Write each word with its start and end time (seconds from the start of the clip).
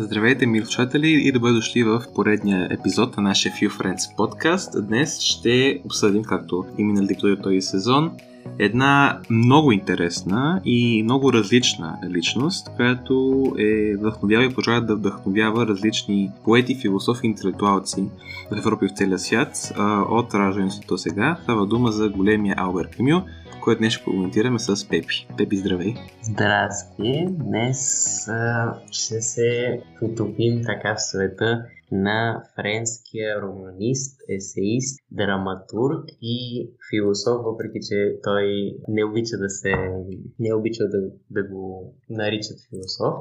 Здравейте, 0.00 0.46
мили 0.46 0.64
слушатели 0.64 1.08
и 1.08 1.32
добре 1.32 1.52
дошли 1.52 1.82
в 1.82 2.02
поредния 2.14 2.68
епизод 2.70 3.16
на 3.16 3.22
нашия 3.22 3.52
Few 3.52 3.70
Friends 3.70 4.16
подкаст. 4.16 4.86
Днес 4.86 5.20
ще 5.20 5.80
обсъдим, 5.84 6.22
както 6.22 6.64
и 6.78 6.84
минали 6.84 7.16
този 7.42 7.60
сезон, 7.60 8.10
една 8.58 9.20
много 9.30 9.72
интересна 9.72 10.60
и 10.64 11.02
много 11.02 11.32
различна 11.32 11.98
личност, 12.10 12.70
която 12.76 13.44
е 13.58 13.96
вдъхновява 13.96 14.44
и 14.44 14.48
продължава 14.48 14.86
да 14.86 14.96
вдъхновява 14.96 15.66
различни 15.66 16.30
поети, 16.44 16.74
философи 16.74 17.26
интелектуалци 17.26 18.04
в 18.50 18.58
Европа 18.58 18.84
и 18.84 18.88
в 18.88 18.92
целия 18.92 19.18
свят 19.18 19.72
от 20.10 20.34
раждането 20.34 20.98
сега. 20.98 21.36
Става 21.42 21.66
дума 21.66 21.92
за 21.92 22.08
големия 22.08 22.54
Албер 22.58 22.88
Камю, 22.96 23.22
който 23.68 23.78
днес 23.78 23.92
ще 23.92 24.04
коментираме 24.04 24.58
с 24.58 24.88
Пепи. 24.88 25.28
Пепи, 25.36 25.56
здравей! 25.56 25.94
Здрасти! 26.22 27.26
Днес 27.30 28.28
а, 28.28 28.74
ще 28.90 29.20
се 29.20 29.82
потопим 29.98 30.62
така 30.66 30.94
в 30.94 31.02
света 31.02 31.64
на 31.92 32.42
френския 32.56 33.42
романист, 33.42 34.20
есеист, 34.28 35.00
драматург 35.10 36.04
и 36.22 36.70
философ, 36.90 37.42
въпреки 37.44 37.78
че 37.88 38.18
той 38.22 38.74
не 38.88 39.04
обича 39.04 39.36
да 39.38 39.50
се 39.50 39.72
не 40.38 40.54
обича 40.54 40.84
да, 40.84 40.98
да 41.30 41.48
го 41.48 41.94
наричат 42.10 42.58
философ. 42.70 43.14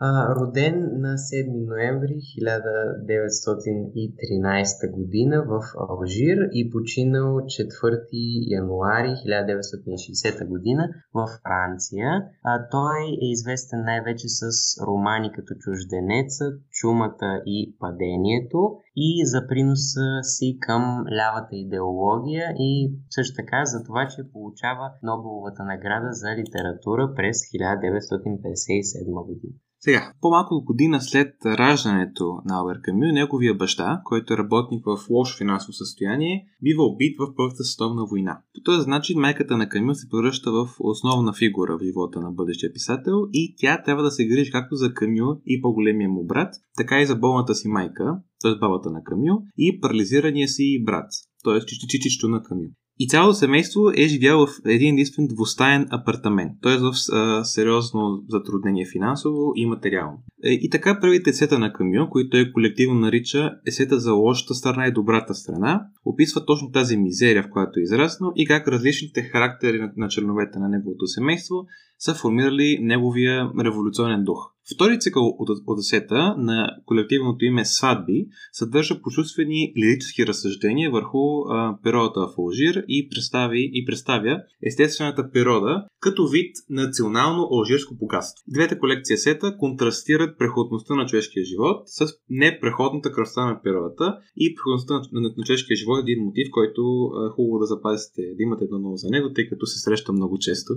А, 0.00 0.34
роден 0.34 1.00
на 1.00 1.16
7 1.16 1.68
ноември 1.68 2.14
1913 2.14 4.92
година 4.92 5.42
в 5.42 5.62
Алжир 5.88 6.48
и 6.52 6.70
починал 6.70 7.34
4 7.34 8.58
януари 8.58 9.08
1960 9.08 10.46
година 10.46 10.88
в 11.14 11.28
Франция. 11.42 12.22
А, 12.44 12.68
той 12.70 12.98
е 13.22 13.30
известен 13.30 13.84
най-вече 13.84 14.28
с 14.28 14.42
романи 14.86 15.32
като 15.32 15.54
Чужденецът, 15.54 16.62
Чумата 16.70 17.42
и 17.46 17.76
Падението 17.78 18.76
и 18.96 19.26
за 19.26 19.46
приноса 19.48 20.22
си 20.22 20.58
към 20.60 21.04
лявата 21.16 21.56
идеология 21.56 22.54
и 22.58 22.94
също 23.10 23.36
така 23.36 23.64
за 23.64 23.84
това, 23.84 24.08
че 24.08 24.32
получава 24.32 24.90
Нобеловата 25.02 25.64
награда 25.64 26.12
за 26.12 26.36
литература 26.36 27.14
през 27.16 27.36
1957 27.36 29.26
година. 29.26 29.54
Сега, 29.80 30.12
по-малко 30.20 30.64
година 30.64 31.00
след 31.00 31.34
раждането 31.46 32.38
на 32.44 32.58
Албер 32.58 32.80
Камю, 32.82 33.12
неговия 33.12 33.54
баща, 33.54 34.00
който 34.04 34.34
е 34.34 34.36
работник 34.36 34.84
в 34.86 34.98
лошо 35.10 35.38
финансово 35.38 35.72
състояние, 35.72 36.46
бива 36.62 36.84
убит 36.84 37.16
в 37.18 37.34
Първата 37.36 37.64
световна 37.64 38.06
война. 38.06 38.40
По 38.54 38.60
този 38.64 38.90
начин 38.90 39.20
майката 39.20 39.56
на 39.56 39.68
Камю 39.68 39.94
се 39.94 40.08
превръща 40.08 40.52
в 40.52 40.68
основна 40.80 41.32
фигура 41.32 41.76
в 41.78 41.84
живота 41.84 42.20
на 42.20 42.30
бъдещия 42.30 42.72
писател 42.72 43.14
и 43.32 43.54
тя 43.58 43.82
трябва 43.82 44.02
да 44.02 44.10
се 44.10 44.26
грижи 44.26 44.50
както 44.50 44.74
за 44.74 44.94
Камю 44.94 45.40
и 45.46 45.62
по-големия 45.62 46.10
му 46.10 46.26
брат, 46.26 46.54
така 46.76 47.00
и 47.00 47.06
за 47.06 47.16
болната 47.16 47.54
си 47.54 47.68
майка, 47.68 48.18
т.е. 48.42 48.58
бабата 48.60 48.90
на 48.90 49.02
Камю, 49.04 49.42
и 49.58 49.80
парализирания 49.80 50.48
си 50.48 50.84
брат, 50.84 51.10
т.е. 51.44 51.60
чичичичто 51.60 52.28
на 52.28 52.42
Камю. 52.42 52.68
И 53.00 53.08
цялото 53.08 53.34
семейство 53.34 53.90
е 53.96 54.08
живяло 54.08 54.46
в 54.46 54.50
един 54.66 54.94
единствен 54.94 55.26
двустаен 55.26 55.86
апартамент, 55.90 56.52
т.е. 56.62 56.76
в 56.76 56.92
а, 57.12 57.44
сериозно 57.44 58.24
затруднение 58.28 58.86
финансово 58.92 59.52
и 59.56 59.66
материално. 59.66 60.18
Е, 60.44 60.52
и 60.52 60.70
така 60.70 60.98
първите 61.00 61.30
есета 61.30 61.58
на 61.58 61.72
Камю, 61.72 62.10
които 62.10 62.30
той 62.30 62.52
колективно 62.52 63.00
нарича 63.00 63.50
есета 63.66 63.98
за 63.98 64.12
лошата 64.12 64.54
страна 64.54 64.86
и 64.86 64.92
добрата 64.92 65.34
страна, 65.34 65.82
описва 66.04 66.46
точно 66.46 66.70
тази 66.70 66.96
мизерия, 66.96 67.42
в 67.42 67.50
която 67.50 67.80
е 67.80 67.82
израснал 67.82 68.32
и 68.36 68.46
как 68.46 68.68
различните 68.68 69.22
характери 69.22 69.90
на 69.96 70.08
членовете 70.08 70.58
на 70.58 70.68
неговото 70.68 71.06
семейство 71.06 71.56
са 71.98 72.14
формирали 72.14 72.78
неговия 72.80 73.50
революционен 73.64 74.24
дух. 74.24 74.38
Втори 74.74 74.98
цикъл 74.98 75.26
от 75.38 75.48
Одесета 75.66 76.34
на 76.38 76.76
колективното 76.86 77.44
име 77.44 77.64
Сватби 77.64 78.26
съдържа 78.52 79.02
почувствени 79.02 79.72
лирически 79.78 80.26
разсъждения 80.26 80.90
върху 80.90 81.18
а, 81.18 81.78
природата 81.82 82.20
в 82.20 82.34
Алжир 82.38 82.84
и, 82.88 83.08
представи, 83.08 83.70
и 83.72 83.84
представя 83.84 84.42
естествената 84.66 85.30
природа 85.30 85.84
като 86.00 86.28
вид 86.28 86.56
национално 86.70 87.48
алжирско 87.52 87.94
богатство. 87.94 88.44
Двете 88.48 88.78
колекции 88.78 89.16
сета 89.16 89.56
контрастират 89.58 90.38
преходността 90.38 90.94
на 90.94 91.06
човешкия 91.06 91.44
живот 91.44 91.82
с 91.86 92.06
непреходната 92.30 93.12
красота 93.12 93.46
на 93.46 93.62
природата 93.62 94.18
и 94.36 94.54
преходността 94.54 94.94
на, 94.94 95.00
на, 95.12 95.34
на 95.36 95.44
човешкия 95.44 95.76
живот 95.76 95.98
е 95.98 96.10
един 96.10 96.24
мотив, 96.24 96.48
който 96.50 97.10
е 97.26 97.30
хубаво 97.34 97.58
да 97.58 97.66
запазите, 97.66 98.22
да 98.36 98.42
имате 98.42 98.64
едно 98.64 98.78
ново 98.78 98.96
за 98.96 99.08
него, 99.10 99.32
тъй 99.32 99.48
като 99.48 99.66
се 99.66 99.78
среща 99.78 100.12
много 100.12 100.38
често 100.38 100.72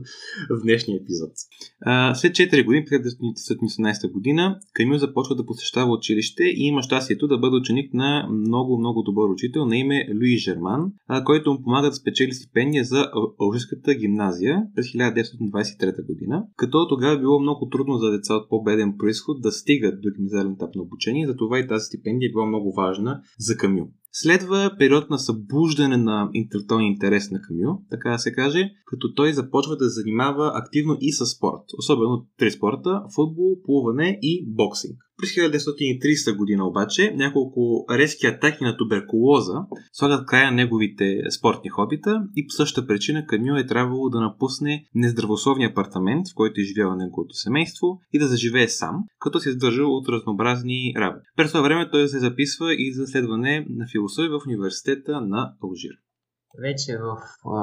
в 0.50 0.62
днешния 0.64 1.00
епизод. 1.02 1.32
А, 1.82 2.16
след 2.16 2.32
4 2.32 2.66
години, 2.66 2.86
през 2.86 3.18
1918 3.81 4.12
година, 4.12 4.59
Камил 4.74 4.97
започва 4.97 5.36
да 5.36 5.46
посещава 5.46 5.92
училище 5.92 6.44
и 6.44 6.64
има 6.64 6.81
щастието 6.81 7.28
да 7.28 7.38
бъде 7.38 7.56
ученик 7.56 7.94
на 7.94 8.28
много, 8.31 8.78
много 8.78 9.02
добър 9.02 9.30
учител 9.30 9.66
на 9.66 9.78
име 9.78 10.08
Луи 10.16 10.38
Жерман, 10.38 10.92
който 11.25 11.53
му 11.53 11.64
помага 11.64 11.90
да 11.90 11.96
спечели 11.96 12.34
стипендия 12.34 12.84
за 12.84 13.12
Алжирската 13.40 13.96
гимназия 13.96 14.64
през 14.75 14.86
1923 14.86 16.06
година, 16.06 16.44
като 16.56 16.88
тогава 16.88 17.20
било 17.20 17.40
много 17.40 17.70
трудно 17.70 17.97
за 17.97 18.12
деца 18.12 18.34
от 18.36 18.50
по-беден 18.50 18.96
происход 18.97 19.41
да 19.41 19.52
стигат 19.52 20.02
до 20.02 20.09
гимназиален 20.16 20.52
етап 20.52 20.75
на 20.75 20.81
обучение, 20.81 21.28
затова 21.28 21.59
и 21.59 21.68
тази 21.68 21.86
стипендия 21.86 22.28
е 22.28 22.31
била 22.31 22.46
много 22.46 22.74
важна 22.74 23.22
за 23.40 23.58
Камил. 23.58 23.88
Следва 24.14 24.76
период 24.80 25.10
на 25.10 25.20
събуждане 25.20 25.98
на 25.98 26.30
интелектуалния 26.34 26.88
интерес 26.88 27.32
на 27.32 27.42
Камю, 27.42 27.82
така 27.90 28.10
да 28.10 28.20
се 28.20 28.34
каже, 28.34 28.72
като 28.86 29.14
той 29.14 29.34
започва 29.34 29.78
да 29.78 29.90
занимава 29.90 30.52
активно 30.56 30.98
и 31.02 31.12
с 31.12 31.26
спорт, 31.26 31.62
особено 31.78 32.28
три 32.38 32.52
спорта– 32.52 33.04
футбол, 33.16 33.62
плуване 33.66 34.20
и 34.22 34.46
боксинг. 34.48 34.96
През 35.22 35.30
1930 35.30 36.38
година 36.38 36.68
обаче 36.68 37.14
няколко 37.16 37.86
резки 37.92 38.28
атаки 38.28 38.64
на 38.64 38.78
туберкулоза 38.78 39.54
слагат 39.94 40.26
края 40.26 40.46
на 40.46 40.56
неговите 40.56 41.22
спортни 41.30 41.70
хобита 41.70 42.24
и 42.36 42.48
по 42.48 42.52
същата 42.52 42.88
причина 42.88 43.26
Камю 43.26 43.56
е 43.56 43.66
трябвало 43.66 44.09
да 44.09 44.22
напусне 44.22 44.86
нездравословния 44.96 45.70
апартамент, 45.70 46.28
в 46.32 46.36
който 46.36 46.62
е 46.62 46.64
живял 46.64 46.96
неговото 46.96 47.36
семейство 47.36 47.88
и 48.14 48.20
да 48.20 48.28
заживее 48.28 48.68
сам, 48.68 48.96
като 49.20 49.40
се 49.40 49.50
издържал 49.50 49.96
от 49.96 50.09
разнообразни 50.09 50.94
работи. 50.98 51.26
През 51.36 51.52
това 51.52 51.62
време 51.62 51.90
той 51.92 52.08
се 52.08 52.20
записва 52.20 52.74
и 52.74 52.94
за 52.94 53.08
следване 53.08 53.66
на 53.70 53.88
философия 53.92 54.30
в 54.30 54.48
университета 54.48 55.22
на 55.22 55.53
Алжир. 55.64 56.11
Вече 56.60 56.98
в 56.98 57.18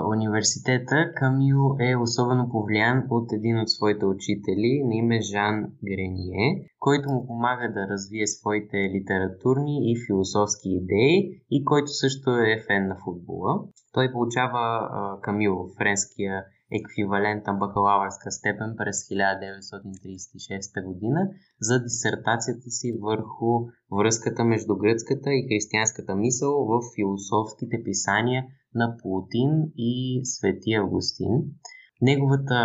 университета 0.09 1.13
Камил 1.15 1.77
е 1.81 1.97
особено 1.97 2.49
повлиян 2.49 3.07
от 3.11 3.33
един 3.33 3.59
от 3.59 3.71
своите 3.71 4.07
учители 4.07 4.83
на 4.85 4.95
име 4.95 5.21
Жан 5.21 5.73
Грение, 5.85 6.71
който 6.79 7.11
му 7.11 7.27
помага 7.27 7.73
да 7.73 7.89
развие 7.89 8.27
своите 8.27 8.77
литературни 8.77 9.93
и 9.93 9.97
философски 10.07 10.69
идеи 10.69 11.43
и 11.51 11.65
който 11.65 11.89
също 11.89 12.31
е 12.31 12.63
фен 12.67 12.89
на 12.89 12.97
футбола. 13.05 13.65
Той 13.93 14.13
получава 14.13 14.89
Камил 15.23 15.69
френския 15.79 16.45
еквивалент 16.73 17.47
на 17.47 17.53
бакалавърска 17.53 18.31
степен 18.31 18.75
през 18.77 18.97
1936 19.09 20.85
година 20.85 21.31
за 21.61 21.83
дисертацията 21.83 22.71
си 22.71 22.99
върху 23.03 23.67
връзката 23.99 24.45
между 24.45 24.77
гръцката 24.77 25.35
и 25.35 25.47
християнската 25.49 26.15
мисъл 26.15 26.67
в 26.67 26.81
философските 26.97 27.83
писания 27.85 28.45
на 28.75 28.97
Плутин 29.03 29.51
и 29.77 30.21
Свети 30.25 30.75
Августин. 30.75 31.33
Неговата 32.03 32.61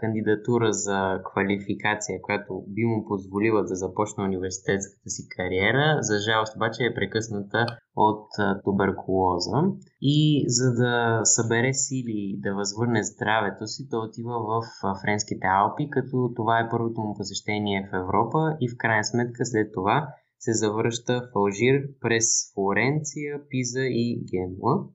кандидатура 0.00 0.72
за 0.72 1.20
квалификация, 1.24 2.22
която 2.22 2.64
би 2.68 2.84
му 2.84 3.04
позволила 3.08 3.62
да 3.62 3.74
започне 3.74 4.24
университетската 4.24 5.10
си 5.10 5.22
кариера, 5.36 5.98
за 6.00 6.18
жалост 6.18 6.56
обаче 6.56 6.84
е 6.84 6.94
прекъсната 6.94 7.66
от 7.96 8.26
туберкулоза. 8.64 9.58
И 10.00 10.44
за 10.48 10.72
да 10.72 11.20
събере 11.24 11.72
сили 11.72 12.36
да 12.38 12.54
възвърне 12.54 13.02
здравето 13.02 13.66
си, 13.66 13.88
той 13.90 14.06
отива 14.06 14.36
в 14.50 14.62
Френските 15.02 15.46
Алпи, 15.46 15.90
като 15.90 16.32
това 16.36 16.58
е 16.58 16.68
първото 16.70 17.00
му 17.00 17.14
посещение 17.16 17.88
в 17.92 17.96
Европа 17.96 18.56
и 18.60 18.68
в 18.68 18.76
крайна 18.78 19.04
сметка 19.04 19.46
след 19.46 19.72
това 19.74 20.08
се 20.38 20.52
завръща 20.52 21.20
в 21.20 21.38
Алжир 21.38 21.76
през 22.00 22.26
Флоренция, 22.54 23.40
Пиза 23.50 23.84
и 23.84 24.24
Генуа. 24.30 24.88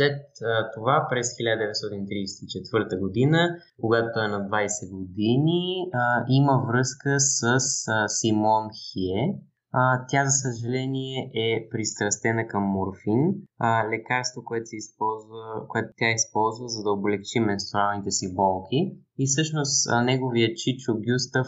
След 0.00 0.22
а, 0.42 0.70
това, 0.74 1.06
през 1.10 1.26
1934 1.26 2.98
година, 2.98 3.38
когато 3.80 4.20
е 4.20 4.28
на 4.28 4.40
20 4.48 4.90
години, 4.90 5.90
а, 5.92 6.24
има 6.28 6.64
връзка 6.68 7.20
с 7.20 7.42
а, 7.88 8.08
Симон 8.08 8.64
Хие. 8.80 9.34
А, 9.72 10.06
тя, 10.08 10.24
за 10.24 10.30
съжаление, 10.30 11.30
е 11.34 11.68
пристрастена 11.70 12.46
към 12.46 12.62
морфин, 12.62 13.20
а, 13.58 13.88
лекарство, 13.88 14.44
което, 14.44 14.66
се 14.66 14.76
използва, 14.76 15.42
което 15.68 15.88
тя 15.96 16.10
използва, 16.10 16.68
за 16.68 16.82
да 16.82 16.90
облегчи 16.90 17.40
менструалните 17.40 18.10
си 18.10 18.34
болки. 18.34 18.80
И 19.18 19.26
всъщност 19.26 19.76
неговия 20.04 20.54
Чичо 20.54 20.92
Гюстав 21.04 21.46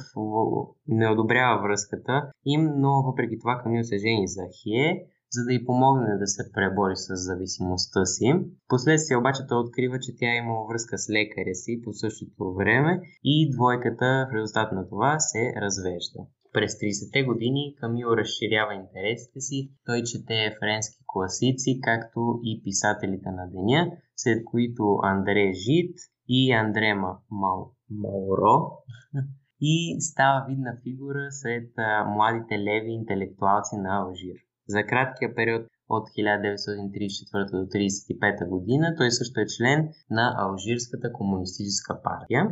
не 0.88 1.08
одобрява 1.08 1.62
връзката 1.62 2.30
им, 2.46 2.62
но 2.76 3.02
въпреки 3.02 3.38
това 3.38 3.60
Камил 3.62 3.84
се 3.84 3.98
жени 3.98 4.28
за 4.28 4.42
Хие 4.62 5.06
за 5.32 5.44
да 5.44 5.52
й 5.52 5.64
помогне 5.64 6.16
да 6.18 6.26
се 6.26 6.52
пребори 6.52 6.96
с 6.96 7.08
зависимостта 7.14 8.04
си. 8.04 8.32
Последствие 8.68 9.16
обаче 9.16 9.46
той 9.48 9.58
открива, 9.58 9.98
че 10.00 10.16
тя 10.16 10.34
има 10.36 10.54
връзка 10.68 10.98
с 10.98 11.10
лекаря 11.10 11.54
си 11.54 11.80
по 11.84 11.92
същото 11.92 12.54
време 12.54 13.00
и 13.24 13.50
двойката 13.50 14.28
в 14.30 14.34
резултат 14.34 14.72
на 14.72 14.88
това 14.88 15.18
се 15.18 15.52
развежда. 15.60 16.20
През 16.52 16.72
30-те 16.72 17.22
години 17.22 17.74
Камил 17.80 18.06
разширява 18.06 18.74
интересите 18.74 19.40
си, 19.40 19.72
той 19.86 20.02
чете 20.02 20.56
френски 20.60 21.02
класици, 21.06 21.80
както 21.82 22.20
и 22.42 22.62
писателите 22.64 23.30
на 23.30 23.46
деня, 23.54 23.92
след 24.16 24.44
които 24.44 24.98
Андре 25.02 25.52
Жит 25.52 25.96
и 26.28 26.52
Андре 26.52 26.94
Мал... 27.30 27.72
И 29.64 29.96
става 30.00 30.46
видна 30.48 30.76
фигура 30.82 31.26
сред 31.30 31.70
младите 32.06 32.58
леви 32.58 32.92
интелектуалци 32.92 33.76
на 33.76 33.98
Алжир. 33.98 34.36
За 34.74 34.82
краткия 34.86 35.34
период 35.34 35.62
от 35.88 36.04
1934 36.08 37.50
до 37.50 37.56
1935 37.56 38.48
година 38.48 38.94
той 38.98 39.10
също 39.10 39.40
е 39.40 39.46
член 39.56 39.88
на 40.10 40.34
Алжирската 40.38 41.12
комунистическа 41.12 42.02
партия. 42.02 42.50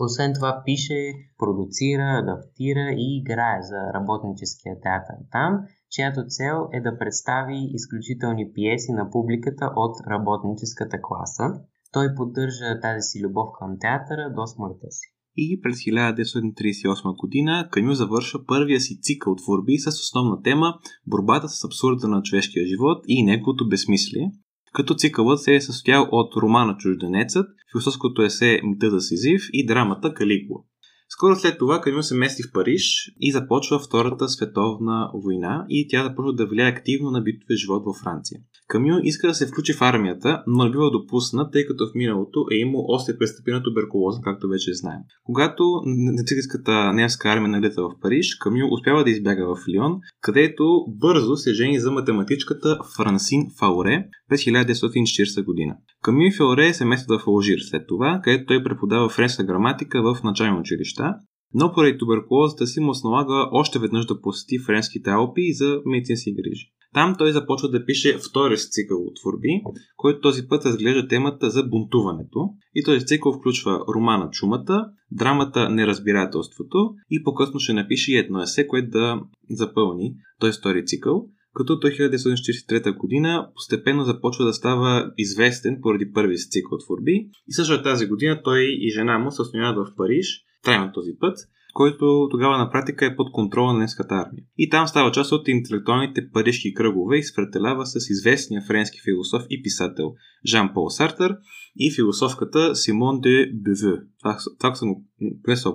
Освен 0.00 0.32
това 0.34 0.62
пише, 0.64 1.12
продуцира, 1.38 2.06
адаптира 2.22 2.86
и 3.04 3.18
играе 3.18 3.62
за 3.62 3.80
работническия 3.94 4.74
театър 4.80 5.16
там, 5.32 5.52
чиято 5.90 6.22
цел 6.28 6.56
е 6.72 6.80
да 6.80 6.98
представи 6.98 7.70
изключителни 7.78 8.52
пиеси 8.52 8.92
на 8.92 9.10
публиката 9.10 9.66
от 9.76 9.94
работническата 10.10 10.98
класа. 11.02 11.44
Той 11.92 12.14
поддържа 12.14 12.80
тази 12.82 13.02
си 13.02 13.22
любов 13.24 13.48
към 13.58 13.78
театъра 13.80 14.32
до 14.36 14.46
смъртта 14.46 14.90
си. 14.90 15.17
И 15.40 15.60
през 15.60 15.76
1938 15.76 17.16
година 17.16 17.68
Камю 17.72 17.92
завършва 17.92 18.46
първия 18.46 18.80
си 18.80 18.98
цикъл 19.02 19.36
творби 19.36 19.78
с 19.78 19.86
основна 19.88 20.42
тема 20.42 20.74
борбата 21.06 21.48
с 21.48 21.64
абсурда 21.64 22.08
на 22.08 22.22
човешкия 22.22 22.66
живот 22.66 23.04
и 23.08 23.22
неговото 23.22 23.68
безсмислие, 23.68 24.32
като 24.72 24.94
цикълът 24.94 25.40
се 25.42 25.54
е 25.54 25.60
състоял 25.60 26.08
от 26.12 26.36
романа 26.36 26.76
Чужденецът, 26.78 27.46
философското 27.72 28.22
есе 28.22 28.60
Мита 28.64 28.90
за 28.90 29.00
Сизив 29.00 29.42
и 29.52 29.66
драмата 29.66 30.14
Калигула. 30.14 30.60
Скоро 31.10 31.36
след 31.36 31.58
това 31.58 31.80
Камил 31.80 32.02
се 32.02 32.14
мести 32.14 32.42
в 32.42 32.52
Париж 32.52 33.12
и 33.20 33.32
започва 33.32 33.78
Втората 33.78 34.28
световна 34.28 35.10
война 35.14 35.66
и 35.68 35.88
тя 35.88 36.04
започва 36.04 36.32
да 36.32 36.46
влияе 36.46 36.68
активно 36.68 37.10
на 37.10 37.20
битовия 37.20 37.56
живот 37.56 37.82
във 37.86 37.96
Франция. 37.96 38.40
Камил 38.68 38.94
иска 39.02 39.26
да 39.26 39.34
се 39.34 39.46
включи 39.46 39.72
в 39.72 39.82
армията, 39.82 40.42
но 40.46 40.64
не 40.64 40.70
бива 40.70 40.90
допуснат, 40.90 41.52
тъй 41.52 41.66
като 41.66 41.86
в 41.86 41.94
миналото 41.94 42.46
е 42.52 42.56
имал 42.56 42.84
остри 42.88 43.18
престъпи 43.18 43.50
на 43.50 43.62
туберкулоза, 43.62 44.20
както 44.22 44.48
вече 44.48 44.74
знаем. 44.74 45.00
Когато 45.24 45.64
нацистската 45.86 46.92
немска 46.92 47.28
армия 47.28 47.48
налита 47.48 47.82
в 47.82 48.00
Париж, 48.00 48.34
Камил 48.34 48.72
успява 48.72 49.04
да 49.04 49.10
избяга 49.10 49.54
в 49.54 49.68
Лион, 49.68 50.00
където 50.20 50.84
бързо 50.88 51.36
се 51.36 51.54
жени 51.54 51.80
за 51.80 51.90
математичката 51.90 52.78
Франсин 52.96 53.40
Фауре 53.58 54.04
през 54.28 54.44
1940 54.44 55.44
година. 55.44 55.76
Камил 56.02 56.32
Фауре 56.36 56.74
се 56.74 56.84
местят 56.84 57.20
в 57.20 57.28
Алжир 57.28 57.58
след 57.58 57.86
това, 57.88 58.20
където 58.24 58.46
той 58.46 58.64
преподава 58.64 59.08
френска 59.08 59.44
граматика 59.44 60.02
в 60.02 60.22
начално 60.24 60.62
училища, 60.98 61.14
но 61.54 61.72
поради 61.72 61.98
туберкулозата 61.98 62.66
си 62.66 62.80
му 62.80 62.92
налага 63.04 63.48
още 63.52 63.78
веднъж 63.78 64.06
да 64.06 64.20
посети 64.20 64.58
френските 64.58 65.10
Алпи 65.10 65.52
за 65.52 65.80
медицински 65.86 66.34
грижи. 66.34 66.72
Там 66.94 67.14
той 67.18 67.32
започва 67.32 67.70
да 67.70 67.84
пише 67.84 68.18
втори 68.18 68.56
цикъл 68.56 69.02
от 69.02 69.16
творби, 69.22 69.62
който 69.96 70.20
този 70.20 70.48
път 70.48 70.66
разглежда 70.66 71.08
темата 71.08 71.50
за 71.50 71.62
бунтуването. 71.62 72.48
И 72.74 72.84
този 72.84 73.06
цикъл 73.06 73.32
включва 73.32 73.84
романа 73.94 74.30
Чумата, 74.30 74.90
драмата 75.10 75.70
Неразбирателството 75.70 76.94
и 77.10 77.22
по-късно 77.24 77.60
ще 77.60 77.72
напише 77.72 78.12
едно 78.12 78.42
есе, 78.42 78.66
което 78.66 78.90
да 78.90 79.20
запълни 79.50 80.14
този 80.40 80.58
втори 80.58 80.86
цикъл 80.86 81.26
като 81.54 81.80
той 81.80 81.90
1943 81.90 82.96
година 82.96 83.48
постепенно 83.54 84.04
започва 84.04 84.44
да 84.44 84.52
става 84.52 85.12
известен 85.16 85.78
поради 85.82 86.12
първи 86.12 86.38
си 86.38 86.50
цикъл 86.50 86.78
творби 86.78 87.28
и 87.48 87.52
също 87.52 87.82
тази 87.82 88.06
година 88.06 88.40
той 88.44 88.60
и 88.60 88.90
жена 88.90 89.18
му 89.18 89.30
се 89.30 89.42
основяват 89.42 89.88
в 89.88 89.96
Париж, 89.96 90.44
трайно 90.64 90.92
този 90.92 91.10
път, 91.20 91.38
който 91.74 92.28
тогава 92.30 92.58
на 92.58 92.70
практика 92.70 93.06
е 93.06 93.16
под 93.16 93.32
контрола 93.32 93.72
на 93.72 93.78
немската 93.78 94.14
армия. 94.14 94.44
И 94.58 94.68
там 94.68 94.88
става 94.88 95.12
част 95.12 95.32
от 95.32 95.48
интелектуалните 95.48 96.30
парижки 96.32 96.74
кръгове 96.74 97.16
и 97.18 97.22
спретелява 97.22 97.86
с 97.86 98.10
известния 98.10 98.62
френски 98.66 98.98
философ 99.04 99.42
и 99.50 99.62
писател 99.62 100.14
Жан-Пол 100.46 100.90
Сартър 100.90 101.36
и 101.76 101.94
философката 101.94 102.74
Симон 102.74 103.20
де 103.20 103.50
Беве. 103.54 103.96
Това, 104.18 104.38
това 104.58 104.74
съм 104.74 104.94
го 104.94 105.04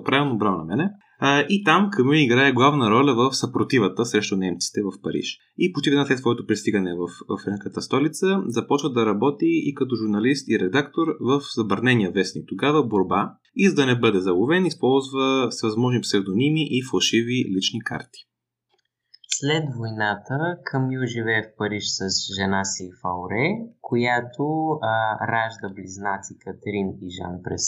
правилно, 0.04 0.38
браво 0.38 0.58
на 0.58 0.64
мене. 0.64 0.90
А, 1.26 1.46
и 1.48 1.64
там 1.64 1.90
Камю 1.92 2.12
играе 2.12 2.52
главна 2.52 2.90
роля 2.90 3.14
в 3.14 3.34
съпротивата 3.34 4.04
срещу 4.04 4.36
немците 4.36 4.80
в 4.82 5.02
Париж. 5.02 5.38
И 5.58 5.72
почти 5.72 5.90
веднага 5.90 6.06
след 6.06 6.18
своето 6.18 6.46
пристигане 6.46 6.94
в, 6.94 7.06
в 7.28 7.42
френската 7.44 7.82
столица 7.82 8.42
започва 8.46 8.92
да 8.92 9.06
работи 9.06 9.46
и 9.68 9.74
като 9.74 9.96
журналист 9.96 10.48
и 10.48 10.58
редактор 10.58 11.06
в 11.20 11.40
забранения 11.56 12.10
вестник 12.10 12.44
тогава 12.48 12.86
Борба 12.86 13.32
и 13.56 13.68
за 13.68 13.74
да 13.74 13.86
не 13.86 13.98
бъде 13.98 14.20
заловен 14.20 14.66
използва 14.66 15.48
всевъзможни 15.50 16.00
псевдоними 16.00 16.62
и 16.70 16.82
фалшиви 16.90 17.44
лични 17.56 17.80
карти. 17.84 18.20
След 19.28 19.64
войната 19.78 20.38
Камю 20.64 21.06
живее 21.06 21.42
в 21.42 21.56
Париж 21.58 21.84
с 21.86 22.34
жена 22.38 22.64
си 22.64 22.90
Фауре, 23.02 23.46
която 23.80 24.44
а, 24.82 24.92
ражда 25.32 25.68
близнаци 25.74 26.32
Катерин 26.44 26.88
и 27.02 27.08
Жан 27.16 27.34
през 27.44 27.62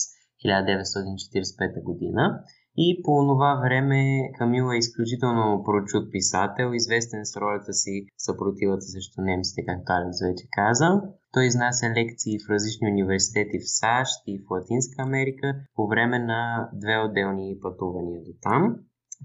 1945 0.45 1.83
година. 1.83 2.43
И 2.79 3.03
по 3.05 3.27
това 3.27 3.61
време 3.65 4.31
Камил 4.39 4.67
е 4.75 4.77
изключително 4.77 5.63
прочут 5.65 6.13
писател, 6.13 6.73
известен 6.75 7.21
с 7.25 7.37
ролята 7.37 7.73
си 7.73 8.07
съпротивата 8.19 8.83
срещу 8.83 9.23
немците, 9.23 9.65
както 9.67 9.93
Алекс 9.93 10.17
вече 10.27 10.45
каза. 10.51 11.03
Той 11.33 11.45
изнася 11.47 11.87
лекции 11.99 12.39
в 12.39 12.51
различни 12.51 12.91
университети 12.91 13.59
в 13.59 13.71
САЩ 13.79 14.23
и 14.27 14.39
в 14.39 14.51
Латинска 14.51 15.03
Америка 15.03 15.55
по 15.75 15.89
време 15.89 16.19
на 16.19 16.69
две 16.73 16.99
отделни 16.99 17.59
пътувания 17.63 18.21
до 18.27 18.33
там. 18.43 18.77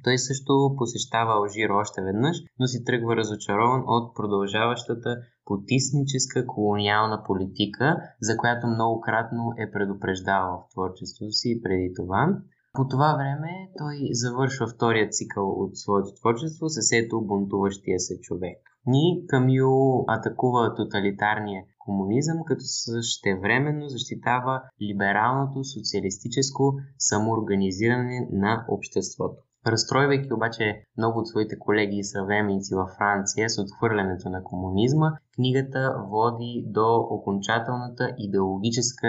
Той 0.04 0.18
също 0.18 0.76
посещава 0.78 1.34
Алжир 1.34 1.70
още 1.70 2.02
веднъж, 2.02 2.38
но 2.60 2.68
си 2.68 2.84
тръгва 2.84 3.16
разочарован 3.16 3.84
от 3.88 4.16
продължаващата 4.16 5.18
потисническа 5.46 6.48
колониална 6.48 7.24
политика, 7.28 7.98
за 8.22 8.38
която 8.38 8.68
многократно 8.68 9.54
е 9.58 9.72
предупреждавал 9.72 10.58
в 10.58 10.72
творчеството 10.74 11.32
си 11.32 11.62
преди 11.64 11.94
това. 11.96 12.38
По 12.74 12.88
това 12.88 13.16
време 13.16 13.70
той 13.78 14.10
завършва 14.12 14.68
втория 14.68 15.10
цикъл 15.10 15.50
от 15.50 15.78
своето 15.78 16.14
творчество 16.20 16.70
с 16.70 16.92
ето 16.92 17.22
бунтуващия 17.22 18.00
се 18.00 18.20
човек. 18.22 18.58
Ни 18.86 19.24
Камил 19.28 20.04
атакува 20.08 20.76
тоталитарния 20.76 21.64
комунизъм, 21.80 22.38
като 22.46 22.62
същевременно 22.64 23.90
защитава 23.90 24.64
либералното 24.82 25.64
социалистическо 25.64 26.74
самоорганизиране 26.98 28.28
на 28.32 28.66
обществото. 28.70 29.42
Разстройвайки 29.68 30.34
обаче 30.34 30.84
много 30.98 31.20
от 31.20 31.28
своите 31.28 31.60
колеги 31.60 31.98
и 31.98 32.04
съвременници 32.04 32.76
във 32.76 32.90
Франция 32.98 33.50
с 33.50 33.62
отхвърлянето 33.62 34.30
на 34.30 34.44
комунизма, 34.44 35.12
книгата 35.36 35.96
води 36.10 36.64
до 36.68 37.08
окончателната 37.10 38.16
идеологическа 38.18 39.08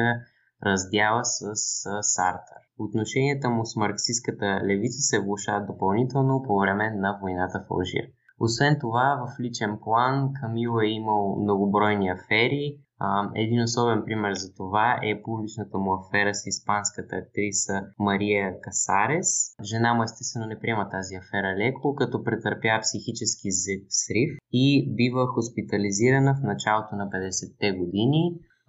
раздяла 0.66 1.24
с, 1.24 1.54
Сартър. 2.02 2.62
Отношенията 2.78 3.50
му 3.50 3.66
с 3.66 3.76
марксистската 3.76 4.60
левица 4.64 5.00
се 5.00 5.20
влушават 5.20 5.66
допълнително 5.66 6.42
по 6.46 6.58
време 6.58 6.90
на 6.90 7.18
войната 7.22 7.64
в 7.68 7.70
Алжир. 7.70 8.06
Освен 8.40 8.76
това, 8.80 9.06
в 9.22 9.40
личен 9.40 9.78
план 9.84 10.30
Камил 10.40 10.72
е 10.82 10.86
имал 10.86 11.36
многобройни 11.42 12.08
афери. 12.08 12.78
Един 13.34 13.62
особен 13.62 14.02
пример 14.04 14.32
за 14.34 14.54
това 14.54 15.00
е 15.02 15.22
публичната 15.22 15.78
му 15.78 15.94
афера 15.94 16.34
с 16.34 16.46
испанската 16.46 17.16
актриса 17.16 17.82
Мария 17.98 18.60
Касарес. 18.60 19.28
Жена 19.64 19.94
му 19.94 20.02
естествено 20.02 20.46
не 20.46 20.58
приема 20.58 20.88
тази 20.88 21.14
афера 21.14 21.56
леко, 21.58 21.94
като 21.94 22.24
претърпя 22.24 22.80
психически 22.82 23.48
срив 23.88 24.30
и 24.52 24.94
бива 24.96 25.26
хоспитализирана 25.26 26.34
в 26.34 26.42
началото 26.42 26.96
на 26.96 27.06
50-те 27.10 27.72
години. 27.72 28.22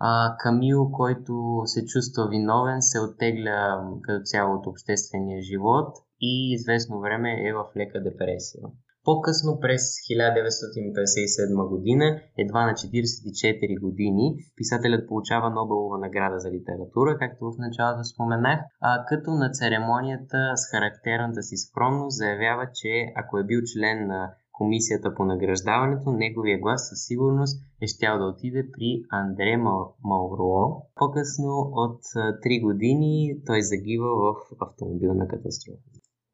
А, 0.06 0.36
Камил, 0.40 0.92
който 0.92 1.62
се 1.66 1.86
чувства 1.86 2.28
виновен, 2.28 2.82
се 2.82 3.00
оттегля 3.00 3.90
като 4.02 4.24
цяло 4.24 4.56
от 4.56 4.68
обществения 4.68 5.42
живот 5.42 5.98
и 6.22 6.54
известно 6.54 7.00
време 7.00 7.48
е 7.48 7.54
в 7.54 7.66
лека 7.78 8.04
депресия. 8.04 8.64
По-късно 9.06 9.60
през 9.60 9.82
1957 9.82 11.70
година, 11.70 12.20
едва 12.38 12.66
на 12.66 12.74
44 12.74 13.82
години, 13.82 14.36
писателят 14.56 15.08
получава 15.08 15.50
Нобелова 15.50 15.98
награда 15.98 16.40
за 16.40 16.52
литература, 16.52 17.18
както 17.20 17.46
в 17.46 17.58
началото 17.58 18.04
споменах, 18.04 18.60
а 18.82 19.06
като 19.06 19.32
на 19.32 19.50
церемонията 19.52 20.38
с 20.56 20.72
характерната 20.72 21.42
си 21.44 21.58
скромност 21.58 22.18
заявява, 22.18 22.66
че 22.74 23.14
ако 23.16 23.38
е 23.38 23.44
бил 23.44 23.62
член 23.74 24.08
на 24.08 24.34
комисията 24.54 25.14
по 25.16 25.26
награждаването, 25.26 26.12
неговия 26.12 26.60
глас 26.60 26.90
със 26.90 27.06
сигурност 27.08 27.64
е 27.82 27.88
щял 27.88 28.20
да 28.20 28.26
отиде 28.26 28.64
при 28.74 29.04
Андре 29.10 29.58
Мауро. 30.04 30.82
По-късно 30.96 31.52
от 31.84 32.02
3 32.46 32.62
години 32.62 33.36
той 33.46 33.62
загива 33.62 34.10
в 34.26 34.36
автомобилна 34.62 35.28
катастрофа. 35.28 35.80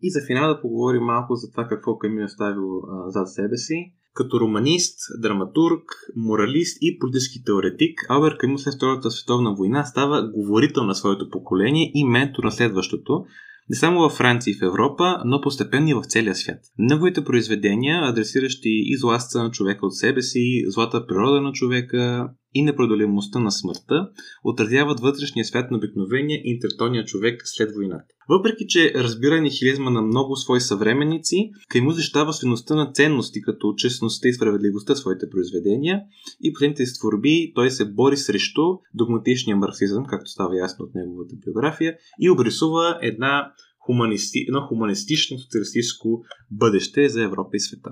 И 0.02 0.12
за 0.12 0.20
финал 0.28 0.54
да 0.54 0.62
поговорим 0.62 1.04
малко 1.04 1.36
за 1.36 1.52
това 1.52 1.68
какво 1.68 1.98
Камил 1.98 2.22
е 2.22 2.26
оставил 2.26 2.82
зад 3.08 3.30
себе 3.30 3.58
си. 3.58 3.94
Като 4.14 4.40
романист, 4.40 5.00
драматург, 5.22 5.84
моралист 6.16 6.78
и 6.82 7.00
политически 7.00 7.44
теоретик, 7.44 8.00
Албер 8.10 8.38
Камил 8.38 8.58
след 8.58 8.74
Втората 8.74 9.12
световна 9.12 9.56
война 9.56 9.86
става 9.86 10.32
говорител 10.32 10.84
на 10.84 10.96
своето 10.96 11.30
поколение 11.30 11.92
и 11.94 12.06
ментор 12.06 12.44
на 12.44 12.52
следващото, 12.52 13.26
не 13.70 13.76
само 13.76 14.00
във 14.00 14.12
Франция 14.12 14.52
и 14.52 14.56
в 14.56 14.62
Европа, 14.62 15.18
но 15.26 15.42
постепенно 15.42 15.90
и 15.90 15.94
в 15.94 16.04
целия 16.04 16.36
свят. 16.36 16.60
Неговите 16.78 17.24
произведения, 17.24 18.10
адресиращи 18.10 18.70
и 18.70 18.98
зластта 18.98 19.44
на 19.44 19.52
човека 19.52 19.86
от 19.86 19.96
себе 19.96 20.22
си, 20.22 20.64
злата 20.68 21.08
природа 21.08 21.42
на 21.42 21.52
човека, 21.52 22.30
и 22.54 22.62
непреодолимостта 22.62 23.40
на 23.40 23.52
смъртта 23.52 24.10
отразяват 24.44 25.00
вътрешния 25.00 25.46
свят 25.46 25.72
на 25.72 25.78
обикновения 25.78 26.42
интертонния 26.44 27.06
човек 27.06 27.42
след 27.46 27.76
войната. 27.76 28.06
Въпреки, 28.30 28.66
че 28.68 28.94
разбира 28.96 29.42
нихилизма 29.42 29.90
на 29.90 30.02
много 30.02 30.36
свои 30.36 30.62
съвременници, 30.62 31.52
Кайму 31.70 31.92
защитава 31.92 32.34
свиността 32.34 32.76
на 32.76 32.92
ценности, 32.92 33.42
като 33.42 33.74
честността 33.78 34.28
и 34.28 34.34
справедливостта 34.34 34.94
в 34.94 34.98
своите 34.98 35.30
произведения 35.30 36.02
и 36.44 36.54
последните 36.54 36.86
си 36.86 37.00
творби 37.00 37.52
той 37.56 37.72
се 37.72 37.86
бори 37.86 38.18
срещу 38.18 38.62
догматичния 38.94 39.58
марксизъм, 39.58 40.06
както 40.06 40.32
става 40.32 40.58
ясно 40.58 40.86
от 40.86 40.96
неговата 40.96 41.36
биография, 41.46 41.96
и 42.20 42.30
обрисува 42.30 43.00
една 43.02 43.54
хуманисти, 43.80 44.46
едно 44.48 44.62
хуманистично 44.62 45.38
социалистическо 45.38 46.24
бъдеще 46.52 47.10
за 47.10 47.24
Европа 47.24 47.50
и 47.54 47.60
света. 47.60 47.90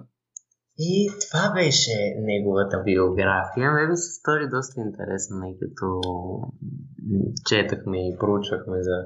И 0.80 1.10
това 1.22 1.54
беше 1.54 2.16
неговата 2.20 2.84
биография. 2.86 3.72
Ме 3.72 3.88
ми 3.88 3.98
се 3.98 4.12
стори 4.20 4.50
доста 4.50 4.82
интересно, 4.82 5.42
тъй 5.42 5.58
като 5.62 6.02
четахме 7.50 8.10
и 8.10 8.18
проучвахме 8.20 8.78
за 8.82 8.98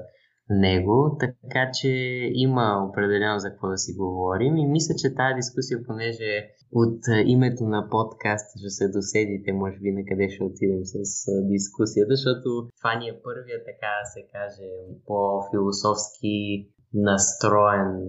него, 0.50 1.16
така 1.20 1.70
че 1.80 1.90
има 2.32 2.86
определено 2.88 3.38
за 3.38 3.48
какво 3.50 3.68
да 3.68 3.78
си 3.78 3.92
говорим 3.94 4.56
и 4.56 4.66
мисля, 4.66 4.94
че 4.98 5.14
тази 5.14 5.34
дискусия, 5.34 5.78
понеже 5.86 6.30
от 6.72 7.00
името 7.24 7.64
на 7.64 7.88
подкаста 7.90 8.58
ще 8.58 8.70
се 8.70 8.88
доседите, 8.88 9.52
може 9.52 9.76
би 9.78 9.90
на 9.92 10.02
къде 10.08 10.28
ще 10.28 10.44
отидем 10.44 10.84
с 10.84 10.94
дискусията, 11.52 12.14
защото 12.16 12.48
това 12.78 12.94
ни 12.98 13.08
е 13.08 13.20
първия, 13.24 13.58
така 13.70 13.90
да 14.00 14.06
се 14.14 14.22
каже, 14.34 14.68
по-философски 15.06 16.36
настроен, 16.94 18.08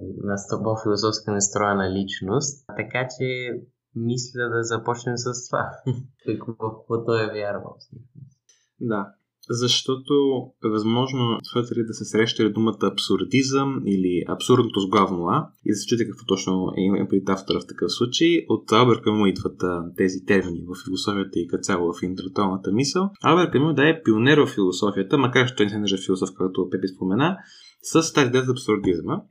по-философска 0.64 1.32
настроена 1.32 1.92
личност. 1.92 2.66
Така 2.78 3.08
че 3.18 3.50
мисля 3.96 4.50
да 4.50 4.64
започнем 4.64 5.18
с 5.18 5.50
това. 5.50 5.72
Какво 6.26 7.06
той 7.06 7.24
е 7.24 7.34
вярвал. 7.34 7.78
Да, 8.80 9.14
защото 9.50 10.14
е 10.66 10.70
възможно 10.70 11.40
слушатели 11.44 11.84
да 11.86 11.94
се 11.94 12.06
срещали 12.06 12.54
думата 12.54 12.92
абсурдизъм 12.92 13.82
или 13.86 14.24
абсурдното 14.28 14.80
с 14.80 14.88
главно 14.88 15.28
А 15.28 15.48
и 15.66 15.72
да 15.72 15.76
се 15.76 15.88
чуете 15.88 16.08
какво 16.08 16.26
точно 16.26 16.72
е 16.78 17.08
пред 17.08 17.30
автора 17.30 17.60
в 17.60 17.68
такъв 17.68 17.92
случай. 17.92 18.46
От 18.50 18.72
Албер 18.72 19.02
Камю 19.02 19.26
идват 19.26 19.62
тези 19.98 20.26
термини 20.26 20.66
в 20.68 20.86
философията 20.86 21.40
и 21.40 21.48
цяло 21.62 21.94
в 21.94 22.04
интелектуалната 22.04 22.72
мисъл. 22.72 23.10
Албер 23.24 23.52
Камю 23.52 23.74
да 23.74 23.90
е 23.90 24.02
пионер 24.04 24.38
в 24.38 24.48
философията, 24.48 25.18
макар 25.18 25.48
че 25.48 25.56
той 25.56 25.66
не 25.66 25.70
се 25.70 25.78
нарича 25.78 25.98
философ, 26.06 26.30
както 26.38 26.70
Пепи 26.70 26.88
спомена, 26.88 27.38
с 27.84 28.14
тази 28.14 28.28
идея 28.28 28.44
за 28.44 28.52
абсурдизма. 28.52 29.22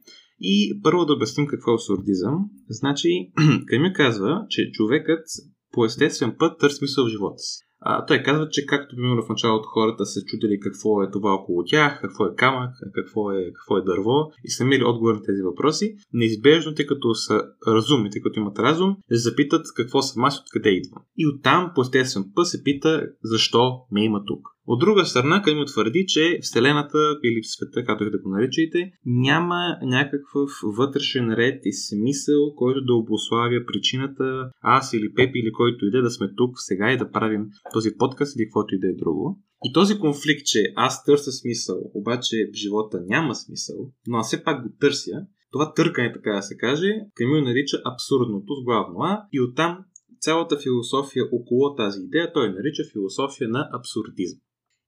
И 0.41 0.81
първо 0.83 1.05
да 1.05 1.13
обясним 1.13 1.47
какво 1.47 1.71
е 1.71 1.75
абсурдизъм. 1.75 2.35
Значи, 2.69 3.09
Камю 3.67 3.93
казва, 3.95 4.47
че 4.49 4.71
човекът 4.73 5.25
по 5.73 5.85
естествен 5.85 6.35
път 6.39 6.59
търси 6.59 6.77
смисъл 6.77 7.05
в 7.05 7.09
живота 7.09 7.39
си. 7.39 7.65
А, 7.85 8.07
той 8.07 8.19
казва, 8.19 8.49
че 8.49 8.67
както 8.67 8.97
примерно 8.97 9.23
в 9.23 9.29
началото 9.29 9.69
хората 9.69 10.07
се 10.07 10.25
чудили 10.25 10.61
какво 10.61 11.03
е 11.03 11.11
това 11.11 11.33
около 11.33 11.65
тях, 11.65 12.01
какво 12.01 12.27
е 12.27 12.35
камък, 12.37 12.71
какво 12.95 13.33
е, 13.33 13.53
какво 13.55 13.77
е 13.77 13.83
дърво 13.83 14.33
и 14.45 14.51
са 14.51 14.65
намерили 14.65 14.85
отговор 14.85 15.15
на 15.15 15.23
тези 15.23 15.43
въпроси, 15.43 15.97
неизбежно, 16.13 16.75
тъй 16.75 16.87
като 16.87 17.15
са 17.15 17.43
разумни, 17.67 18.11
тъй 18.11 18.23
като 18.23 18.41
имат 18.41 18.59
разум, 18.59 18.97
се 19.09 19.17
запитат 19.17 19.67
какво 19.77 20.03
съм 20.03 20.25
аз 20.25 20.41
откъде 20.41 20.71
идвам. 20.71 21.03
И 21.19 21.27
оттам 21.27 21.73
по 21.75 21.83
естествен 21.83 22.25
път 22.35 22.47
се 22.47 22.65
пита 22.65 23.09
защо 23.23 23.81
ме 23.93 24.05
има 24.05 24.25
тук. 24.25 24.53
От 24.67 24.81
друга 24.81 25.05
страна, 25.05 25.43
Камил 25.43 25.65
твърди, 25.65 26.05
че 26.09 26.39
Вселената 26.43 26.99
или 27.25 27.45
света, 27.45 27.85
както 27.87 28.05
и 28.05 28.11
да 28.11 28.19
го 28.19 28.29
наричайте, 28.29 28.93
няма 29.07 29.77
някакъв 29.83 30.51
вътрешен 30.77 31.35
ред 31.35 31.61
и 31.65 31.73
смисъл, 31.73 32.55
който 32.57 32.85
да 32.85 32.95
обославя 32.95 33.61
причината 33.67 34.51
аз 34.61 34.93
или 34.93 35.15
Пепи 35.15 35.39
или 35.39 35.53
който 35.53 35.87
иде 35.87 36.01
да 36.01 36.11
сме 36.11 36.35
тук 36.37 36.51
сега 36.57 36.93
и 36.93 36.97
да 36.97 37.11
правим 37.11 37.47
този 37.73 37.97
подкаст 37.99 38.37
или 38.37 38.47
каквото 38.47 38.75
и 38.75 38.81
да 38.81 38.89
е 38.89 38.93
друго. 38.93 39.39
И 39.65 39.73
този 39.73 39.99
конфликт, 39.99 40.45
че 40.45 40.73
аз 40.77 41.05
търся 41.05 41.33
смисъл, 41.33 41.77
обаче 41.95 42.37
в 42.53 42.57
живота 42.57 43.01
няма 43.07 43.35
смисъл, 43.35 43.77
но 44.07 44.19
аз 44.19 44.27
все 44.27 44.45
пак 44.45 44.63
го 44.63 44.69
търся, 44.81 45.27
това 45.53 45.75
търкане, 45.75 46.13
така 46.13 46.33
да 46.33 46.43
се 46.43 46.57
каже, 46.57 47.01
Камил 47.15 47.41
нарича 47.41 47.77
абсурдното 47.85 48.55
с 48.55 48.65
главно 48.65 49.01
А 49.01 49.27
и 49.33 49.41
оттам 49.41 49.85
цялата 50.21 50.57
философия 50.59 51.25
около 51.33 51.75
тази 51.75 52.01
идея 52.01 52.33
той 52.33 52.49
нарича 52.49 52.83
философия 52.93 53.49
на 53.49 53.71
абсурдизм. 53.73 54.39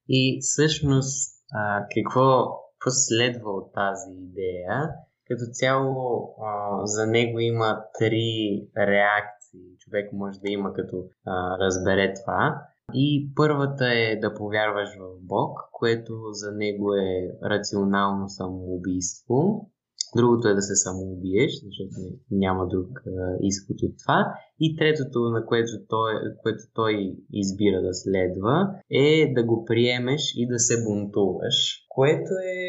И 0.09 0.39
всъщност 0.41 1.31
а, 1.53 1.87
какво, 1.95 2.27
какво 2.79 2.91
следва 2.91 3.51
от 3.51 3.73
тази 3.75 4.11
идея? 4.23 4.91
Като 5.29 5.45
цяло 5.53 6.29
а, 6.43 6.87
за 6.87 7.07
него 7.07 7.41
има 7.41 7.81
три 7.99 8.61
реакции. 8.79 9.77
Човек 9.79 10.13
може 10.13 10.39
да 10.39 10.51
има 10.51 10.73
като 10.73 10.97
а, 11.27 11.59
разбере 11.59 12.15
това. 12.23 12.63
И 12.93 13.33
първата 13.37 13.85
е 13.85 14.17
да 14.17 14.35
повярваш 14.35 14.89
в 14.99 15.19
Бог, 15.21 15.59
което 15.73 16.13
за 16.33 16.53
него 16.53 16.95
е 16.95 17.49
рационално 17.51 18.29
самоубийство. 18.29 19.71
Другото 20.17 20.49
е 20.49 20.55
да 20.55 20.63
се 20.63 20.77
самоубиеш, 20.77 21.53
защото 21.53 22.17
няма 22.31 22.69
друг 22.69 22.89
изход 23.41 23.77
от 23.83 23.95
това. 24.03 24.35
И 24.61 24.77
третото, 24.77 25.19
на 25.19 25.47
което 25.47 25.73
той, 25.89 26.13
което 26.43 26.63
той 26.75 27.17
избира 27.33 27.83
да 27.83 27.95
следва, 27.95 28.75
е 28.91 29.33
да 29.35 29.45
го 29.45 29.65
приемеш 29.65 30.23
и 30.37 30.47
да 30.47 30.59
се 30.59 30.85
бунтуваш. 30.85 31.87
Което 31.89 32.31
е 32.45 32.65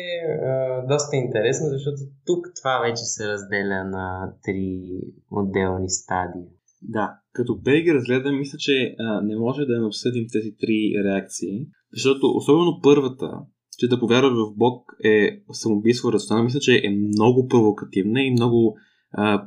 а, 0.45 0.85
доста 0.87 1.15
интересно, 1.15 1.67
защото 1.69 1.97
тук 2.25 2.45
това 2.61 2.79
вече 2.79 3.03
се 3.03 3.27
разделя 3.27 3.83
на 3.83 4.33
три 4.43 5.01
отделни 5.31 5.89
стадии. 5.89 6.49
Да, 6.89 7.19
като 7.33 7.55
бе 7.55 7.81
ги 7.81 7.93
разгледам, 7.93 8.39
мисля, 8.39 8.57
че 8.57 8.95
а, 8.99 9.21
не 9.21 9.35
може 9.35 9.65
да 9.65 9.79
не 9.79 9.85
обсъдим 9.85 10.25
тези 10.31 10.55
три 10.59 10.93
реакции, 11.03 11.67
защото 11.93 12.27
особено 12.35 12.79
първата, 12.83 13.31
че 13.77 13.87
да 13.87 13.99
повярваш 13.99 14.33
в 14.33 14.55
Бог 14.55 14.91
е 15.03 15.41
самоубийство 15.51 16.13
рационално, 16.13 16.45
мисля, 16.45 16.59
че 16.59 16.81
е 16.83 16.89
много 16.89 17.47
провокативна 17.47 18.21
и 18.21 18.31
много 18.31 18.77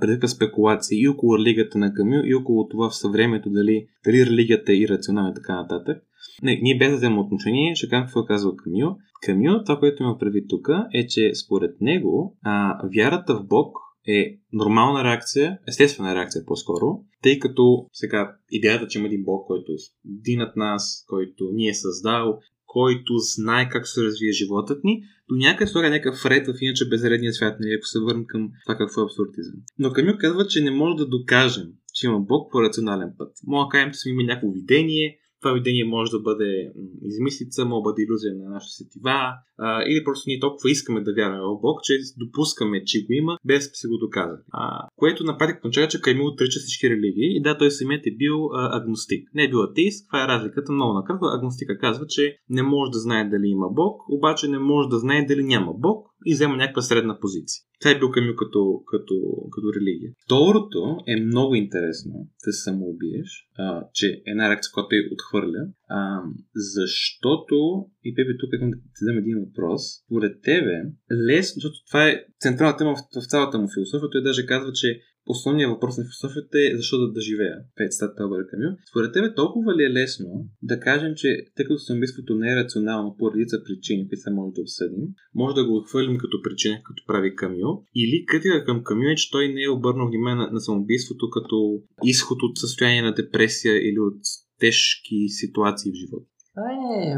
предизвика 0.01 0.29
спекулации 0.29 1.01
и 1.01 1.09
около 1.09 1.39
религията 1.39 1.79
на 1.79 1.95
Камил, 1.95 2.23
и 2.25 2.35
около 2.35 2.69
това 2.69 2.91
в 2.91 2.97
съвремето 2.97 3.51
дали, 3.51 3.87
дали 4.05 4.27
религията 4.27 4.73
е 4.73 4.77
ирационална 4.77 5.31
и 5.31 5.35
така 5.35 5.55
нататък. 5.55 6.03
Не, 6.43 6.59
ние 6.63 6.79
без 6.79 6.91
да 6.91 6.97
вземем 6.97 7.19
отношение, 7.19 7.75
ще 7.75 7.89
кажем 7.89 8.05
какво 8.05 8.25
казва 8.25 8.57
Камил. 8.57 8.97
Камил, 9.23 9.63
това, 9.67 9.79
което 9.79 10.03
има 10.03 10.19
предвид 10.19 10.45
тук, 10.49 10.69
е, 10.95 11.07
че 11.07 11.35
според 11.35 11.81
него 11.81 12.37
а, 12.43 12.81
вярата 12.95 13.35
в 13.35 13.47
Бог 13.47 13.77
е 14.07 14.39
нормална 14.53 15.05
реакция, 15.05 15.59
естествена 15.69 16.15
реакция 16.15 16.45
по-скоро, 16.47 17.01
тъй 17.23 17.39
като 17.39 17.87
сега 17.93 18.37
идеята, 18.51 18.87
че 18.87 18.99
има 18.99 19.07
един 19.09 19.25
Бог, 19.25 19.47
който 19.47 19.73
е 19.73 20.37
над 20.37 20.57
нас, 20.57 21.05
който 21.09 21.51
ни 21.53 21.69
е 21.69 21.75
създал, 21.75 22.39
който 22.67 23.13
знае 23.19 23.69
как 23.69 23.89
се 23.89 24.05
развие 24.05 24.33
животът 24.33 24.85
ни, 24.85 25.03
до 25.29 25.37
някъде 25.37 25.71
слага 25.71 25.91
някакъв 25.91 26.27
ред 26.27 26.47
в 26.47 26.55
иначе 26.61 26.89
безредния 26.89 27.33
свят, 27.33 27.57
нали, 27.61 27.75
ако 27.75 27.87
се 27.87 28.01
върнем 28.01 28.25
към 28.27 28.51
това 28.67 28.77
какво 28.77 29.01
е 29.01 29.05
абсурдизъм. 29.05 29.55
Но 29.79 29.93
Камил 29.93 30.15
казва, 30.19 30.47
че 30.47 30.61
не 30.61 30.71
може 30.71 30.97
да 30.97 31.09
докажем, 31.09 31.69
че 31.95 32.07
има 32.07 32.21
Бог 32.21 32.53
по 32.53 32.63
рационален 32.63 33.13
път. 33.19 33.33
Мога 33.47 33.65
да 33.65 33.69
кажем, 33.71 33.93
че 33.93 33.99
сме 33.99 34.11
имали 34.11 34.27
някакво 34.27 34.51
видение, 34.51 35.19
това 35.41 35.53
видение 35.53 35.85
може 35.85 36.11
да 36.11 36.21
бъде 36.21 36.73
измислица, 37.03 37.65
може 37.65 37.83
да 37.83 37.89
бъде 37.91 38.03
иллюзия 38.03 38.35
на 38.35 38.51
нашите 38.51 38.73
сетива, 38.77 39.35
а, 39.59 39.83
или 39.83 40.05
просто 40.05 40.25
ние 40.27 40.41
толкова 40.41 40.71
искаме 40.71 41.01
да 41.01 41.15
вярваме 41.15 41.43
в 41.43 41.61
Бог, 41.61 41.83
че 41.83 41.95
допускаме, 42.17 42.85
че 42.85 43.05
го 43.07 43.13
има, 43.13 43.39
без 43.45 43.69
да 43.69 43.75
си 43.75 43.87
го 43.87 43.99
доказали. 43.99 44.41
А, 44.53 44.89
което 44.97 45.25
на 45.25 45.39
практика 45.39 45.61
означава, 45.65 45.89
че 45.89 46.01
Каймил 46.01 46.27
отрича 46.27 46.61
всички 46.61 46.91
религии 46.91 47.37
и 47.37 47.43
да, 47.43 47.59
той 47.59 47.71
самият 47.71 48.07
е 48.07 48.17
бил 48.17 48.51
а, 48.53 48.77
агностик. 48.79 49.29
Не 49.35 49.45
е 49.45 49.49
бил 49.49 49.63
атеист, 49.63 50.07
каква 50.07 50.25
е 50.25 50.29
разликата? 50.29 50.73
Много 50.73 50.95
накратко. 50.95 51.27
Агностика 51.27 51.79
казва, 51.79 52.07
че 52.07 52.39
не 52.51 52.63
може 52.63 52.91
да 52.91 52.99
знае 52.99 53.29
дали 53.29 53.47
има 53.47 53.69
Бог, 53.71 54.03
обаче 54.09 54.49
не 54.49 54.59
може 54.59 54.89
да 54.89 54.99
знае 54.99 55.27
дали 55.29 55.45
няма 55.45 55.73
Бог 55.79 56.07
и 56.29 56.35
взема 56.35 56.57
някаква 56.57 56.83
средна 56.83 57.21
позиция. 57.21 57.61
Това 57.81 57.91
е 57.91 57.99
бил 57.99 58.11
Камил 58.11 58.37
като, 58.37 58.83
като, 58.91 59.15
като 59.55 59.67
религия. 59.79 60.11
Второто 60.25 60.81
е 61.07 61.21
много 61.21 61.55
интересно 61.55 62.13
да 62.45 62.53
се 62.53 62.63
самоубиеш, 62.63 63.31
а, 63.59 63.85
че 63.93 64.23
една 64.27 64.49
реакция, 64.49 64.71
която 64.73 64.89
той 64.89 65.09
отхвърля, 65.17 65.63
а, 65.89 66.23
защото, 66.55 67.57
и 68.05 68.15
Пепе 68.15 68.39
тук 68.41 68.51
искам 68.53 68.71
да 68.71 68.77
ти 68.77 69.01
задам 69.01 69.19
един 69.19 69.37
въпрос, 69.45 69.83
според 70.05 70.43
тебе, 70.43 70.77
лесно, 71.29 71.55
защото 71.55 71.77
това 71.89 72.09
е 72.09 72.25
централната 72.41 72.79
тема 72.79 72.95
в, 72.95 73.21
в 73.23 73.27
цялата 73.27 73.59
му 73.59 73.69
философия, 73.75 74.11
той 74.11 74.23
даже 74.23 74.47
казва, 74.47 74.73
че 74.73 75.01
основният 75.29 75.71
въпрос 75.71 75.99
на 75.99 76.05
философията 76.05 76.57
е 76.59 76.77
защо 76.77 76.99
да, 76.99 77.13
да 77.13 77.21
живея. 77.21 77.57
Пет 77.77 77.93
стата 77.93 78.23
Албер 78.23 78.43
Камю. 78.51 78.71
Според 78.91 79.13
тебе 79.13 79.35
толкова 79.35 79.77
ли 79.77 79.83
е 79.85 79.95
лесно 79.99 80.31
да 80.63 80.81
кажем, 80.81 81.13
че 81.17 81.29
тъй 81.57 81.65
като 81.65 81.79
самоубийството 81.79 82.35
не 82.35 82.53
е 82.53 82.57
рационално 82.57 83.17
по 83.19 83.33
редица 83.33 83.57
причини, 83.67 84.09
които 84.09 84.21
се 84.21 84.31
може 84.31 84.55
да 84.55 84.61
обсъдим, 84.61 85.05
може 85.35 85.55
да 85.55 85.67
го 85.67 85.77
отхвърлим 85.77 86.19
като 86.19 86.37
причина, 86.45 86.77
като 86.85 87.03
прави 87.07 87.37
Камю, 87.37 87.73
или 87.95 88.27
критика 88.27 88.65
към 88.65 88.85
Камю 88.85 89.05
е, 89.13 89.15
че 89.15 89.31
той 89.31 89.49
не 89.49 89.63
е 89.63 89.75
обърнал 89.77 90.09
внимание 90.09 90.45
на, 90.45 90.51
на 90.51 90.61
самоубийството 90.61 91.31
като 91.31 91.57
изход 92.05 92.39
от 92.43 92.59
състояние 92.59 93.03
на 93.03 93.15
депресия 93.15 93.75
или 93.89 93.99
от 93.99 94.21
тежки 94.61 95.29
ситуации 95.29 95.93
в 95.93 95.95
живота. 95.95 96.27
Това 96.55 96.71
е... 96.73 97.15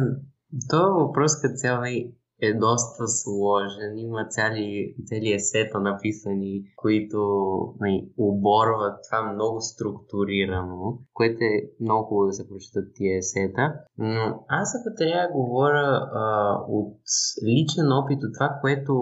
Това 0.70 0.88
въпрос 0.88 1.32
като 1.42 1.54
цяло 1.54 1.84
е 1.84 2.12
е 2.42 2.54
доста 2.54 3.08
сложен. 3.08 3.98
Има 3.98 4.26
цяли, 4.28 4.94
цели 5.06 5.32
есета 5.32 5.80
написани, 5.80 6.62
които 6.76 7.18
не, 7.80 7.90
нали, 7.90 8.12
оборват 8.18 8.98
това 9.10 9.32
много 9.32 9.60
структурирано, 9.60 10.98
което 11.12 11.38
е 11.40 11.70
много 11.80 12.04
хубаво 12.04 12.26
да 12.26 12.32
се 12.32 12.48
прочитат 12.48 12.84
тия 12.94 13.18
есета. 13.18 13.74
Но 13.98 14.44
аз 14.48 14.74
ако 14.74 14.96
трябва 14.96 15.28
да 15.28 15.32
говоря 15.32 16.10
а, 16.14 16.54
от 16.68 16.98
личен 17.46 17.92
опит 17.92 18.18
от 18.24 18.34
това, 18.38 18.58
което 18.60 18.92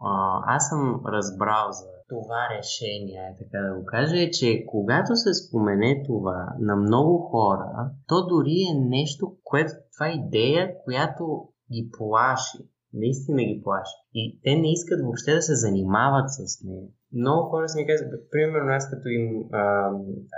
а, 0.00 0.42
аз 0.46 0.68
съм 0.68 1.00
разбрал 1.06 1.66
за 1.70 1.98
това 2.08 2.48
решение, 2.58 3.20
е 3.20 3.36
така 3.38 3.58
да 3.58 3.80
го 3.80 3.84
кажа, 3.84 4.22
е, 4.22 4.30
че 4.30 4.64
когато 4.66 5.16
се 5.16 5.34
спомене 5.34 6.02
това 6.06 6.48
на 6.58 6.76
много 6.76 7.18
хора, 7.18 7.90
то 8.06 8.26
дори 8.26 8.56
е 8.70 8.80
нещо, 8.80 9.32
което 9.44 9.72
това 9.92 10.08
е 10.08 10.12
идея, 10.12 10.74
която 10.84 11.48
ги 11.72 11.90
плаши. 11.98 12.58
Наистина 12.94 13.42
ги 13.44 13.60
плаши. 13.64 13.96
И 14.14 14.40
те 14.44 14.54
не 14.56 14.72
искат 14.72 15.00
въобще 15.02 15.34
да 15.34 15.42
се 15.42 15.54
занимават 15.54 16.28
с 16.30 16.64
нея. 16.64 16.88
Много 17.12 17.48
хора 17.50 17.68
си 17.68 17.80
ми 17.80 17.86
казват, 17.86 18.30
примерно 18.30 18.70
аз 18.70 18.90
като 18.90 19.08
им, 19.08 19.24
а, 19.52 19.92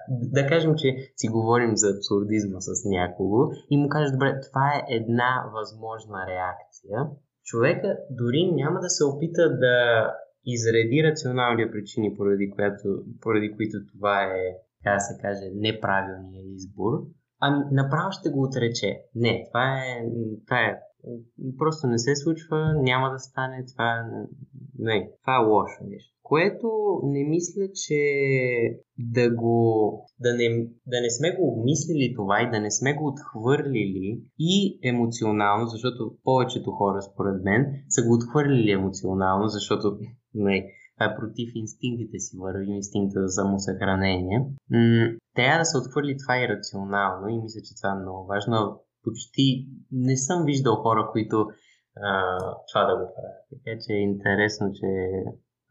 да 0.09 0.47
кажем, 0.47 0.75
че 0.77 0.89
си 1.17 1.29
говорим 1.29 1.73
за 1.77 1.89
абсурдизма 1.97 2.61
с 2.61 2.71
някого 2.97 3.39
и 3.71 3.77
му 3.77 3.89
кажа, 3.89 4.13
добре, 4.13 4.41
това 4.49 4.67
е 4.75 4.95
една 4.95 5.33
възможна 5.55 6.19
реакция. 6.33 6.97
Човека 7.45 7.99
дори 8.11 8.53
няма 8.53 8.81
да 8.81 8.91
се 8.91 9.05
опита 9.05 9.59
да 9.59 9.77
изреди 10.47 11.03
рационални 11.05 11.71
причини, 11.71 12.17
поради, 12.17 12.51
която, 12.55 12.87
поради 13.21 13.57
които 13.57 13.77
това 13.93 14.23
е, 14.23 14.43
така 14.79 14.95
да 14.95 15.01
се 15.01 15.15
каже, 15.23 15.47
неправилният 15.55 16.47
избор, 16.57 16.93
ами 17.41 17.65
направо 17.73 18.13
ще 18.13 18.31
го 18.31 18.43
отрече. 18.43 19.01
Не, 19.15 19.47
това 19.51 19.79
е, 19.79 20.05
това 20.47 20.61
е 20.61 20.79
просто 21.59 21.87
не 21.87 21.99
се 21.99 22.17
случва, 22.17 22.75
няма 22.75 23.11
да 23.11 23.19
стане, 23.19 23.65
това, 23.73 24.05
не, 24.79 25.11
това 25.23 25.37
е 25.37 25.47
лошо 25.47 25.85
нещо. 25.85 26.15
Което 26.23 26.69
не 27.05 27.25
мисля, 27.25 27.63
че 27.75 28.01
да 28.99 29.35
го, 29.35 30.07
да 30.21 30.35
не, 30.35 30.49
да 30.87 31.01
не 31.01 31.11
сме 31.11 31.37
го 31.37 31.49
обмислили 31.49 32.15
това 32.17 32.43
и 32.43 32.51
да 32.51 32.61
не 32.61 32.71
сме 32.71 32.95
го 32.95 33.07
отхвърлили 33.07 34.23
и 34.39 34.79
емоционално, 34.83 35.67
защото 35.67 36.15
повечето 36.25 36.71
хора 36.71 37.03
според 37.03 37.45
мен 37.45 37.67
са 37.89 38.03
го 38.03 38.15
отхвърлили 38.15 38.71
емоционално, 38.71 39.49
защото 39.49 39.99
не, 40.35 40.67
това 40.97 41.13
е 41.13 41.17
против 41.17 41.49
инстинктите 41.55 42.19
си, 42.19 42.37
върви 42.39 42.71
инстинкта 42.71 43.21
за 43.27 43.29
самосъхранение. 43.29 44.39
М- 44.71 45.11
трябва 45.35 45.59
да 45.59 45.65
се 45.65 45.79
отхвърли 45.79 46.17
това 46.23 46.35
и 46.39 46.49
рационално 46.49 47.29
и 47.29 47.43
мисля, 47.43 47.61
че 47.67 47.77
това 47.77 47.91
е 47.93 48.03
много 48.03 48.27
важно. 48.27 48.81
Почти 49.05 49.67
не 49.93 50.17
съм 50.17 50.45
виждал 50.45 50.75
хора, 50.75 51.09
които 51.13 51.47
а, 51.97 52.39
това 52.73 52.85
да 52.85 52.95
го 52.97 53.07
правят. 53.15 53.41
Така 53.51 53.79
че 53.83 53.93
е 53.93 54.07
интересно, 54.13 54.73
че 54.73 54.89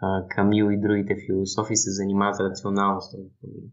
а, 0.01 0.27
Камил 0.27 0.65
и 0.71 0.81
другите 0.81 1.15
философи 1.25 1.75
се 1.75 1.91
занимават 1.91 2.36
с 2.36 2.39
рационално 2.39 3.01
с 3.01 3.12
този 3.12 3.29
проблем. 3.41 3.69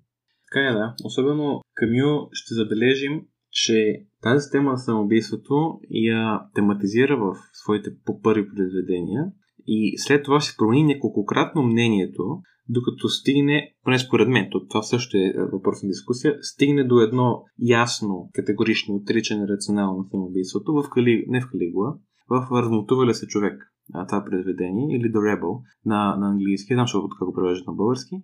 Така 0.47 0.61
е, 0.69 0.73
да. 0.73 0.95
Особено 1.05 1.61
Камил 1.75 2.29
ще 2.33 2.55
забележим, 2.55 3.23
че 3.51 4.07
тази 4.23 4.51
тема 4.51 4.71
на 4.71 4.79
самоубийството 4.79 5.81
я 5.91 6.41
тематизира 6.55 7.17
в 7.17 7.35
своите 7.53 7.91
по 8.05 8.21
първи 8.21 8.49
произведения 8.55 9.33
и 9.67 9.99
след 9.99 10.25
това 10.25 10.41
се 10.41 10.57
промени 10.57 10.85
неколкократно 10.85 11.63
мнението, 11.63 12.41
докато 12.69 13.09
стигне, 13.09 13.73
поне 13.85 13.99
според 13.99 14.29
мен, 14.29 14.49
това 14.69 14.83
също 14.83 15.17
е 15.17 15.33
въпрос 15.53 15.83
на 15.83 15.89
дискусия, 15.89 16.37
стигне 16.41 16.85
до 16.85 17.01
едно 17.01 17.43
ясно, 17.59 18.31
категорично 18.33 18.95
отричане 18.95 19.49
рационално 19.49 19.99
на 19.99 20.05
самоубийството 20.11 20.73
в 20.73 20.91
Кали, 20.91 21.25
не 21.29 21.41
в 21.41 21.49
Калигула, 21.51 21.95
в 22.31 22.49
Размотува 22.53 23.07
ли 23.07 23.15
се 23.15 23.27
човек 23.27 23.73
това 24.09 24.25
произведение, 24.25 24.97
или 24.97 25.13
The 25.13 25.17
Rebel 25.17 25.61
на, 25.85 26.17
на 26.17 26.31
английски, 26.31 26.75
знам 26.75 26.85
защо 26.87 27.09
как 27.09 27.29
го 27.29 27.35
превеждат 27.35 27.67
на 27.67 27.73
български. 27.73 28.17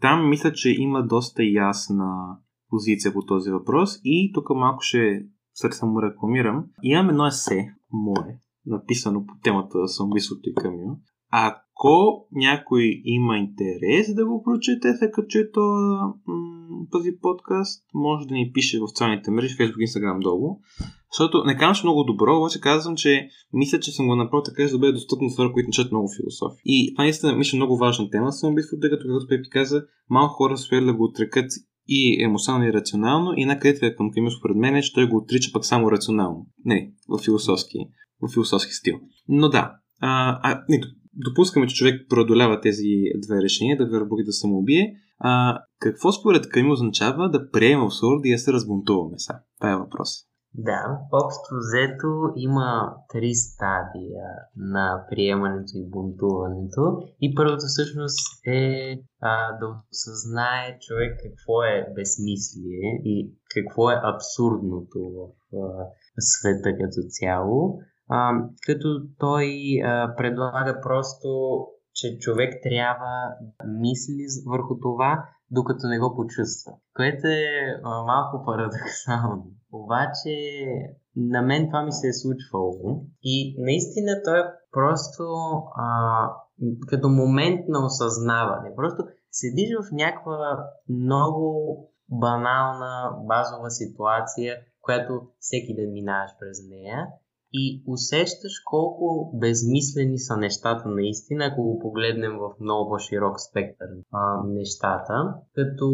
Там 0.00 0.28
мисля, 0.28 0.52
че 0.52 0.70
има 0.70 1.06
доста 1.06 1.42
ясна 1.44 2.36
позиция 2.68 3.12
по 3.12 3.24
този 3.24 3.50
въпрос 3.50 4.00
и 4.04 4.30
тук 4.34 4.50
малко 4.50 4.78
ще 4.80 5.22
сърце 5.54 5.86
му 5.86 6.02
рекламирам. 6.02 6.64
Имам 6.82 7.10
едно 7.10 7.26
есе, 7.26 7.74
мое, 7.92 8.38
написано 8.66 9.26
по 9.26 9.34
темата 9.42 9.88
самоубийството 9.88 10.40
и 10.44 10.54
Камио. 10.54 10.90
Ако 11.32 12.26
някой 12.32 13.02
има 13.04 13.36
интерес 13.38 14.14
да 14.14 14.26
го 14.26 14.42
прочете, 14.42 14.96
след 14.98 15.12
като 15.12 15.28
чуе 15.28 15.50
този 16.90 17.10
подкаст, 17.22 17.84
може 17.94 18.26
да 18.26 18.34
ни 18.34 18.50
пише 18.54 18.78
в 18.78 18.88
социалните 18.88 19.30
мрежи, 19.30 19.56
Facebook, 19.56 19.86
Instagram 19.86 20.22
долу. 20.22 20.58
Защото 21.12 21.44
не 21.44 21.56
казвам, 21.56 21.74
че 21.74 21.86
много 21.86 22.04
добро, 22.04 22.36
обаче 22.36 22.60
казвам, 22.60 22.96
че 22.96 23.28
мисля, 23.52 23.80
че 23.80 23.92
съм 23.92 24.06
го 24.06 24.16
направил 24.16 24.42
така, 24.42 24.66
за 24.66 24.72
да 24.72 24.78
бъде 24.78 24.92
достъпно 24.92 25.28
за 25.28 25.36
хора, 25.36 25.52
които 25.52 25.68
начат 25.68 25.92
много 25.92 26.08
философи. 26.16 26.62
И 26.64 26.94
това 26.94 27.04
наистина 27.04 27.32
мисля 27.32 27.56
много 27.56 27.76
важна 27.76 28.10
тема 28.10 28.32
самоубийството, 28.32 28.80
тъй 28.80 28.90
като, 28.90 29.08
както 29.08 29.28
Пепи 29.28 29.50
каза, 29.50 29.82
малко 30.10 30.34
хора 30.34 30.56
са 30.56 30.80
да 30.80 30.94
го 30.94 31.04
отрекат 31.04 31.50
и 31.88 32.22
емоционално 32.22 32.66
и 32.66 32.72
рационално, 32.72 33.32
и 33.36 33.42
една 33.42 33.58
критика 33.58 33.96
към 33.96 34.10
Камил 34.10 34.30
според 34.30 34.56
мен 34.56 34.76
е, 34.76 34.82
че 34.82 34.92
той 34.92 35.08
го 35.08 35.16
отрича 35.16 35.50
пък 35.52 35.64
само 35.64 35.90
рационално. 35.90 36.46
Не, 36.64 36.92
в 37.08 37.18
философски, 37.24 37.78
в 38.22 38.32
философски 38.32 38.72
стил. 38.72 39.00
Но 39.28 39.48
да, 39.48 39.72
а, 40.00 40.40
а, 40.42 40.64
не, 40.68 40.80
допускаме, 41.12 41.66
че 41.66 41.74
човек 41.74 42.06
преодолява 42.08 42.60
тези 42.60 42.88
две 43.16 43.42
решения, 43.42 43.76
да 43.76 43.86
вербуги 43.86 44.24
да 44.24 44.32
самоубие. 44.32 44.94
А, 45.18 45.58
какво 45.78 46.12
според 46.12 46.48
Камил 46.48 46.72
означава 46.72 47.30
да 47.30 47.50
приема 47.50 47.84
абсурд 47.84 48.20
и 48.24 48.32
да 48.32 48.38
се 48.38 48.52
разбунтуваме 48.52 49.18
са? 49.18 49.34
Това 49.58 49.72
е 49.72 49.76
въпрос. 49.76 50.10
Да, 50.54 50.98
общо 51.12 51.50
взето 51.62 52.32
има 52.36 52.94
три 53.12 53.34
стадия 53.34 54.26
на 54.56 55.06
приемането 55.10 55.72
и 55.74 55.90
бунтуването. 55.90 56.82
И 57.20 57.34
първото 57.34 57.64
всъщност 57.66 58.18
е 58.46 58.94
а, 59.20 59.58
да 59.58 59.66
осъзнае 59.92 60.78
човек 60.80 61.12
какво 61.24 61.62
е 61.62 61.86
безсмислие 61.94 62.86
и 63.04 63.34
какво 63.54 63.90
е 63.90 64.02
абсурдното 64.14 64.98
в 64.98 65.20
а, 65.56 65.86
света 66.18 66.70
като 66.80 67.00
цяло. 67.08 67.78
А, 68.10 68.32
като 68.66 68.88
той 69.18 69.46
а, 69.84 70.14
предлага 70.16 70.80
просто, 70.82 71.28
че 71.94 72.18
човек 72.18 72.54
трябва 72.62 73.16
да 73.40 73.66
мисли 73.80 74.26
върху 74.46 74.78
това, 74.82 75.24
докато 75.50 75.86
не 75.86 75.98
го 75.98 76.16
почувства. 76.16 76.72
Което 76.96 77.26
е 77.26 77.80
а, 77.84 78.02
малко 78.02 78.44
парадоксално. 78.46 79.46
Обаче 79.72 80.34
на 81.16 81.42
мен 81.42 81.66
това 81.66 81.82
ми 81.82 81.92
се 81.92 82.08
е 82.08 82.12
случвало 82.12 83.04
и 83.22 83.56
наистина 83.58 84.12
той 84.24 84.38
е 84.40 84.52
просто 84.72 85.24
а, 85.76 85.86
като 86.86 87.08
момент 87.08 87.60
на 87.68 87.86
осъзнаване. 87.86 88.74
Просто 88.76 89.04
седиш 89.30 89.70
в 89.76 89.92
някаква 89.92 90.66
много 90.88 91.76
банална, 92.08 93.12
базова 93.24 93.70
ситуация, 93.70 94.56
която 94.80 95.22
всеки 95.38 95.74
ден 95.74 95.92
минаваш 95.92 96.30
през 96.40 96.58
нея 96.70 97.06
и 97.52 97.82
усещаш 97.86 98.52
колко 98.64 99.38
безмислени 99.40 100.18
са 100.18 100.36
нещата 100.36 100.88
наистина, 100.88 101.44
ако 101.44 101.62
го 101.62 101.78
погледнем 101.78 102.32
в 102.32 102.50
много 102.60 102.90
по-широк 102.90 103.40
спектър 103.50 103.88
а, 104.12 104.42
нещата. 104.46 105.34
Като 105.54 105.88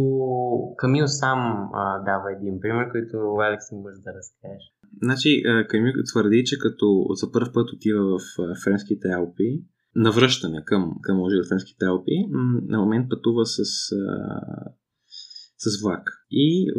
Камил 0.76 1.06
сам 1.06 1.70
а, 1.72 1.98
дава 2.04 2.32
един 2.32 2.60
пример, 2.60 2.90
който 2.92 3.16
Алекс 3.40 3.72
може 3.72 4.00
да 4.00 4.10
разкажеш. 4.10 4.64
Значи, 5.02 5.42
Камил 5.68 5.92
твърди, 6.12 6.44
че 6.46 6.58
като 6.58 7.06
за 7.10 7.32
първ 7.32 7.52
път 7.54 7.72
отива 7.72 8.02
в 8.04 8.20
френските 8.64 9.08
Алпи, 9.08 9.64
навръщане 9.94 10.64
към, 10.64 10.92
към 11.02 11.18
в 11.18 11.48
френските 11.48 11.84
Алпи, 11.84 12.26
на 12.68 12.78
момент 12.78 13.08
пътува 13.10 13.46
с, 13.46 13.62
с 15.58 15.82
влак. 15.82 16.10
И 16.30 16.70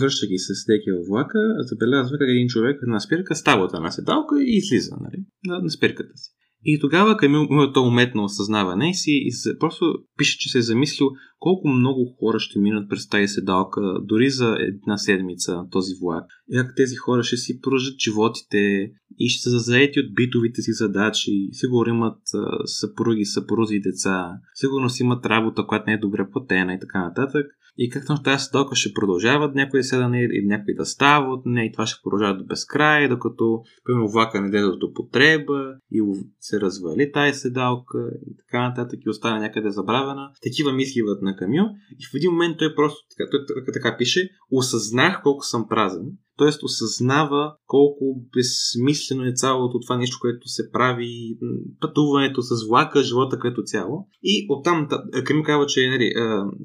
връщайки 0.00 0.38
се 0.38 0.54
стеки 0.54 0.90
във 0.96 1.06
влака, 1.06 1.38
забелязва 1.58 2.18
как 2.18 2.28
един 2.28 2.48
човек 2.48 2.80
на 2.82 3.00
спирка 3.00 3.34
става 3.34 3.64
от 3.64 3.74
една 3.74 3.90
седалка 3.90 4.42
и 4.42 4.56
излиза 4.56 4.96
нали, 5.00 5.24
на, 5.44 5.58
на 5.62 5.70
спирката 5.70 6.16
си. 6.16 6.30
И 6.64 6.78
тогава 6.80 7.16
Камил 7.16 7.46
то 7.74 7.82
уметно 7.82 8.24
осъзнаване 8.24 8.94
си 8.94 9.10
и 9.10 9.30
просто 9.58 9.94
пише, 10.16 10.38
че 10.38 10.48
се 10.48 10.58
е 10.58 10.62
замислил 10.62 11.08
колко 11.38 11.68
много 11.68 12.16
хора 12.20 12.38
ще 12.38 12.58
минат 12.58 12.88
през 12.88 13.08
тази 13.08 13.28
седалка, 13.28 13.80
дори 14.02 14.30
за 14.30 14.56
една 14.60 14.96
седмица 14.96 15.64
този 15.70 15.92
влак. 16.02 16.24
И 16.52 16.56
как 16.56 16.72
тези 16.76 16.96
хора 16.96 17.22
ще 17.22 17.36
си 17.36 17.60
продължат 17.60 18.00
животите 18.00 18.90
и 19.18 19.28
ще 19.28 19.50
са 19.50 19.58
заети 19.58 20.00
от 20.00 20.14
битовите 20.14 20.62
си 20.62 20.72
задачи. 20.72 21.48
Сигурно 21.52 21.94
имат 21.94 22.18
съпруги, 22.64 23.24
съпрузи 23.24 23.74
и 23.74 23.80
деца. 23.80 24.30
Сигурно 24.54 24.88
си 24.88 25.02
имат 25.02 25.26
работа, 25.26 25.66
която 25.66 25.84
не 25.86 25.92
е 25.92 25.98
добре 25.98 26.30
платена 26.32 26.74
и 26.74 26.80
така 26.80 27.04
нататък. 27.04 27.46
И 27.78 27.90
както 27.90 28.22
тази 28.22 28.44
седалка 28.44 28.76
ще 28.76 28.94
продължават 28.94 29.54
някои 29.54 29.80
да 29.80 29.84
седане 29.84 30.28
и 30.32 30.46
някои 30.46 30.74
да 30.74 30.86
става 30.86 31.34
от 31.34 31.46
нея 31.46 31.66
и 31.66 31.72
това 31.72 31.86
ще 31.86 32.02
продължава 32.02 32.38
до 32.38 32.44
безкрай, 32.44 33.08
докато 33.08 33.62
примерно 33.84 34.08
влака 34.08 34.40
не 34.40 34.50
даде 34.50 34.76
до 34.76 34.92
потреба 34.92 35.74
и 35.90 36.02
се 36.40 36.60
развали 36.60 37.12
тази 37.12 37.38
седалка 37.38 37.98
и 38.26 38.36
така 38.36 38.68
нататък 38.68 39.00
и 39.06 39.10
остане 39.10 39.40
някъде 39.40 39.70
забравена. 39.70 40.30
Такива 40.42 40.72
мисли 40.72 41.02
на 41.22 41.36
Камил 41.36 41.64
и 41.98 42.06
в 42.12 42.14
един 42.14 42.30
момент 42.30 42.58
той 42.58 42.74
просто 42.74 42.98
той, 43.30 43.64
така 43.72 43.96
пише 43.98 44.30
осъзнах 44.50 45.20
колко 45.22 45.44
съм 45.44 45.68
празен 45.68 46.06
Тоест 46.38 46.62
осъзнава 46.62 47.54
колко 47.66 48.04
безсмислено 48.36 49.24
е 49.24 49.32
цялото 49.34 49.80
това 49.80 49.96
нещо, 49.96 50.18
което 50.20 50.48
се 50.48 50.72
прави, 50.72 51.38
пътуването 51.80 52.42
с 52.42 52.68
влака, 52.68 53.02
живота 53.02 53.38
като 53.38 53.62
цяло. 53.62 54.08
И 54.22 54.46
оттам 54.50 54.88
Камил 55.24 55.42
казва, 55.42 55.66
че 55.66 55.84
е, 55.84 55.90
нали, 55.90 56.12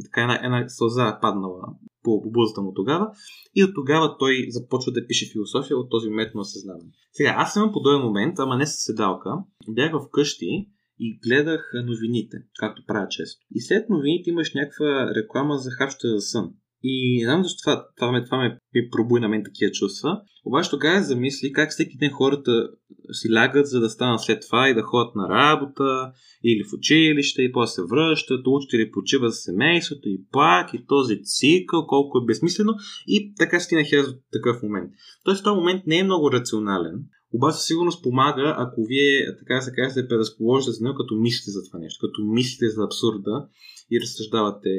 така 0.05 0.21
една, 0.21 0.35
една 0.43 0.69
сълза 0.69 1.07
е 1.07 1.19
паднала 1.21 1.61
по 2.03 2.21
бузата 2.25 2.61
му 2.61 2.73
тогава. 2.73 3.07
И 3.55 3.63
от 3.63 3.71
тогава 3.75 4.15
той 4.19 4.45
започва 4.49 4.91
да 4.91 5.07
пише 5.07 5.31
философия 5.31 5.77
от 5.77 5.89
този 5.89 6.09
момент 6.09 6.35
на 6.35 6.41
осъзнаване. 6.41 6.89
Сега, 7.11 7.35
аз 7.37 7.55
имам 7.55 7.71
подобен 7.73 8.01
момент, 8.01 8.39
ама 8.39 8.57
не 8.57 8.65
с 8.65 8.75
седалка. 8.77 9.29
Бях 9.69 9.91
вкъщи 10.07 10.69
и 10.99 11.19
гледах 11.27 11.71
новините, 11.85 12.37
както 12.59 12.85
правя 12.87 13.07
често. 13.09 13.41
И 13.55 13.61
след 13.61 13.89
новините 13.89 14.29
имаш 14.29 14.53
някаква 14.53 15.15
реклама 15.15 15.57
за 15.57 15.69
хапчета 15.71 16.07
за 16.07 16.21
сън. 16.21 16.53
И 16.83 17.17
не 17.17 17.25
знам 17.25 17.43
защо 17.43 17.61
това, 17.63 17.87
това, 17.97 18.11
ме, 18.11 18.25
това 18.25 18.37
ме 18.37 18.59
пробуи 18.91 19.19
на 19.19 19.29
мен 19.29 19.43
такива 19.43 19.71
чувства. 19.71 20.21
Обаче 20.45 20.69
тогава 20.69 21.03
замисли 21.03 21.53
как 21.53 21.69
всеки 21.69 21.97
ден 21.97 22.11
хората 22.11 22.69
си 23.11 23.33
лягат, 23.33 23.67
за 23.67 23.79
да 23.79 23.89
станат 23.89 24.21
след 24.21 24.41
това 24.41 24.69
и 24.69 24.73
да 24.73 24.81
ходят 24.81 25.15
на 25.15 25.29
работа 25.29 26.11
или 26.43 26.63
в 26.63 26.73
училище 26.73 27.41
и 27.41 27.51
после 27.51 27.73
се 27.73 27.81
връщат, 27.91 28.47
учат 28.47 28.73
или 28.73 28.91
почиват 28.91 29.31
за 29.31 29.37
семейството 29.37 30.09
и 30.09 30.21
пак 30.31 30.73
и 30.73 30.85
този 30.87 31.23
цикъл, 31.23 31.87
колко 31.87 32.17
е 32.17 32.25
безсмислено 32.25 32.73
и 33.07 33.33
така 33.35 33.59
стигнах 33.59 33.87
аз 33.93 34.07
до 34.07 34.19
такъв 34.31 34.63
момент. 34.63 34.91
Тоест 35.23 35.43
този 35.43 35.55
момент 35.55 35.81
не 35.87 35.97
е 35.99 36.03
много 36.03 36.31
рационален, 36.31 37.03
обаче 37.33 37.57
със 37.57 37.65
сигурност 37.65 38.03
помага, 38.03 38.55
ако 38.57 38.85
вие, 38.85 39.37
така 39.39 39.61
се 39.61 39.71
каже, 39.71 40.07
предразположите 40.07 40.71
за 40.71 40.83
него, 40.83 40.97
като 40.97 41.15
мислите 41.15 41.51
за 41.51 41.63
това 41.63 41.79
нещо, 41.79 42.07
като 42.07 42.23
мислите 42.23 42.69
за 42.69 42.83
абсурда 42.83 43.47
и 43.91 43.99
разсъждавате 44.01 44.69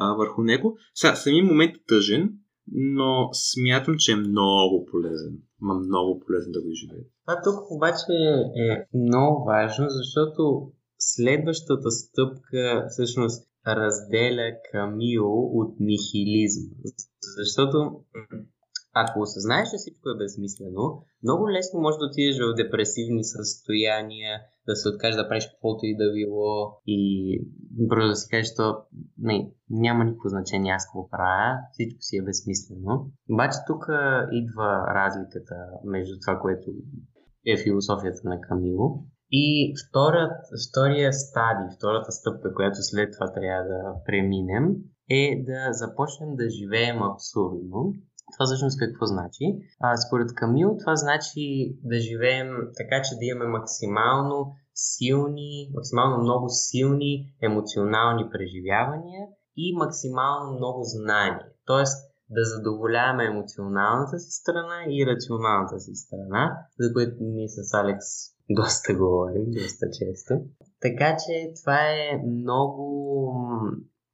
а, 0.00 0.14
върху 0.14 0.42
него. 0.42 0.76
Сега, 0.94 1.14
самия 1.14 1.44
момент 1.44 1.76
е 1.76 1.84
тъжен, 1.88 2.30
но 2.72 3.28
смятам, 3.32 3.94
че 3.98 4.12
е 4.12 4.16
много 4.16 4.86
полезен. 4.90 5.38
Ма 5.60 5.74
много 5.74 6.20
полезен 6.20 6.52
да 6.52 6.62
го 6.62 6.70
изживеете. 6.70 7.10
Това 7.26 7.42
тук 7.44 7.70
обаче 7.70 8.12
е 8.68 8.86
много 8.94 9.44
важно, 9.44 9.86
защото 9.88 10.72
следващата 10.98 11.90
стъпка 11.90 12.86
всъщност 12.88 13.48
разделя 13.66 14.52
Камил 14.72 15.26
от 15.32 15.74
нихилизма. 15.80 16.74
Защото 17.38 18.00
ако 18.92 19.20
осъзнаеш, 19.20 19.70
че 19.70 19.76
всичко 19.76 20.08
е 20.10 20.18
безсмислено, 20.18 21.02
много 21.22 21.50
лесно 21.50 21.80
може 21.80 21.98
да 21.98 22.04
отидеш 22.04 22.36
в 22.38 22.54
депресивни 22.54 23.24
състояния, 23.24 24.40
да 24.66 24.76
се 24.76 24.88
откажеш 24.88 25.16
да 25.16 25.28
правиш 25.28 25.46
каквото 25.46 25.80
и 25.86 25.96
да 25.96 26.12
било 26.12 26.80
и 26.86 27.00
бързо 27.88 28.08
да 28.08 28.16
си 28.16 28.30
кажеш, 28.30 28.54
то 28.54 28.76
не, 29.18 29.52
няма 29.70 30.04
никакво 30.04 30.28
значение 30.28 30.72
аз 30.72 30.86
какво 30.86 31.10
правя, 31.10 31.58
всичко 31.72 31.98
си 32.00 32.16
е 32.16 32.22
безсмислено. 32.22 33.10
Обаче 33.32 33.58
тук 33.66 33.82
идва 34.32 34.70
разликата 34.94 35.54
между 35.84 36.14
това, 36.20 36.38
което 36.38 36.70
е 37.46 37.62
философията 37.64 38.20
на 38.24 38.40
Камило 38.40 39.04
и 39.30 39.74
вторият, 39.82 40.32
втория 40.70 41.12
стадий, 41.12 41.68
втората 41.76 42.12
стъпка, 42.12 42.54
която 42.54 42.76
след 42.80 43.12
това 43.12 43.32
трябва 43.32 43.68
да 43.68 43.94
преминем, 44.06 44.66
е 45.10 45.44
да 45.46 45.72
започнем 45.72 46.36
да 46.36 46.50
живеем 46.50 47.02
абсурдно 47.02 47.94
това 48.32 48.44
всъщност 48.46 48.78
какво 48.78 49.06
значи? 49.06 49.44
А, 49.80 49.96
според 49.96 50.34
Камил 50.34 50.76
това 50.80 50.96
значи 50.96 51.44
да 51.84 51.96
живеем 51.98 52.48
така, 52.76 53.02
че 53.02 53.14
да 53.14 53.24
имаме 53.24 53.58
максимално 53.58 54.52
силни, 54.74 55.70
максимално 55.74 56.22
много 56.22 56.46
силни 56.48 57.34
емоционални 57.42 58.30
преживявания 58.32 59.22
и 59.56 59.76
максимално 59.76 60.56
много 60.56 60.80
знания. 60.82 61.46
Тоест 61.66 62.10
да 62.30 62.44
задоволяваме 62.44 63.24
емоционалната 63.24 64.18
си 64.18 64.30
страна 64.30 64.78
и 64.90 65.06
рационалната 65.06 65.80
си 65.80 65.94
страна, 65.94 66.56
за 66.78 66.92
което 66.92 67.16
ние 67.20 67.48
с 67.48 67.74
Алекс 67.74 68.06
доста 68.50 68.94
говорим, 68.94 69.44
доста 69.50 69.86
често. 69.98 70.34
Така 70.80 71.16
че 71.16 71.52
това 71.60 71.78
е 71.80 72.22
много, 72.26 72.84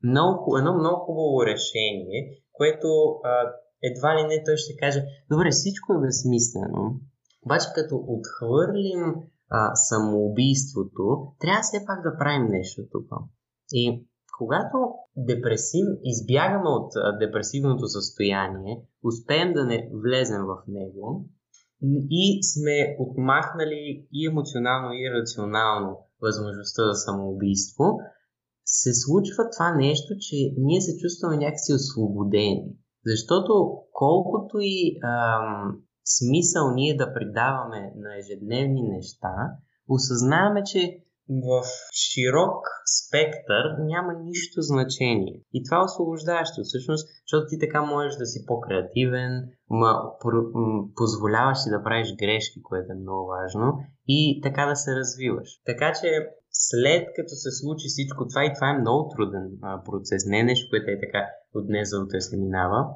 много 0.05 0.57
едно 0.59 0.75
много 0.75 0.97
хубаво 0.97 1.47
решение, 1.47 2.43
което 2.53 2.89
а, 3.25 3.53
едва 3.83 4.17
ли 4.17 4.23
не 4.23 4.45
той 4.45 4.57
ще 4.57 4.77
каже, 4.77 5.05
добре, 5.31 5.51
всичко 5.51 5.93
е 5.93 6.01
безсмислено, 6.01 7.01
обаче 7.45 7.67
като 7.75 8.05
отхвърлим 8.09 9.15
а, 9.51 9.75
самоубийството, 9.75 11.33
трябва 11.41 11.63
все 11.63 11.79
пак 11.87 12.03
да 12.03 12.19
правим 12.19 12.47
нещо 12.49 12.83
тук. 12.93 13.09
И 13.73 14.07
когато 14.39 14.77
депресив, 15.17 15.87
избягаме 16.05 16.69
от 16.69 16.93
депресивното 17.19 17.89
състояние, 17.89 18.83
успеем 19.05 19.53
да 19.53 19.65
не 19.65 19.91
влезем 19.93 20.43
в 20.43 20.57
него 20.69 21.25
и 22.11 22.41
сме 22.43 22.97
отмахнали 22.99 24.07
и 24.13 24.27
емоционално, 24.27 24.93
и 24.93 25.11
рационално 25.11 25.99
възможността 26.23 26.83
за 26.83 26.95
самоубийство, 26.95 27.85
се 28.65 28.95
случва 28.95 29.51
това 29.53 29.75
нещо, 29.75 30.15
че 30.21 30.37
ние 30.59 30.81
се 30.81 30.97
чувстваме 30.97 31.37
някакси 31.37 31.73
освободени. 31.73 32.65
Защото 33.07 33.53
колкото 33.93 34.57
и 34.61 34.99
ам, 35.05 35.77
смисъл 36.05 36.75
ние 36.75 36.97
да 36.97 37.15
придаваме 37.15 37.93
на 37.97 38.19
ежедневни 38.19 38.83
неща, 38.83 39.35
осъзнаваме, 39.89 40.63
че 40.65 40.99
в 41.29 41.63
широк 42.05 42.61
спектър 43.01 43.65
няма 43.79 44.13
нищо 44.13 44.63
значение. 44.63 45.41
И 45.53 45.65
това 45.65 45.77
е 45.81 45.85
освобождаващо, 45.85 46.61
всъщност, 46.65 47.09
защото 47.25 47.47
ти 47.49 47.59
така 47.59 47.83
можеш 47.83 48.17
да 48.17 48.27
си 48.27 48.47
по-креативен, 48.47 49.33
ма, 49.71 49.93
позволяваш 50.97 51.59
си 51.59 51.71
да 51.71 51.83
правиш 51.83 52.09
грешки, 52.21 52.63
което 52.63 52.93
е 52.93 53.03
много 53.03 53.27
важно, 53.27 53.67
и 54.09 54.41
така 54.43 54.67
да 54.67 54.77
се 54.77 54.97
развиваш. 54.97 55.49
Така 55.67 55.93
че 56.01 56.09
след 56.59 57.05
като 57.17 57.35
се 57.35 57.51
случи 57.51 57.89
всичко 57.89 58.29
това, 58.29 58.45
и 58.45 58.55
това 58.55 58.69
е 58.71 58.79
много 58.79 59.09
труден 59.09 59.47
а, 59.63 59.85
процес, 59.85 60.27
не 60.27 60.39
е 60.41 60.45
нещо, 60.45 60.71
което 60.71 60.91
е 60.91 61.01
така 61.01 61.23
от 61.55 61.67
днес 61.67 61.91
за 61.91 62.01
утре 62.01 62.21
се 62.21 62.37
минава, 62.37 62.87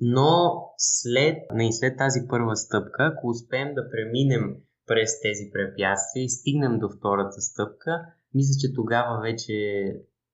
но 0.00 0.30
след, 0.76 1.36
не, 1.54 1.72
след 1.72 1.98
тази 1.98 2.20
първа 2.28 2.56
стъпка, 2.56 3.00
ако 3.00 3.28
успеем 3.28 3.74
да 3.74 3.90
преминем 3.90 4.56
през 4.86 5.20
тези 5.20 5.50
препятствия 5.52 6.24
и 6.24 6.28
стигнем 6.28 6.78
до 6.78 6.88
втората 6.88 7.40
стъпка, 7.40 7.92
мисля, 8.34 8.54
че 8.60 8.74
тогава 8.74 9.20
вече 9.20 9.56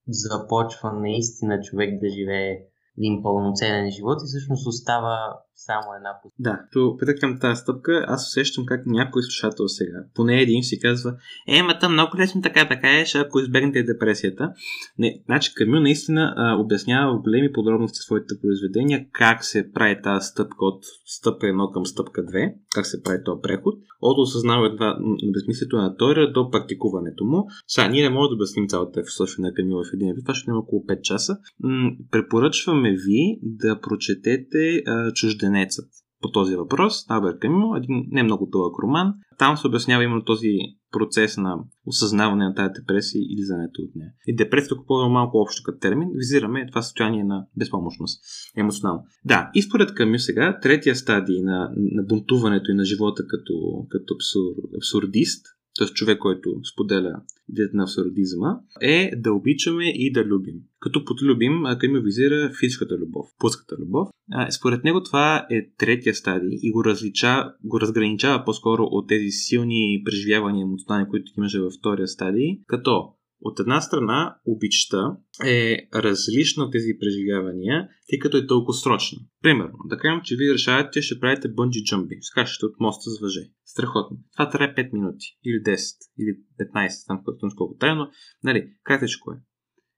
започва 0.09 0.93
наистина 0.93 1.61
човек 1.61 2.01
да 2.01 2.09
живее 2.09 2.51
един 2.99 3.23
пълноценен 3.23 3.91
живот 3.91 4.19
и 4.23 4.27
всъщност 4.27 4.67
остава 4.67 5.41
само 5.57 5.95
една 5.97 6.11
път. 6.23 6.33
Да, 6.39 6.61
то 6.73 6.97
към 7.21 7.39
тази 7.39 7.61
стъпка, 7.61 8.05
аз 8.09 8.29
усещам 8.29 8.67
как 8.67 8.87
някой 8.87 9.23
слушател 9.23 9.69
сега, 9.69 9.99
поне 10.15 10.43
един 10.43 10.63
си 10.63 10.81
казва, 10.81 11.17
е, 11.49 11.63
ма 11.63 11.79
там 11.79 11.93
много 11.93 12.19
лесно 12.19 12.43
така 12.43 12.69
така 12.69 12.89
е, 12.89 13.05
ако 13.15 13.41
избегнете 13.41 13.83
депресията. 13.83 14.53
Не, 14.99 15.23
значи 15.27 15.55
Камил 15.55 15.81
наистина 15.81 16.35
а, 16.37 16.57
обяснява 16.57 17.17
в 17.17 17.23
големи 17.23 17.53
подробности 17.53 17.99
своите 17.99 18.35
произведения 18.43 19.07
как 19.13 19.45
се 19.45 19.73
прави 19.73 20.03
тази 20.03 20.27
стъпка 20.27 20.65
от 20.65 20.85
стъпка 21.07 21.47
1 21.47 21.73
към 21.73 21.87
стъпка 21.87 22.21
2, 22.21 22.53
как 22.75 22.87
се 22.87 23.03
прави 23.03 23.19
този 23.25 23.41
преход, 23.43 23.75
от 24.01 24.19
осъзнаването 24.19 24.85
на 24.85 24.97
безмислието 25.35 25.77
на 25.77 25.97
теория 25.97 26.33
до 26.33 26.51
практикуването 26.51 27.25
му. 27.25 27.47
Сега, 27.67 27.89
ние 27.89 28.03
не 28.03 28.11
можем 28.11 28.29
да 28.31 28.35
обясним 28.35 28.69
цялата 28.69 29.01
философия 29.01 29.43
на 29.43 29.55
Камил 29.55 29.77
в 29.77 29.95
един 29.95 30.09
епизод, 30.09 30.25
това 30.25 30.35
ще 30.35 30.51
има 30.51 30.59
около 30.59 30.83
5 30.83 31.01
часа. 31.01 31.37
М- 31.61 31.91
препоръчваме 32.11 32.91
ви 32.91 33.39
да 33.43 33.81
прочетете 33.81 34.83
а, 34.87 35.13
чуждене 35.13 35.46
Чужденецът 35.47 35.89
по 36.23 36.31
този 36.31 36.57
въпрос, 36.57 37.05
Абер 37.09 37.39
Камю, 37.39 37.77
един 37.77 38.07
не 38.11 38.23
много 38.23 38.47
дълъг 38.47 38.75
роман. 38.83 39.15
Там 39.39 39.57
се 39.57 39.67
обяснява 39.67 40.05
именно 40.05 40.25
този 40.25 40.49
процес 40.93 41.37
на 41.37 41.59
осъзнаване 41.87 42.45
на 42.45 42.55
тази 42.55 42.73
депресия 42.81 43.19
и 43.19 43.27
излизането 43.31 43.83
от 43.83 43.91
нея. 43.95 44.11
И 44.27 44.37
депресията, 44.37 44.75
ако 44.75 44.87
по 44.87 45.09
малко 45.09 45.39
общо 45.39 45.63
като 45.65 45.79
термин, 45.79 46.09
визираме 46.15 46.67
това 46.67 46.83
състояние 46.83 47.25
на 47.25 47.47
безпомощност, 47.57 48.21
емоционално. 48.57 49.03
Да, 49.25 49.51
и 49.55 49.63
според 49.63 49.95
Камю 49.95 50.19
сега, 50.19 50.59
третия 50.63 50.97
стадий 50.97 51.43
на, 51.43 51.71
на 51.77 52.03
бунтуването 52.03 52.71
и 52.71 52.75
на 52.75 52.85
живота 52.85 53.23
като, 53.29 53.87
като 53.89 54.15
абсур, 54.15 54.55
абсурдист, 54.77 55.47
т.е. 55.79 55.87
човек, 55.87 56.19
който 56.19 56.51
споделя 56.73 57.21
идеята 57.49 57.77
на 57.77 57.83
абсурдизма, 57.83 58.59
е 58.83 59.11
да 59.17 59.33
обичаме 59.33 59.85
и 59.95 60.13
да 60.13 60.25
любим. 60.25 60.55
Като 60.81 61.05
под 61.05 61.23
любим, 61.23 61.53
Камил 61.81 62.03
визира 62.03 62.51
физическата 62.61 62.99
любов, 62.99 63.27
плъската 63.39 63.77
любов. 63.79 64.09
Според 64.51 64.85
него 64.85 65.03
това 65.03 65.47
е 65.51 65.71
третия 65.79 66.15
стадий 66.15 66.59
и 66.63 66.73
го, 66.73 66.85
различа, 66.85 67.53
го 67.65 67.81
разграничава 67.81 68.45
по-скоро 68.45 68.83
от 68.83 69.09
тези 69.09 69.31
силни 69.31 70.03
преживявания 70.05 70.63
емоционални, 70.63 71.09
които 71.09 71.33
имаше 71.39 71.61
във 71.61 71.73
втория 71.73 72.09
стадий, 72.09 72.59
като 72.67 73.09
от 73.41 73.61
една 73.61 73.81
страна, 73.81 74.37
обичта 74.45 75.17
е 75.45 75.89
различна 75.95 76.65
от 76.65 76.73
тези 76.73 76.93
преживявания, 77.01 77.89
тъй 78.11 78.19
като 78.19 78.37
е 78.37 78.47
дългосрочна. 78.47 79.19
Примерно, 79.43 79.79
да 79.85 79.99
кажем, 79.99 80.21
че 80.25 80.37
вие 80.37 80.53
решавате, 80.53 80.91
че 80.93 81.03
ще 81.03 81.21
правите 81.21 81.49
бънджи 81.49 81.85
джамби, 81.85 82.17
скачате 82.21 82.67
от 82.67 82.81
моста 82.81 83.11
с 83.11 83.21
въже. 83.21 83.41
Страхотно. 83.65 84.17
Това 84.33 84.51
трябва 84.51 84.75
5 84.75 84.93
минути, 84.93 85.27
или 85.45 85.63
10, 85.63 85.77
или 86.19 86.37
15, 86.75 87.07
там 87.07 87.23
колко 87.25 87.57
колко 87.57 87.77
трябва, 87.77 87.97
но, 87.97 88.11
нали, 88.45 88.73
кратичко 88.85 89.33
е. 89.33 89.37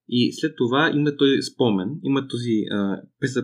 И 0.08 0.32
след 0.32 0.56
това 0.56 0.90
има 0.94 1.16
този 1.16 1.42
спомен, 1.42 1.88
има 2.04 2.28
този 2.28 2.64
а, 2.70 3.00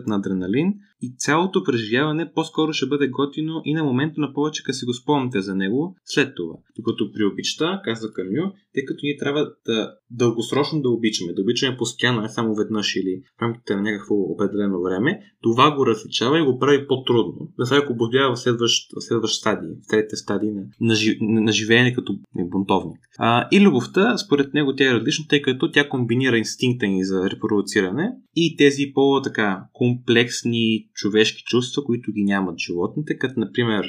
на 0.07 0.15
адреналин 0.15 0.73
и 1.01 1.15
цялото 1.17 1.63
преживяване 1.63 2.31
по-скоро 2.35 2.73
ще 2.73 2.85
бъде 2.85 3.07
готино 3.07 3.61
и 3.65 3.73
на 3.73 3.83
момента 3.83 4.21
на 4.21 4.33
повече, 4.33 4.63
като 4.63 4.77
си 4.77 4.85
го 4.85 4.93
спомните 4.93 5.41
за 5.41 5.55
него 5.55 5.95
след 6.05 6.35
това. 6.35 6.55
Докато 6.77 7.11
при 7.11 7.25
обичта, 7.25 7.81
каза 7.83 8.13
Камю, 8.13 8.51
тъй 8.73 8.85
като 8.85 8.99
ние 9.03 9.17
трябва 9.17 9.51
да 9.65 9.93
дългосрочно 10.11 10.81
да 10.81 10.89
обичаме, 10.89 11.33
да 11.33 11.41
обичаме 11.41 11.77
постоянно, 11.77 12.21
не 12.21 12.29
само 12.29 12.55
веднъж 12.55 12.95
или 12.95 13.21
в 13.37 13.41
рамките 13.41 13.75
на 13.75 13.81
някакво 13.81 14.15
определено 14.15 14.81
време, 14.81 15.21
това 15.41 15.75
го 15.75 15.85
различава 15.85 16.39
и 16.39 16.43
го 16.43 16.59
прави 16.59 16.87
по-трудно. 16.87 17.51
Да 17.59 17.65
сега 17.65 17.85
го 17.85 17.95
в 18.31 18.37
следващ, 18.37 18.91
следващ 18.99 19.39
стадий, 19.39 19.69
в 19.69 19.87
третите 19.87 20.15
стадии 20.15 20.51
на, 20.51 20.63
на, 20.81 20.95
на 21.41 21.51
живеене 21.51 21.93
като 21.93 22.19
бунтовник. 22.35 22.99
А, 23.17 23.47
и 23.51 23.61
любовта, 23.61 24.17
според 24.17 24.53
него, 24.53 24.75
тя 24.75 24.91
е 24.91 24.93
различна, 24.93 25.25
тъй 25.29 25.41
като 25.41 25.71
тя 25.71 25.89
комбинира 25.89 26.37
инстинкта 26.55 26.87
ни 26.87 27.03
за 27.03 27.29
репродуциране 27.29 28.11
и 28.35 28.55
тези 28.57 28.91
по-така 28.93 29.63
комплексни 29.73 30.87
човешки 30.93 31.43
чувства, 31.43 31.83
които 31.83 32.11
ги 32.11 32.23
нямат 32.23 32.57
животните, 32.57 33.17
като 33.17 33.39
например 33.39 33.85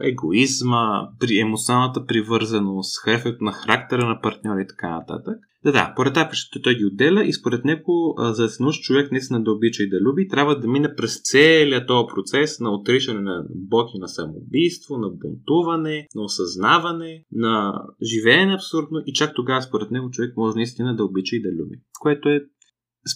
егоизма, 0.00 1.08
при 1.20 1.38
емоционалната 1.38 2.06
привързаност, 2.06 2.98
характерът 3.04 3.40
на 3.40 3.52
характера 3.52 4.06
на 4.06 4.20
партньора 4.20 4.60
и 4.60 4.66
така 4.66 4.90
нататък. 4.90 5.38
Да, 5.64 5.72
да, 5.72 6.12
тази 6.14 6.28
причина 6.30 6.62
той 6.62 6.74
ги 6.74 6.84
отделя 6.84 7.24
и 7.24 7.32
според 7.32 7.64
него, 7.64 8.14
за 8.18 8.42
да 8.42 8.48
се 8.48 8.62
научи 8.62 8.82
човек 8.82 9.12
наистина 9.12 9.42
да 9.42 9.52
обича 9.52 9.82
и 9.82 9.88
да 9.88 10.00
люби, 10.00 10.28
трябва 10.28 10.58
да 10.58 10.68
мине 10.68 10.94
през 10.94 11.20
целият 11.22 11.86
този 11.86 12.06
процес 12.14 12.60
на 12.60 12.70
отричане 12.70 13.20
на 13.20 13.44
Бог 13.54 13.88
и 13.94 13.98
на 13.98 14.08
самоубийство, 14.08 14.98
на 14.98 15.08
бунтуване, 15.10 16.06
на 16.14 16.22
осъзнаване, 16.22 17.24
на 17.32 17.82
живеене 18.02 18.54
абсурдно 18.54 19.02
и 19.06 19.12
чак 19.12 19.34
тогава 19.34 19.62
според 19.62 19.90
него 19.90 20.10
човек 20.10 20.36
може 20.36 20.56
наистина 20.56 20.96
да 20.96 21.04
обича 21.04 21.36
и 21.36 21.42
да 21.42 21.48
люби. 21.48 21.76
Което 22.00 22.28
е 22.28 22.40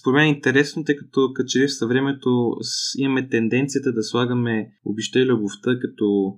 според 0.00 0.14
мен 0.14 0.28
интересно, 0.28 0.84
тъй 0.84 0.96
като 0.96 1.32
като 1.34 1.46
че 1.48 1.66
в 1.66 1.74
съвремето 1.74 2.54
имаме 2.98 3.28
тенденцията 3.28 3.92
да 3.92 4.02
слагаме 4.02 4.68
обичта 4.84 5.20
и 5.20 5.26
любовта 5.26 5.78
като 5.80 6.36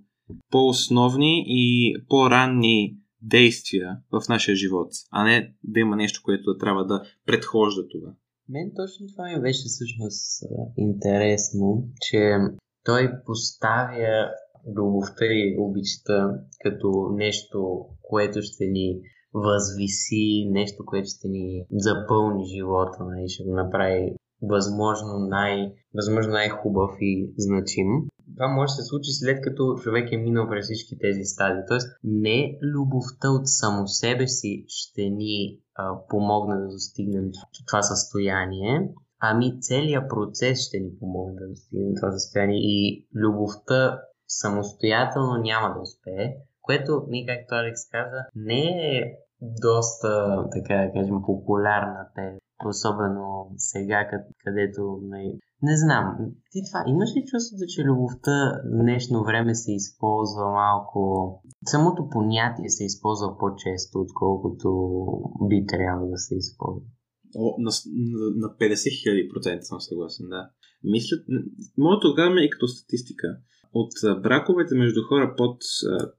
по-основни 0.51 1.45
и 1.47 1.95
по-ранни 2.09 2.97
действия 3.25 3.99
в 4.13 4.29
нашия 4.29 4.55
живот, 4.55 4.93
а 5.11 5.25
не 5.25 5.55
да 5.65 5.81
има 5.81 5.97
нещо, 5.97 6.21
което 6.25 6.59
трябва 6.59 6.87
да 6.87 7.03
предхожда 7.27 7.83
това. 7.91 8.15
Мен 8.49 8.71
точно 8.77 9.07
това 9.07 9.25
ми 9.29 9.43
беше 9.43 9.65
всъщност 9.67 10.43
интересно, 10.77 11.89
че 12.01 12.37
той 12.85 13.11
поставя 13.27 14.31
любовта 14.77 15.25
и 15.25 15.57
обичта 15.59 16.31
като 16.61 17.09
нещо, 17.17 17.87
което 18.03 18.43
ще 18.43 18.67
ни 18.67 19.01
възвиси, 19.35 20.49
нещо, 20.51 20.85
което 20.87 21.09
ще 21.09 21.29
ни 21.29 21.67
запълни 21.73 22.45
живота 22.47 22.99
и 23.01 23.05
нали, 23.05 23.29
ще 23.29 23.45
го 23.45 23.55
направи 23.55 24.15
възможно, 24.43 25.19
най, 25.19 25.73
възможно 25.95 26.33
най-хубав 26.33 26.91
и 27.01 27.33
значим. 27.39 27.87
Това 28.37 28.49
може 28.49 28.71
да 28.71 28.75
се 28.75 28.83
случи 28.83 29.11
след 29.13 29.41
като 29.43 29.75
човек 29.83 30.13
е 30.13 30.17
минал 30.17 30.49
през 30.49 30.65
всички 30.65 30.99
тези 30.99 31.25
стадии. 31.25 31.63
Тоест, 31.69 31.89
не 32.05 32.59
любовта 32.63 33.31
от 33.31 33.49
само 33.49 33.89
себе 33.89 34.29
си 34.29 34.65
ще 34.69 35.03
ни 35.03 35.61
а, 35.75 36.07
помогне 36.09 36.57
да 36.57 36.67
достигнем 36.67 37.31
това 37.67 37.83
състояние, 37.83 38.89
ами 39.21 39.61
целият 39.61 40.09
процес 40.09 40.67
ще 40.69 40.79
ни 40.79 40.91
помогне 41.01 41.41
да 41.41 41.49
достигнем 41.49 41.95
това 42.01 42.13
състояние 42.13 42.59
и 42.61 43.07
любовта 43.15 44.01
самостоятелно 44.29 45.37
няма 45.37 45.75
да 45.75 45.81
успее, 45.81 46.35
което, 46.63 47.07
ми, 47.09 47.27
както 47.27 47.55
Алекс 47.55 47.89
каза, 47.91 48.21
не 48.35 48.63
е 48.97 49.03
доста, 49.41 50.45
така 50.53 50.75
да 50.75 50.93
кажем, 50.93 51.23
популярна 51.27 52.07
тема. 52.15 52.39
Особено 52.67 53.53
сега, 53.57 54.09
където 54.45 55.01
не, 55.67 55.77
знам, 55.77 56.07
ти 56.51 56.59
това 56.69 56.85
имаш 56.87 57.11
ли 57.17 57.25
чувството, 57.31 57.65
че 57.69 57.85
любовта 57.85 58.37
в 58.65 58.83
днешно 58.83 59.25
време 59.25 59.55
се 59.55 59.73
използва 59.73 60.45
малко... 60.63 61.01
Самото 61.67 62.09
понятие 62.11 62.69
се 62.69 62.85
използва 62.85 63.39
по-често, 63.39 63.99
отколкото 64.01 64.69
би 65.49 65.67
трябвало 65.67 66.11
да 66.11 66.19
се 66.19 66.35
използва? 66.37 66.87
О, 67.37 67.55
на, 67.59 67.71
на 68.43 68.49
50 68.49 69.03
хиляди 69.03 69.31
процента 69.33 69.65
съм 69.65 69.81
съгласен, 69.81 70.27
да. 70.29 70.51
Мисля, 70.85 71.17
моето 71.79 72.11
тогава 72.11 72.45
е 72.45 72.51
като 72.51 72.69
статистика 72.69 73.29
от 73.75 74.23
браковете 74.23 74.75
между 74.75 75.03
хора 75.03 75.35
под, 75.37 75.57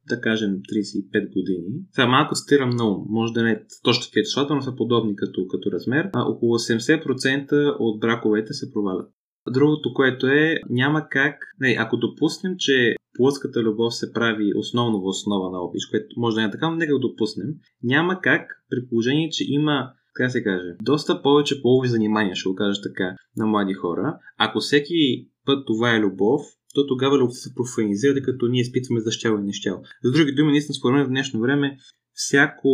да 0.09 0.21
кажем, 0.21 0.49
35 0.49 1.33
години, 1.33 1.65
сега 1.91 2.07
малко 2.07 2.35
цитирам 2.35 2.69
много, 2.69 3.05
може 3.09 3.33
да 3.33 3.43
не 3.43 3.51
е 3.51 3.61
точно 3.83 4.03
такива 4.03 4.23
числата, 4.23 4.55
но 4.55 4.61
са 4.61 4.75
подобни 4.75 5.15
като, 5.15 5.47
като 5.47 5.71
размер, 5.71 6.09
а 6.13 6.23
около 6.23 6.53
70% 6.53 7.75
от 7.79 7.99
браковете 7.99 8.53
се 8.53 8.71
провалят. 8.71 9.09
Другото, 9.49 9.93
което 9.93 10.27
е, 10.27 10.59
няма 10.69 11.07
как, 11.09 11.35
не, 11.59 11.75
ако 11.79 11.97
допуснем, 11.97 12.55
че 12.57 12.95
плъската 13.17 13.63
любов 13.63 13.95
се 13.95 14.13
прави 14.13 14.51
основно 14.55 15.01
в 15.01 15.05
основа 15.05 15.49
на 15.51 15.63
обич, 15.63 15.85
което 15.85 16.05
може 16.17 16.35
да 16.35 16.41
не 16.41 16.47
е 16.47 16.51
така, 16.51 16.69
но 16.69 16.75
нека 16.75 16.93
го 16.93 16.99
допуснем, 16.99 17.47
няма 17.83 18.21
как 18.21 18.41
при 18.69 18.87
положение, 18.89 19.29
че 19.29 19.43
има 19.47 19.91
така 20.17 20.29
се 20.29 20.43
каже, 20.43 20.75
доста 20.81 21.21
повече 21.21 21.61
полови 21.61 21.87
занимания, 21.87 22.35
ще 22.35 22.49
го 22.49 22.55
кажа 22.55 22.81
така, 22.81 23.15
на 23.37 23.45
млади 23.45 23.73
хора. 23.73 24.17
Ако 24.37 24.59
всеки 24.59 25.29
път 25.45 25.67
това 25.67 25.95
е 25.95 25.99
любов, 25.99 26.41
то 26.73 26.87
тогава 26.87 27.17
любовта 27.17 27.35
се 27.35 27.55
профанизира, 27.55 28.21
като 28.21 28.47
ние 28.47 28.61
изпитваме 28.61 28.99
защяло 28.99 29.39
и 29.39 29.43
нещяло. 29.43 29.81
За 30.03 30.11
други 30.11 30.31
думи, 30.31 30.51
наистина 30.51 30.73
според 30.73 30.95
мен 30.95 31.05
в 31.05 31.09
днешно 31.09 31.39
време 31.39 31.77
всяко 32.13 32.69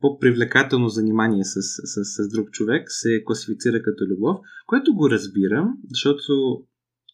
по-привлекателно 0.00 0.88
занимание 0.88 1.44
с, 1.44 1.62
с, 1.62 2.04
с 2.04 2.28
друг 2.28 2.50
човек 2.50 2.84
се 2.88 3.24
класифицира 3.24 3.82
като 3.82 4.04
любов, 4.04 4.36
което 4.66 4.94
го 4.94 5.10
разбирам, 5.10 5.74
защото 5.88 6.22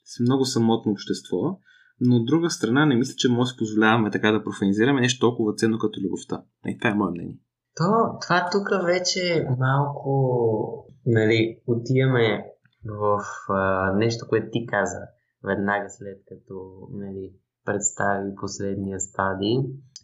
си 0.04 0.22
много 0.22 0.44
самотно 0.44 0.92
общество, 0.92 1.58
но 2.00 2.16
от 2.16 2.26
друга 2.26 2.50
страна 2.50 2.86
не 2.86 2.96
мисля, 2.96 3.14
че 3.16 3.28
може 3.28 3.52
да 3.52 3.58
позволяваме 3.58 4.10
така 4.10 4.32
да 4.32 4.44
профанизираме 4.44 5.00
нещо 5.00 5.20
толкова 5.20 5.54
ценно 5.54 5.78
като 5.78 6.00
любовта. 6.00 6.42
И 6.66 6.78
това 6.78 6.90
е 6.90 6.94
мое 6.94 7.10
мнение. 7.10 7.38
То, 7.76 8.18
това 8.22 8.48
тук 8.52 8.68
вече 8.86 9.46
малко 9.58 10.10
нали, 11.06 11.58
отиваме 11.66 12.44
в 12.84 13.20
а, 13.48 13.92
нещо, 13.92 14.26
което 14.28 14.46
ти 14.52 14.66
каза 14.66 15.00
веднага 15.44 15.86
след 15.88 16.18
като 16.28 16.88
нали, 16.92 17.32
представи 17.64 18.34
последния 18.40 19.00
стадий. 19.00 19.56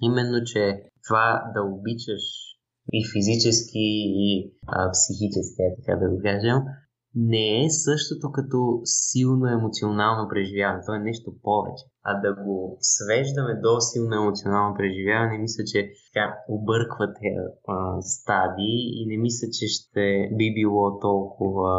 Именно, 0.03 0.45
че 0.45 0.83
това 1.09 1.45
да 1.55 1.63
обичаш 1.63 2.52
и 2.93 3.01
физически, 3.13 3.87
и 4.27 4.53
а, 4.67 4.91
психически, 4.91 5.63
така 5.79 5.99
да 5.99 6.11
го 6.11 6.19
кажем, 6.23 6.59
не 7.15 7.65
е 7.65 7.71
същото 7.71 8.33
като 8.33 8.81
силно 8.85 9.47
емоционално 9.47 10.29
преживяване. 10.29 10.83
То 10.87 10.95
е 10.95 10.99
нещо 10.99 11.35
повече. 11.43 11.85
А 12.05 12.21
да 12.21 12.35
го 12.45 12.77
свеждаме 12.81 13.55
до 13.65 13.81
силно 13.81 14.15
емоционално 14.15 14.77
преживяване, 14.77 15.39
мисля, 15.39 15.65
че 15.65 15.91
така 16.15 16.35
обърква 16.49 17.07
тези 17.15 17.45
стадии 18.01 18.81
и 18.99 19.07
не 19.07 19.17
мисля, 19.17 19.47
че 19.59 19.67
ще 19.67 20.31
би 20.39 20.55
било 20.55 20.99
толкова, 20.99 21.75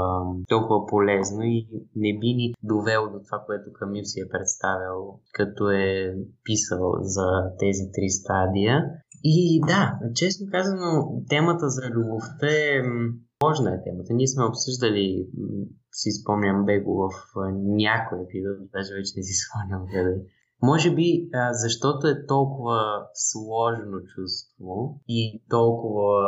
толкова 0.50 0.86
полезно 0.86 1.42
и 1.44 1.68
не 1.96 2.20
би 2.20 2.34
ни 2.34 2.54
довело 2.64 3.06
до 3.10 3.20
това, 3.26 3.44
което 3.46 3.74
Камил 3.74 4.04
си 4.04 4.20
е 4.20 4.30
представил, 4.30 5.20
като 5.34 5.72
е 5.72 6.16
писал 6.44 6.94
за 7.02 7.28
тези 7.60 7.84
три 7.94 8.10
стадия. 8.10 8.76
И 9.24 9.62
да, 9.68 10.00
честно 10.16 10.48
казано, 10.52 11.22
темата 11.30 11.70
за 11.70 11.90
любовта 11.90 12.48
е 12.48 12.82
сложна 13.44 13.74
е 13.74 13.84
темата. 13.84 14.14
Ние 14.14 14.28
сме 14.28 14.46
обсъждали, 14.46 15.28
си 15.92 16.12
спомням 16.12 16.66
Бего 16.66 17.10
в 17.10 17.12
някой 17.54 18.22
епизод, 18.22 18.58
даже 18.72 18.94
вече 18.94 19.14
не 19.18 19.24
си 19.24 19.34
спомням 19.34 19.88
къде. 19.94 20.22
Може 20.62 20.96
би, 20.96 21.30
защото 21.52 22.08
е 22.08 22.26
толкова 22.28 23.08
сложно 23.14 23.98
чувство 24.16 25.02
и 25.08 25.44
толкова... 25.50 26.22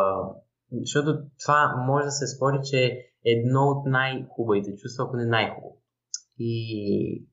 Защото 0.71 1.19
това 1.43 1.83
може 1.87 2.05
да 2.05 2.11
се 2.11 2.27
спори, 2.27 2.59
че 2.63 2.77
е 2.77 3.01
едно 3.25 3.61
от 3.61 3.85
най-хубавите 3.85 4.75
чувства, 4.75 5.05
ако 5.05 5.15
не 5.17 5.25
най-хубаво. 5.25 5.77
И 6.39 7.25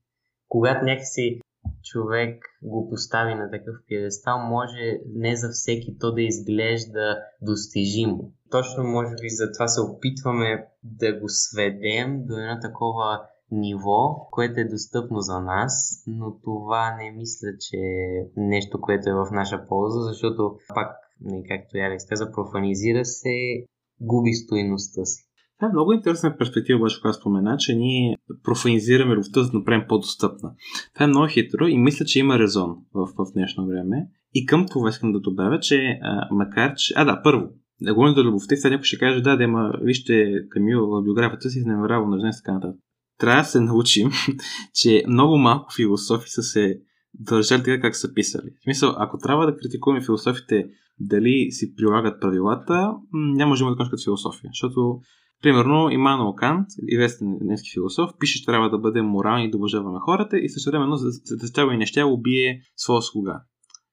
когато 0.49 0.85
някакси 0.85 1.41
човек 1.83 2.45
го 2.63 2.89
постави 2.91 3.35
на 3.35 3.51
такъв 3.51 3.75
пиедестал, 3.89 4.39
може 4.39 4.99
не 5.15 5.37
за 5.37 5.49
всеки 5.49 5.97
то 6.01 6.13
да 6.13 6.23
изглежда 6.23 7.19
достижимо. 7.43 8.33
Точно 8.51 8.85
може 8.85 9.15
би 9.23 9.29
за 9.29 9.53
това 9.53 9.69
се 9.69 9.81
опитваме 9.81 10.67
да 10.85 11.13
го 11.21 11.29
сведем 11.29 12.27
до 12.27 12.39
едно 12.39 12.61
такова 12.63 13.21
ниво, 13.51 14.29
което 14.31 14.61
е 14.61 14.65
достъпно 14.65 15.21
за 15.21 15.41
нас, 15.41 16.05
но 16.07 16.41
това 16.45 16.97
не 16.97 17.11
мисля, 17.11 17.49
че 17.61 17.77
е 17.77 18.27
нещо, 18.37 18.81
което 18.81 19.11
е 19.11 19.15
в 19.15 19.27
наша 19.33 19.67
полза, 19.69 20.01
защото 20.01 20.57
пак, 20.75 20.97
както 21.49 21.77
я 21.77 21.97
каза, 22.09 22.33
профанизира 22.33 23.05
се, 23.05 23.65
губи 24.01 24.33
стоиността 24.33 25.05
си. 25.05 25.32
Да, 25.63 25.69
много 25.69 25.93
интересна 25.93 26.37
перспектива 26.37 26.79
обаче, 26.79 27.01
която 27.01 27.19
спомена, 27.19 27.57
че 27.59 27.75
ние 27.75 28.17
профанизираме 28.43 29.15
любовта, 29.15 29.43
за 29.43 29.51
да 29.51 29.59
направим 29.59 29.85
по-достъпна. 29.89 30.53
Това 30.95 31.05
е 31.05 31.09
много 31.09 31.27
хитро 31.27 31.67
и 31.67 31.79
мисля, 31.79 32.05
че 32.05 32.19
има 32.19 32.39
резон 32.39 32.77
в, 32.95 33.07
в 33.07 33.33
днешно 33.35 33.67
време. 33.67 34.09
И 34.35 34.47
към 34.47 34.67
това 34.67 34.89
искам 34.89 35.13
да 35.13 35.21
добавя, 35.21 35.61
че 35.61 35.99
а, 36.03 36.29
макар 36.31 36.75
че... 36.77 36.95
А 36.97 37.05
да, 37.05 37.23
първо, 37.23 37.49
да 37.81 37.95
говорим 37.95 38.15
за 38.15 38.25
любовта, 38.25 38.57
сега 38.57 38.71
някой 38.71 38.85
ще 38.85 38.99
каже, 38.99 39.21
да, 39.21 39.37
да, 39.37 39.49
ма, 39.49 39.73
вижте 39.83 40.35
Камил 40.51 40.87
в 40.87 41.03
биографията 41.03 41.51
си, 41.51 41.59
изневерява 41.59 42.09
на 42.09 42.19
жена 42.19 42.33
с 42.33 42.43
така 42.43 42.55
нататък. 42.55 42.81
Трябва 43.19 43.43
да 43.43 43.49
се 43.49 43.61
научим, 43.61 44.11
че 44.75 45.05
много 45.09 45.39
малко 45.39 45.75
философи 45.77 46.31
са 46.31 46.43
се 46.43 46.81
държали 47.15 47.63
така 47.63 47.81
как 47.81 47.97
са 47.97 48.15
писали. 48.15 48.51
В 48.61 48.63
смисъл, 48.63 48.95
ако 48.99 49.19
трябва 49.19 49.47
да 49.47 49.57
критикуваме 49.57 50.05
философите 50.05 50.67
дали 51.01 51.49
си 51.51 51.75
прилагат 51.75 52.21
правилата, 52.21 52.93
няма 53.13 53.55
да 53.55 53.61
има 53.61 53.77
да 53.77 53.91
като 53.91 54.05
философия. 54.05 54.51
Защото, 54.53 55.01
примерно, 55.43 55.91
Имануел 55.91 56.35
Кант, 56.35 56.69
известен 56.87 57.39
немски 57.41 57.71
философ, 57.73 58.11
пише, 58.19 58.39
че 58.39 58.45
трябва 58.45 58.71
да 58.71 58.79
бъде 58.79 59.03
морални 59.03 59.45
и 59.45 59.51
да 59.51 59.57
уважаваме 59.57 59.99
хората 60.01 60.39
и 60.39 60.49
също 60.49 60.71
времено 60.71 60.97
за 60.97 61.11
да 61.37 61.75
и 61.75 61.77
неща 61.77 62.07
убие 62.07 62.63
своя 62.77 63.03
слуга. 63.03 63.43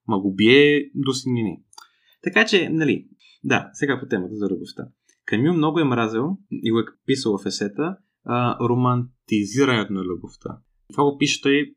Ма 0.07 0.19
го 0.19 0.33
бие 0.35 0.91
до 0.95 1.13
синини. 1.13 1.61
Така 2.23 2.45
че, 2.45 2.69
нали, 2.69 3.07
да, 3.43 3.69
сега 3.73 3.99
по 3.99 4.07
темата 4.07 4.35
за 4.35 4.47
любовта. 4.49 4.87
Камил 5.25 5.53
много 5.53 5.79
е 5.79 5.83
мразил 5.83 6.37
и 6.51 6.71
го 6.71 6.79
е 6.79 6.85
писал 7.05 7.37
в 7.37 7.45
есета 7.45 7.97
а, 8.23 8.67
романтизирането 8.67 9.93
на 9.93 10.03
любовта. 10.03 10.57
Това 10.93 11.03
го 11.03 11.17
пише 11.17 11.41
той 11.41 11.75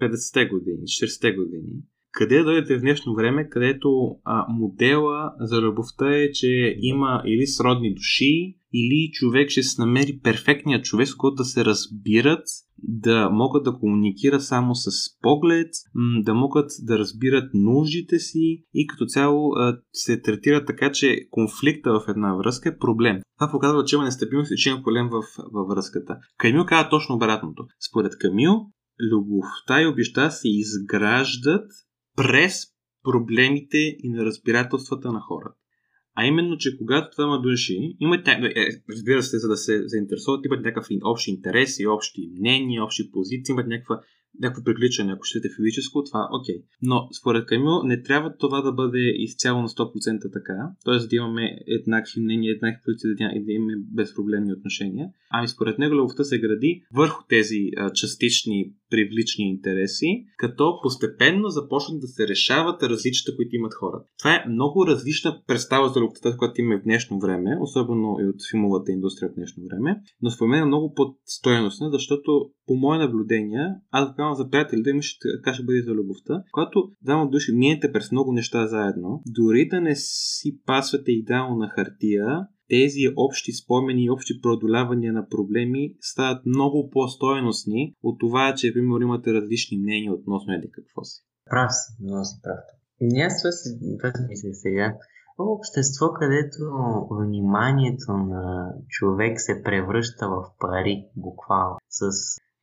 50-те 0.00 0.46
години, 0.46 0.82
40-те 0.82 1.32
години. 1.32 1.72
Къде 2.18 2.42
дойдете 2.42 2.76
в 2.76 2.80
днешно 2.80 3.14
време, 3.14 3.48
където 3.48 4.16
а, 4.24 4.46
модела 4.48 5.32
за 5.40 5.60
любовта 5.60 6.16
е, 6.16 6.30
че 6.30 6.76
има 6.78 7.22
или 7.26 7.46
сродни 7.46 7.94
души, 7.94 8.56
или 8.74 9.10
човек 9.12 9.50
ще 9.50 9.62
се 9.62 9.80
намери 9.82 10.20
перфектният 10.22 10.84
човек, 10.84 11.08
с 11.08 11.14
който 11.14 11.34
да 11.34 11.44
се 11.44 11.64
разбират, 11.64 12.42
да 12.78 13.30
могат 13.30 13.64
да 13.64 13.72
комуникират 13.72 14.42
само 14.42 14.74
с 14.74 14.90
поглед, 15.22 15.70
да 16.22 16.34
могат 16.34 16.70
да 16.82 16.98
разбират 16.98 17.50
нуждите 17.54 18.18
си 18.18 18.64
и 18.74 18.86
като 18.86 19.06
цяло 19.06 19.52
се 19.92 20.20
третира 20.20 20.64
така, 20.64 20.92
че 20.92 21.28
конфликта 21.30 21.92
в 21.92 22.08
една 22.08 22.34
връзка 22.34 22.68
е 22.68 22.78
проблем. 22.78 23.18
Това 23.38 23.50
показва, 23.50 23.84
че 23.84 23.96
има 23.96 24.04
нестабилност 24.04 24.50
и 24.52 24.56
че 24.56 24.70
има 24.70 24.82
проблем 24.82 25.08
в, 25.08 25.22
във 25.52 25.68
връзката. 25.68 26.16
Камил 26.38 26.64
казва 26.64 26.90
точно 26.90 27.14
обратното. 27.14 27.66
Според 27.90 28.12
Камил, 28.18 28.52
любовта 29.12 29.82
и 29.82 29.86
обеща 29.86 30.30
се 30.30 30.48
изграждат 30.48 31.70
през 32.18 32.66
проблемите 33.04 33.78
и 33.78 34.08
неразбирателствата 34.08 35.12
на 35.12 35.20
хората. 35.20 35.54
А 36.14 36.26
именно, 36.26 36.58
че 36.58 36.78
когато 36.78 37.16
двама 37.16 37.40
души 37.42 37.96
имат, 38.00 38.28
е, 38.28 38.68
разбира 38.90 39.22
се, 39.22 39.38
за 39.38 39.48
да 39.48 39.56
се 39.56 39.88
заинтересуват, 39.88 40.46
имат 40.46 40.64
някакъв 40.64 40.86
общи 41.04 41.30
интереси, 41.30 41.86
общи 41.86 42.30
мнения, 42.38 42.84
общи 42.84 43.10
позиции, 43.10 43.52
имат 43.52 43.66
някаква 43.66 44.00
някакво 44.40 44.64
приключване, 44.64 45.12
ако 45.12 45.24
щете 45.24 45.48
физическо, 45.56 46.04
това 46.04 46.28
окей. 46.32 46.56
Okay. 46.56 46.64
Но 46.82 47.08
според 47.20 47.46
Камил 47.46 47.82
не 47.84 48.02
трябва 48.02 48.36
това 48.36 48.62
да 48.62 48.72
бъде 48.72 49.12
изцяло 49.16 49.62
на 49.62 49.68
100% 49.68 50.32
така, 50.32 50.54
т.е. 50.84 51.06
да 51.06 51.16
имаме 51.16 51.58
еднакви 51.66 52.20
мнения, 52.20 52.54
еднакви 52.54 52.82
позиции 52.84 53.26
и 53.36 53.44
да 53.44 53.52
имаме 53.52 53.72
безпроблемни 53.92 54.52
отношения. 54.52 55.08
Ами 55.30 55.48
според 55.48 55.78
него 55.78 55.94
любовта 55.94 56.24
се 56.24 56.38
гради 56.38 56.82
върху 56.94 57.22
тези 57.28 57.70
а, 57.76 57.92
частични 57.92 58.72
привлични 58.90 59.48
интереси, 59.48 60.06
като 60.36 60.80
постепенно 60.82 61.48
започнат 61.48 62.00
да 62.00 62.06
се 62.06 62.28
решават 62.28 62.82
различията, 62.82 63.36
които 63.36 63.56
имат 63.56 63.74
хората. 63.74 64.08
Това 64.18 64.34
е 64.34 64.48
много 64.48 64.86
различна 64.86 65.42
представа 65.46 65.88
за 65.88 66.00
любовта, 66.00 66.36
която 66.36 66.60
имаме 66.60 66.80
в 66.80 66.84
днешно 66.84 67.18
време, 67.18 67.50
особено 67.60 68.16
и 68.20 68.28
от 68.28 68.40
филмовата 68.50 68.92
индустрия 68.92 69.30
в 69.30 69.34
днешно 69.34 69.62
време, 69.70 70.00
но 70.22 70.30
според 70.30 70.62
е 70.62 70.64
много 70.64 70.94
подстоеностна, 70.94 71.90
защото 71.90 72.50
по 72.66 72.74
мое 72.74 72.98
наблюдение, 72.98 73.74
аз 73.90 74.08
казвам 74.16 74.34
за 74.34 74.50
приятели 74.50 74.82
да 74.82 74.90
имаш 74.90 75.18
така 75.18 75.54
ще 75.54 75.64
бъде 75.64 75.82
за 75.82 75.90
любовта, 75.90 76.42
когато 76.52 76.90
двама 77.02 77.30
души 77.30 77.52
минете 77.52 77.92
през 77.92 78.12
много 78.12 78.32
неща 78.32 78.66
заедно, 78.66 79.22
дори 79.26 79.68
да 79.68 79.80
не 79.80 79.96
си 79.96 80.58
пасвате 80.66 81.12
идеално 81.12 81.56
на 81.56 81.68
хартия, 81.68 82.26
тези 82.68 83.02
общи 83.16 83.52
спомени 83.52 84.04
и 84.04 84.10
общи 84.10 84.40
преодолявания 84.42 85.12
на 85.12 85.28
проблеми 85.28 85.94
стават 86.00 86.46
много 86.46 86.90
по-стоеностни 86.90 87.94
от 88.02 88.20
това, 88.20 88.54
че, 88.54 88.72
примерно, 88.72 89.02
имате 89.02 89.32
различни 89.32 89.78
мнения 89.78 90.12
относно 90.12 90.54
еди 90.54 90.70
какво 90.72 91.04
си. 91.04 91.22
Прав 91.50 91.70
си, 91.72 92.02
много 92.02 92.24
си 92.24 92.36
прав. 92.42 92.58
Аз 93.26 93.42
това 93.42 93.52
си, 93.52 93.68
това 93.98 94.10
си 94.16 94.22
мисля 94.28 94.54
сега. 94.54 94.94
В 95.38 95.42
общество, 95.56 96.06
където 96.12 96.58
вниманието 97.10 98.12
на 98.12 98.74
човек 98.88 99.40
се 99.40 99.62
превръща 99.62 100.28
в 100.28 100.44
пари, 100.58 101.06
буквално, 101.16 101.78
с 101.88 102.00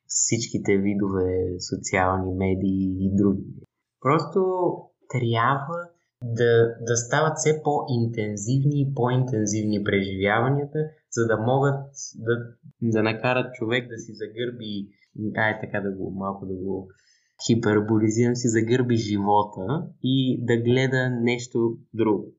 всичките 0.07 0.77
видове 0.77 1.29
социални 1.69 2.33
медии 2.33 3.05
и 3.05 3.15
други. 3.15 3.45
Просто 4.01 4.39
трябва 5.09 5.77
да, 6.23 6.75
да 6.81 6.95
стават 6.97 7.37
все 7.37 7.61
по-интензивни 7.63 8.81
и 8.81 8.93
по-интензивни 8.95 9.83
преживяванията, 9.83 10.79
за 11.11 11.27
да 11.27 11.37
могат 11.37 11.85
да, 12.15 12.33
да 12.81 13.03
накарат 13.03 13.53
човек 13.53 13.89
да 13.89 13.97
си 13.97 14.11
загърби, 14.13 14.87
ай 15.37 15.59
така 15.61 15.81
да 15.81 15.91
го 15.91 16.11
малко 16.11 16.45
да 16.45 16.53
го 16.53 16.89
хиперболизирам, 17.47 18.35
си 18.35 18.47
загърби 18.47 18.95
живота 18.95 19.87
и 20.03 20.45
да 20.45 20.57
гледа 20.57 21.09
нещо 21.09 21.77
друго. 21.93 22.33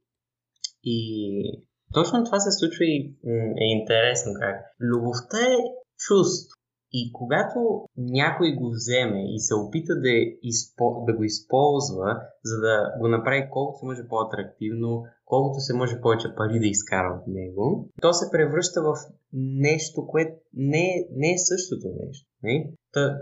И 0.84 1.62
точно 1.94 2.24
това 2.24 2.40
се 2.40 2.58
случва 2.58 2.84
и 2.84 3.16
е 3.60 3.64
интересно 3.80 4.32
как. 4.40 4.56
Любовта 4.80 5.38
е 5.38 5.56
чувство. 5.98 6.55
И 6.92 7.12
когато 7.12 7.58
някой 7.96 8.54
го 8.54 8.70
вземе 8.70 9.34
и 9.34 9.40
се 9.40 9.54
опита 9.54 9.94
да, 10.00 10.10
изпо, 10.42 11.04
да 11.06 11.16
го 11.16 11.24
използва, 11.24 12.20
за 12.44 12.56
да 12.60 12.92
го 13.00 13.08
направи 13.08 13.48
колкото 13.50 13.78
се 13.78 13.86
може 13.86 14.08
по-атрактивно, 14.08 15.02
колкото 15.24 15.60
се 15.60 15.74
може 15.74 16.00
повече 16.00 16.34
пари 16.36 16.58
да 16.60 16.66
изкара 16.66 17.20
от 17.20 17.26
него, 17.26 17.88
то 18.02 18.12
се 18.12 18.30
превръща 18.32 18.82
в 18.82 18.94
нещо, 19.32 20.06
което 20.06 20.32
не, 20.54 21.06
не 21.12 21.32
е 21.32 21.38
същото 21.38 21.86
нещо. 22.06 22.28
Не? 22.42 22.72
Та, 22.92 23.16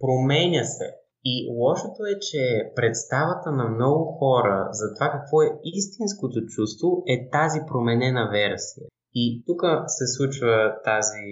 променя 0.00 0.64
се. 0.64 0.94
И 1.24 1.48
лошото 1.50 2.00
е, 2.12 2.18
че 2.20 2.72
представата 2.76 3.50
на 3.52 3.68
много 3.68 4.04
хора 4.04 4.68
за 4.72 4.94
това 4.94 5.10
какво 5.10 5.42
е 5.42 5.58
истинското 5.64 6.46
чувство 6.46 7.02
е 7.06 7.30
тази 7.30 7.60
променена 7.66 8.28
версия. 8.32 8.86
И 9.14 9.44
тук 9.46 9.60
се 9.86 10.06
случва 10.06 10.74
тази, 10.84 11.26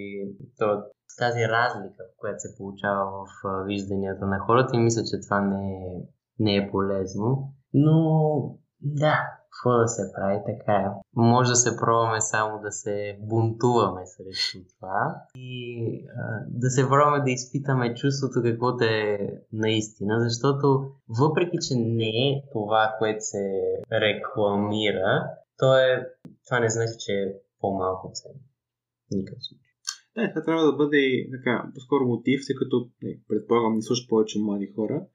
тази 1.17 1.39
разлика, 1.39 2.03
която 2.17 2.39
се 2.39 2.57
получава 2.57 3.05
в 3.11 3.65
вижданията 3.65 4.25
на 4.25 4.39
хората 4.39 4.75
и 4.75 4.79
мисля, 4.79 5.01
че 5.03 5.21
това 5.25 5.41
не 5.41 5.71
е, 5.71 6.01
не 6.39 6.55
е 6.55 6.71
полезно. 6.71 7.53
Но 7.73 7.97
да, 8.81 9.17
какво 9.57 9.77
да 9.77 9.87
се 9.87 10.11
прави, 10.15 10.39
така 10.45 10.73
е. 10.73 10.85
Може 11.15 11.49
да 11.49 11.55
се 11.55 11.77
пробваме 11.77 12.21
само 12.21 12.61
да 12.61 12.71
се 12.71 13.17
бунтуваме 13.21 14.01
срещу 14.05 14.57
това 14.79 15.15
и 15.35 15.85
а, 16.17 16.45
да 16.49 16.69
се 16.69 16.89
пробваме 16.89 17.23
да 17.23 17.31
изпитаме 17.31 17.95
чувството 17.95 18.41
каквото 18.43 18.83
е 18.83 19.17
наистина, 19.53 20.19
защото 20.19 20.91
въпреки, 21.19 21.57
че 21.67 21.75
не 21.75 22.29
е 22.29 22.43
това, 22.53 22.95
което 22.99 23.19
се 23.19 23.61
рекламира, 23.91 25.29
то 25.57 25.77
е, 25.77 26.07
това 26.47 26.59
не 26.59 26.69
значи, 26.69 26.93
че 26.99 27.35
по-малко 27.59 28.11
ценно. 28.13 28.43
Никакъв 29.11 29.43
случай. 29.43 29.71
Да, 30.15 30.29
това 30.29 30.43
трябва 30.45 30.65
да 30.65 30.75
бъде 30.75 31.27
така, 31.37 31.71
по-скоро 31.73 32.07
мотив, 32.07 32.41
тъй 32.47 32.55
като 32.55 32.89
не, 33.01 33.19
предполагам 33.27 33.75
не 33.75 33.81
слушат 33.81 34.09
повече 34.09 34.39
млади 34.39 34.67
хора, 34.75 35.05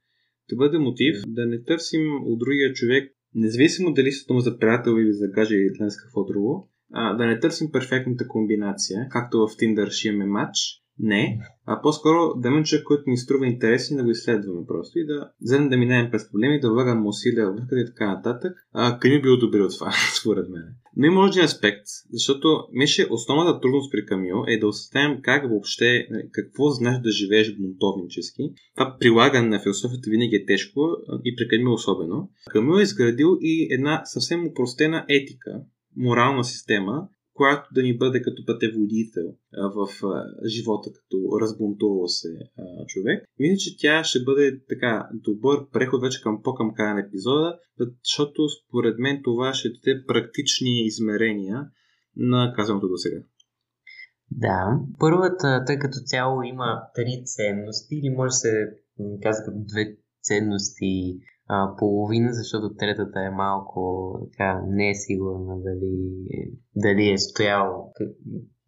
да 0.49 0.55
бъде 0.55 0.77
мотив 0.77 1.15
да 1.27 1.45
не 1.45 1.63
търсим 1.63 2.05
от 2.23 2.39
другия 2.39 2.73
човек, 2.73 3.13
независимо 3.35 3.93
дали 3.93 4.11
се 4.11 4.27
дума 4.27 4.39
за 4.41 4.57
приятел 4.59 4.91
или 4.91 5.13
за 5.13 5.27
гажа 5.27 5.55
или 5.55 5.77
днес 5.77 5.97
какво 5.97 6.23
друго, 6.23 6.71
а, 6.93 7.13
да 7.17 7.25
не 7.25 7.39
търсим 7.39 7.71
перфектната 7.71 8.27
комбинация, 8.27 9.07
както 9.09 9.37
в 9.37 9.49
Tinder 9.49 9.89
ще 9.89 10.07
имаме 10.07 10.25
матч, 10.25 10.57
не, 10.99 11.39
а 11.65 11.81
по-скоро 11.81 12.33
да 12.35 12.47
имаме 12.47 12.63
човек, 12.63 12.83
който 12.83 13.03
ни 13.07 13.17
струва 13.17 13.47
интереси, 13.47 13.95
да 13.95 14.03
го 14.03 14.09
изследваме 14.09 14.61
просто 14.67 14.99
и 14.99 15.05
да 15.05 15.29
вземем 15.41 15.69
да 15.69 15.77
минаем 15.77 16.11
през 16.11 16.31
проблеми, 16.31 16.59
да 16.59 16.71
влагаме 16.71 17.07
усилия 17.07 17.51
в 17.51 17.55
и 17.55 17.85
така 17.85 18.07
нататък. 18.07 18.51
А, 18.73 18.99
Камил 18.99 19.21
би 19.21 19.29
одобрил 19.29 19.69
това, 19.69 19.91
според 20.21 20.49
мен. 20.49 20.63
Но 20.97 21.05
има 21.05 21.21
още 21.21 21.41
аспект, 21.41 21.85
защото 22.11 22.67
мисля, 22.71 23.05
основната 23.09 23.59
трудност 23.59 23.91
при 23.91 24.05
Камил 24.05 24.43
е 24.47 24.59
да 24.59 24.67
осъзнаем 24.67 25.19
как 25.21 25.49
въобще, 25.49 26.07
нали, 26.09 26.23
какво 26.31 26.69
значи 26.69 27.01
да 27.01 27.11
живееш 27.11 27.55
бунтовнически. 27.57 28.43
Това 28.75 28.97
прилагане 28.99 29.47
на 29.47 29.59
философията 29.59 30.09
винаги 30.09 30.35
е 30.35 30.45
тежко 30.45 30.81
и 31.23 31.35
при 31.35 31.47
Камил 31.47 31.73
особено. 31.73 32.29
Камил 32.49 32.79
е 32.79 32.81
изградил 32.81 33.37
и 33.41 33.67
една 33.71 34.01
съвсем 34.05 34.45
упростена 34.45 35.05
етика, 35.09 35.61
морална 35.97 36.43
система, 36.43 37.07
която 37.33 37.69
да 37.73 37.83
ни 37.83 37.97
бъде 37.97 38.21
като 38.21 38.45
пътеводител 38.45 39.35
в 39.75 39.87
живота, 40.45 40.89
като 40.93 41.41
разбунтувал 41.41 42.07
се 42.07 42.27
човек. 42.87 43.25
Мисля, 43.39 43.57
че 43.57 43.77
тя 43.77 44.03
ще 44.03 44.23
бъде 44.23 44.61
така 44.69 45.09
добър 45.13 45.69
преход 45.69 46.01
вече 46.01 46.21
към 46.21 46.41
по-към 46.43 46.73
края 46.73 46.93
на 46.93 47.01
епизода, 47.07 47.59
защото 48.03 48.49
според 48.49 48.99
мен 48.99 49.21
това 49.23 49.53
ще 49.53 49.69
даде 49.69 50.05
практични 50.07 50.85
измерения 50.85 51.67
на 52.15 52.53
казаното 52.55 52.87
до 52.87 52.97
сега. 52.97 53.21
Да, 54.31 54.79
първата, 54.99 55.63
тъй 55.67 55.79
като 55.79 55.97
цяло 56.05 56.43
има 56.43 56.81
три 56.95 57.23
ценности, 57.25 57.95
или 57.95 58.09
може 58.09 58.27
да 58.27 58.31
се 58.31 58.67
казва 59.21 59.53
две 59.55 59.97
ценности 60.23 61.19
а, 61.53 61.75
половина, 61.77 62.33
защото 62.33 62.75
третата 62.75 63.19
е 63.19 63.29
малко 63.29 63.81
така 64.31 64.61
не 64.67 64.89
е 64.89 64.95
сигурна 64.95 65.55
дали, 65.61 65.97
дали 66.75 67.11
е 67.11 67.17
стоял 67.17 67.91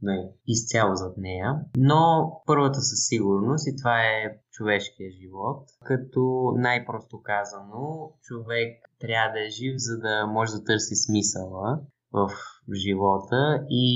не, 0.02 0.30
изцяло 0.48 0.96
зад 0.96 1.18
нея. 1.18 1.56
Но 1.78 2.32
първата 2.46 2.80
със 2.82 3.08
сигурност 3.08 3.68
и 3.68 3.78
това 3.82 4.02
е 4.02 4.38
човешкия 4.52 5.10
живот. 5.22 5.68
Като 5.86 6.54
най-просто 6.58 7.22
казано, 7.24 8.12
човек 8.22 8.74
трябва 9.00 9.34
да 9.34 9.46
е 9.46 9.50
жив, 9.50 9.74
за 9.78 9.98
да 9.98 10.28
може 10.28 10.52
да 10.52 10.64
търси 10.64 10.96
смисъла 10.96 11.80
в 12.12 12.30
живота 12.86 13.66
и 13.70 13.88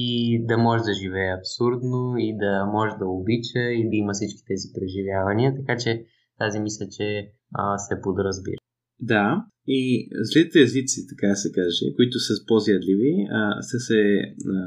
да 0.45 0.57
може 0.57 0.83
да 0.83 0.93
живее 0.93 1.37
абсурдно 1.39 2.17
и 2.17 2.37
да 2.37 2.65
може 2.65 2.95
да 2.95 3.07
обича 3.07 3.59
и 3.59 3.89
да 3.89 3.95
има 3.95 4.13
всички 4.13 4.41
тези 4.47 4.67
преживявания. 4.75 5.55
Така 5.55 5.77
че 5.77 6.05
тази 6.37 6.59
мисля, 6.59 6.85
че 6.97 7.31
а, 7.53 7.77
се 7.77 8.01
подразбира. 8.01 8.58
Да, 9.01 9.45
и 9.71 10.09
злите 10.13 10.59
езици, 10.61 11.07
така 11.09 11.35
се 11.35 11.51
каже, 11.51 11.95
които 11.95 12.19
са 12.19 12.33
по-зядливи, 12.47 13.13
са 13.61 13.79
се 13.79 14.21
а, 14.47 14.61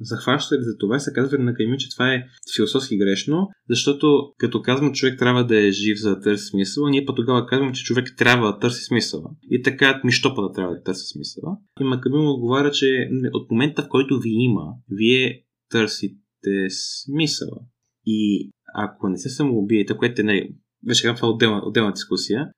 захващали 0.00 0.62
за 0.62 0.76
това 0.78 0.96
и 0.96 1.00
са 1.00 1.12
казвали 1.12 1.42
на 1.42 1.54
Каймю, 1.54 1.76
че 1.76 1.90
това 1.90 2.14
е 2.14 2.24
философски 2.56 2.98
грешно, 2.98 3.48
защото 3.70 4.32
като 4.38 4.62
казвам 4.62 4.92
човек 4.92 5.18
трябва 5.18 5.46
да 5.46 5.66
е 5.66 5.70
жив 5.70 5.98
за 5.98 6.10
да 6.10 6.20
търси 6.20 6.44
смисъл, 6.44 6.88
ние 6.88 7.04
по 7.04 7.14
тогава 7.14 7.46
казваме, 7.46 7.72
че 7.72 7.84
човек 7.84 8.14
трябва 8.16 8.52
да 8.52 8.58
търси 8.58 8.84
смисъла. 8.84 9.30
И 9.50 9.62
така 9.62 10.00
ми 10.04 10.12
щопа 10.12 10.42
да 10.42 10.52
трябва 10.52 10.74
да 10.74 10.82
търси 10.82 11.06
смисъла. 11.06 11.56
И 11.80 11.84
Макамил 11.84 12.30
отговаря, 12.30 12.70
че 12.70 13.08
от 13.32 13.50
момента 13.50 13.82
в 13.82 13.88
който 13.88 14.20
ви 14.20 14.30
има, 14.30 14.74
вие 14.90 15.44
търсите 15.70 16.66
смисъла. 17.04 17.58
И 18.06 18.50
ако 18.74 19.08
не 19.08 19.18
се 19.18 19.28
самоубиете, 19.28 19.96
което 19.96 20.20
е 20.20 20.24
не, 20.24 20.50
вече 20.86 21.02
казвам, 21.02 21.16
това 21.16 21.28
отделна, 21.28 21.62
отделна 21.64 21.92
дискусия, 21.92 22.50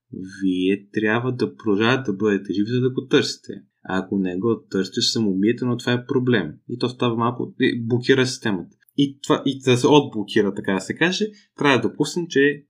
вие 0.43 0.89
трябва 0.93 1.33
да 1.33 1.57
продължавате 1.57 2.11
да 2.11 2.17
бъдете 2.17 2.53
живи, 2.53 2.71
за 2.71 2.81
да 2.81 2.91
го 2.91 3.07
търсите. 3.07 3.53
А 3.85 3.99
ако 3.99 4.19
не 4.19 4.39
го 4.39 4.63
търсите, 4.71 5.01
ще 5.01 5.13
самоубиете, 5.13 5.65
но 5.65 5.77
това 5.77 5.93
е 5.93 6.07
проблем. 6.07 6.53
И 6.69 6.79
то 6.79 6.89
става 6.89 7.17
малко, 7.17 7.55
блокира 7.81 8.27
системата. 8.27 8.77
И, 8.97 9.19
това, 9.23 9.43
и 9.47 9.59
да 9.59 9.77
се 9.77 9.87
отблокира, 9.87 10.55
така 10.55 10.73
да 10.73 10.81
се 10.81 10.95
каже, 10.95 11.27
трябва 11.59 11.81
да 11.81 11.89
допуснем, 11.89 12.27
че 12.29 12.65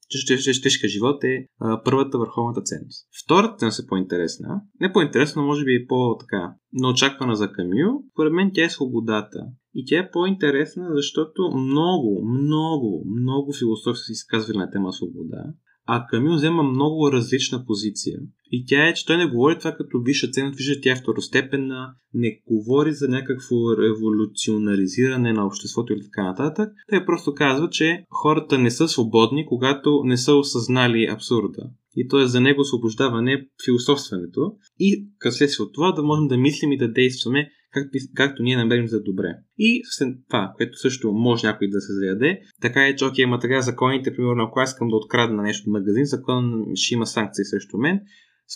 тежка 0.62 0.88
живот 0.88 1.24
е 1.24 1.46
а, 1.58 1.82
първата 1.84 2.18
върховната 2.18 2.62
ценност. 2.62 3.08
Втората 3.24 3.56
ценност 3.56 3.80
е 3.80 3.86
по-интересна. 3.86 4.60
Не 4.80 4.92
по-интересна, 4.92 5.42
но 5.42 5.48
може 5.48 5.64
би 5.64 5.74
е 5.74 5.86
по-така 5.86 6.54
неочаквана 6.72 7.36
за 7.36 7.52
Камю. 7.52 8.04
Поред 8.14 8.32
мен 8.32 8.50
тя 8.54 8.64
е 8.64 8.70
свободата. 8.70 9.38
И 9.74 9.84
тя 9.86 9.98
е 9.98 10.10
по-интересна, 10.10 10.88
защото 10.94 11.42
много, 11.56 12.24
много, 12.24 13.04
много 13.20 13.52
философи 13.58 13.98
се 13.98 14.12
изказвали 14.12 14.58
на 14.58 14.70
тема 14.70 14.92
свобода. 14.92 15.44
А 15.86 16.06
Камил 16.06 16.34
взема 16.34 16.62
много 16.62 17.12
различна 17.12 17.64
позиция. 17.66 18.18
И 18.50 18.64
тя 18.66 18.88
е, 18.88 18.94
че 18.94 19.06
той 19.06 19.16
не 19.16 19.26
говори 19.26 19.58
това 19.58 19.72
като 19.72 20.00
висша 20.00 20.30
ценност, 20.30 20.56
вижда 20.56 20.80
тя 20.82 20.92
е 20.92 20.96
второстепенна, 20.96 21.94
не 22.14 22.40
говори 22.48 22.92
за 22.92 23.08
някакво 23.08 23.56
революционаризиране 23.78 25.32
на 25.32 25.46
обществото 25.46 25.92
или 25.92 26.02
така 26.02 26.24
нататък. 26.24 26.68
Той 26.88 27.06
просто 27.06 27.34
казва, 27.34 27.70
че 27.70 28.04
хората 28.10 28.58
не 28.58 28.70
са 28.70 28.88
свободни, 28.88 29.46
когато 29.46 30.02
не 30.04 30.16
са 30.16 30.34
осъзнали 30.34 31.08
абсурда. 31.12 31.70
И 31.96 32.08
то 32.08 32.20
е 32.20 32.26
за 32.26 32.40
него 32.40 32.60
освобождаване 32.60 33.48
философстването. 33.64 34.52
И 34.78 35.08
следствие 35.30 35.64
от 35.64 35.74
това 35.74 35.92
да 35.92 36.02
можем 36.02 36.28
да 36.28 36.38
мислим 36.38 36.72
и 36.72 36.78
да 36.78 36.92
действаме 36.92 37.50
както, 37.72 37.98
както 38.14 38.42
ние 38.42 38.56
намерим 38.56 38.88
за 38.88 39.02
добре. 39.02 39.34
И 39.58 39.82
това, 40.28 40.52
което 40.56 40.78
също 40.78 41.12
може 41.12 41.46
някой 41.46 41.68
да 41.68 41.80
се 41.80 41.92
заяде, 41.92 42.40
така 42.62 42.86
е, 42.86 42.96
че 42.96 43.04
окей, 43.04 43.22
има 43.22 43.38
така 43.38 43.60
законите, 43.60 44.16
примерно 44.16 44.44
ако 44.44 44.60
аз 44.60 44.70
искам 44.70 44.88
да 44.88 44.96
открадна 44.96 45.42
нещо 45.42 45.64
в 45.66 45.72
магазин, 45.72 46.04
закон 46.04 46.64
ще 46.74 46.94
има 46.94 47.06
санкции 47.06 47.44
срещу 47.44 47.78
мен. 47.78 48.00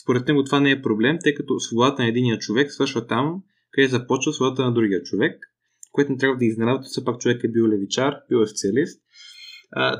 Според 0.03 0.29
него 0.29 0.45
това 0.45 0.61
не 0.61 0.71
е 0.71 0.83
проблем, 0.83 1.19
тъй 1.25 1.35
като 1.35 1.61
свободата 1.61 2.03
на 2.03 2.09
единия 2.09 2.39
човек 2.39 2.73
свършва 2.73 3.07
там, 3.07 3.43
къде 3.71 3.89
започва 3.89 4.33
свободата 4.33 4.65
на 4.65 4.75
другия 4.75 5.03
човек, 5.03 5.39
което 5.93 6.13
не 6.13 6.19
трябва 6.19 6.37
да 6.37 6.45
изненадва, 6.45 6.83
все 6.83 7.05
пак 7.05 7.21
човек 7.21 7.45
е 7.45 7.49
бил 7.49 7.69
левичар, 7.69 8.15
бил 8.29 8.39
е 8.39 8.47
социалист. 8.47 9.04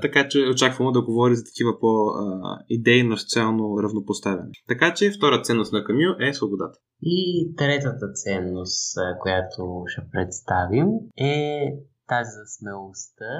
Така 0.03 0.29
че 0.29 0.39
очакваме 0.39 0.93
да 0.93 1.03
говори 1.03 1.37
за 1.37 1.45
такива 1.45 1.81
по-идейно 1.81 3.17
социално 3.17 3.83
равнопоставяне. 3.83 4.51
Така 4.69 4.95
че 4.95 5.11
втора 5.11 5.43
ценност 5.43 5.73
на 5.73 5.85
Камю 5.85 6.29
е 6.29 6.35
свободата. 6.35 6.79
И 7.03 7.55
третата 7.57 8.13
ценност, 8.13 8.97
която 9.21 9.83
ще 9.87 10.03
представим, 10.13 10.87
е 11.17 11.67
тази 12.09 12.31
за 12.31 12.45
смелостта 12.59 13.35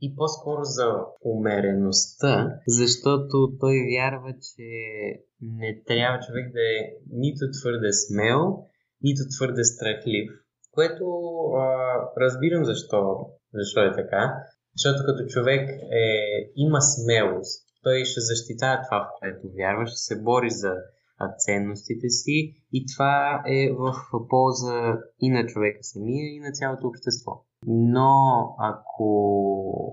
и 0.00 0.14
по-скоро 0.16 0.60
за 0.62 0.86
умереността, 1.24 2.32
защото 2.68 3.52
той 3.60 3.76
вярва, 3.94 4.32
че 4.32 4.68
не 5.42 5.82
трябва 5.86 6.20
човек 6.26 6.52
да 6.52 6.60
е 6.60 6.80
нито 7.12 7.44
твърде 7.60 7.92
смел, 7.92 8.40
нито 9.02 9.22
твърде 9.36 9.64
страхлив. 9.64 10.30
Което 10.72 11.04
а, 11.56 11.66
разбирам 12.20 12.64
защо, 12.64 13.00
защо 13.54 13.80
е 13.80 13.92
така. 13.92 14.22
Защото 14.76 15.06
като 15.06 15.26
човек 15.26 15.70
е, 15.70 16.04
има 16.56 16.80
смелост, 16.80 17.66
той 17.82 18.04
ще 18.04 18.20
защитава 18.20 18.82
това, 18.84 19.00
в 19.00 19.08
което 19.18 19.54
вярва, 19.56 19.86
ще 19.86 19.96
се 19.96 20.22
бори 20.22 20.50
за 20.50 20.72
ценностите 21.38 22.08
си 22.08 22.54
и 22.72 22.84
това 22.94 23.42
е 23.46 23.70
в 23.72 23.94
полза 24.28 24.98
и 25.20 25.30
на 25.30 25.46
човека 25.46 25.78
самия, 25.82 26.34
и 26.34 26.40
на 26.40 26.52
цялото 26.52 26.86
общество. 26.86 27.44
Но 27.66 28.18
ако 28.58 29.08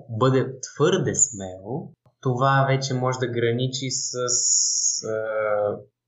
бъде 0.10 0.60
твърде 0.60 1.16
смел, 1.16 1.90
това 2.22 2.66
вече 2.70 2.94
може 2.94 3.20
да 3.20 3.28
граничи 3.28 3.92
с 3.92 4.16
а, 5.04 5.18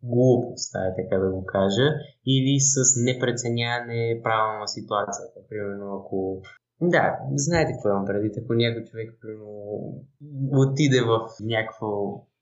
глупост, 0.04 0.76
е 0.76 1.04
така 1.04 1.18
да 1.24 1.32
го 1.32 1.46
кажа, 1.46 1.88
или 2.28 2.60
с 2.60 2.76
непреценяване 3.06 4.22
правилно 4.24 4.60
на 4.60 4.68
ситуацията. 4.68 5.40
Примерно, 5.50 5.96
ако 5.96 6.42
да, 6.82 7.20
знаете 7.36 7.72
какво 7.72 7.90
имам 7.90 8.06
предвид. 8.06 8.38
Ако 8.38 8.54
някой 8.54 8.84
човек 8.84 9.18
примерно, 9.22 10.04
отиде 10.52 11.02
в, 11.02 11.28
някакво, 11.42 11.88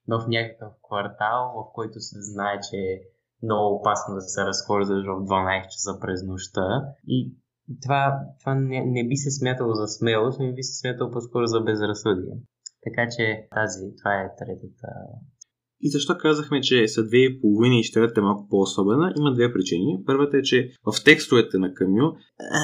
в 0.08 0.26
някакъв 0.28 0.74
квартал, 0.84 1.54
в 1.56 1.74
който 1.74 2.00
се 2.00 2.22
знае, 2.22 2.60
че 2.70 2.76
е 2.78 3.02
много 3.44 3.76
опасно 3.76 4.16
да 4.16 4.22
се 4.22 4.46
разхождаш 4.46 5.06
в 5.06 5.26
12 5.26 5.68
часа 5.68 6.00
през 6.02 6.24
нощта 6.24 6.94
и 7.08 7.34
това, 7.82 8.20
това 8.40 8.56
не, 8.56 8.86
не 8.86 9.08
би 9.08 9.16
се 9.16 9.32
смятало 9.32 9.74
за 9.74 9.88
смелост, 9.88 10.40
но 10.40 10.54
би 10.54 10.64
се 10.64 10.80
смятало 10.80 11.12
по-скоро 11.12 11.46
за 11.48 11.60
безразсъдие. 11.62 12.34
Така 12.84 13.08
че 13.18 13.48
тази, 13.56 13.96
това 13.98 14.14
е 14.22 14.36
третата 14.38 14.88
и 15.82 15.90
защо 15.90 16.18
казахме, 16.18 16.62
че 16.62 16.88
са 16.88 17.08
две 17.08 17.18
и 17.18 17.42
половина 17.42 17.76
и 17.76 17.84
четвъртата 17.84 18.20
е 18.20 18.24
малко 18.24 18.48
по-особена? 18.50 19.14
Има 19.18 19.34
две 19.34 19.54
причини. 19.54 19.98
Първата 20.06 20.38
е, 20.38 20.42
че 20.42 20.72
в 20.86 21.04
текстовете 21.04 21.58
на 21.58 21.74
Камю 21.74 22.12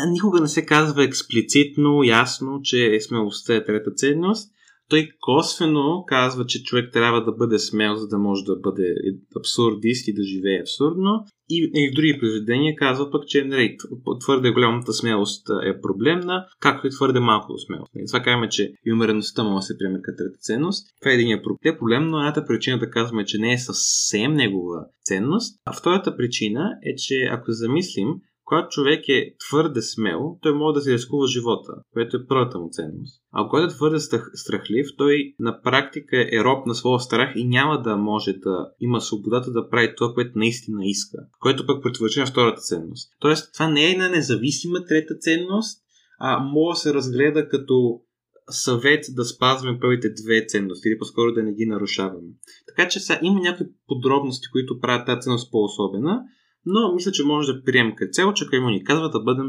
никога 0.08 0.42
не 0.42 0.48
се 0.48 0.66
казва 0.66 1.04
експлицитно, 1.04 2.04
ясно, 2.04 2.60
че 2.64 3.00
смелостта 3.00 3.56
е 3.56 3.66
трета 3.66 3.92
ценност 3.92 4.54
той 4.94 5.10
косвено 5.20 6.04
казва, 6.08 6.46
че 6.46 6.64
човек 6.64 6.94
трябва 6.94 7.24
да 7.24 7.32
бъде 7.32 7.60
смел, 7.60 7.96
за 7.96 8.08
да 8.08 8.18
може 8.18 8.44
да 8.44 8.56
бъде 8.56 8.96
абсурдист 9.40 10.08
и 10.08 10.14
да 10.14 10.24
живее 10.24 10.60
абсурдно. 10.62 11.26
И, 11.50 11.72
и 11.76 11.90
в 11.90 11.96
други 11.96 12.18
произведения 12.20 12.76
казва 12.76 13.12
пък, 13.12 13.28
че 13.28 13.44
нали, 13.44 13.78
твърде 14.20 14.52
голямата 14.52 14.94
смелост 14.94 15.48
е 15.66 15.82
проблемна, 15.82 16.46
както 16.60 16.88
и 16.88 16.90
твърде 16.90 17.20
малко 17.20 17.58
смелост. 17.58 17.92
И 17.96 18.06
това 18.08 18.20
казваме, 18.20 18.50
че 18.50 18.74
и 18.86 18.94
умереността 18.94 19.44
може 19.44 19.56
да 19.56 19.62
се 19.62 19.78
приеме 19.78 20.00
като 20.04 20.24
ценност. 20.40 20.88
Това 21.02 21.12
е 21.12 21.16
един 21.16 21.42
проблем, 21.80 22.08
но 22.08 22.20
едната 22.20 22.46
причина 22.46 22.80
да 22.80 22.90
казваме, 22.90 23.26
че 23.26 23.38
не 23.38 23.54
е 23.54 23.58
съвсем 23.58 24.34
негова 24.34 24.86
ценност. 25.06 25.60
А 25.66 25.74
втората 25.74 26.18
причина 26.18 26.70
е, 26.86 26.96
че 26.96 27.30
ако 27.32 27.52
замислим, 27.52 28.08
когато 28.46 28.68
човек 28.70 29.10
е 29.10 29.36
твърде 29.48 29.82
смел, 29.82 30.38
той 30.42 30.54
може 30.54 30.74
да 30.74 30.82
се 30.82 30.94
рискува 30.94 31.28
живота, 31.28 31.74
което 31.94 32.18
е 32.18 32.28
първата 32.28 32.60
му 32.60 32.70
ценност. 32.72 33.22
А 33.32 33.50
когато 33.50 33.74
е 33.74 33.76
твърде 33.76 34.00
страхлив, 34.34 34.88
той 34.98 35.36
на 35.40 35.62
практика 35.62 36.18
е 36.32 36.44
роб 36.44 36.66
на 36.66 36.76
своя 36.76 37.00
страх 37.00 37.34
и 37.36 37.48
няма 37.48 37.82
да 37.82 37.98
може 37.98 38.34
да 38.34 38.72
има 38.80 39.02
свободата 39.02 39.52
да 39.52 39.70
прави 39.70 39.94
това, 39.98 40.14
което 40.14 40.32
наистина 40.40 40.80
иска, 40.84 41.18
което 41.40 41.66
пък 41.66 41.84
противоречи 41.84 42.20
на 42.20 42.26
втората 42.26 42.62
ценност. 42.62 43.12
Тоест, 43.20 43.54
това 43.54 43.70
не 43.70 43.88
е 43.88 43.92
една 43.92 44.10
независима 44.10 44.86
трета 44.86 45.16
ценност, 45.20 45.80
а 46.20 46.40
може 46.40 46.78
да 46.78 46.80
се 46.80 46.94
разгледа 46.94 47.50
като 47.50 48.02
съвет 48.50 49.06
да 49.10 49.26
спазваме 49.26 49.80
първите 49.80 50.10
две 50.24 50.46
ценности 50.48 50.88
или 50.88 50.98
по-скоро 50.98 51.32
да 51.32 51.44
не 51.44 51.54
ги 51.54 51.66
нарушаваме. 51.66 52.30
Така 52.68 52.90
че 52.90 53.00
сега 53.00 53.20
има 53.24 53.40
някакви 53.40 53.66
подробности, 53.88 54.48
които 54.52 54.80
правят 54.80 55.06
тази 55.06 55.22
ценност 55.22 55.52
по-особена, 55.52 56.22
но 56.66 56.94
мисля, 56.94 57.12
че 57.12 57.24
може 57.24 57.54
да 57.54 57.64
приемем 57.64 57.96
като 57.96 58.12
цел, 58.12 58.34
че 58.34 58.46
ако 58.46 58.70
ни 58.70 58.84
казва 58.84 59.10
да 59.10 59.20
бъдем 59.20 59.48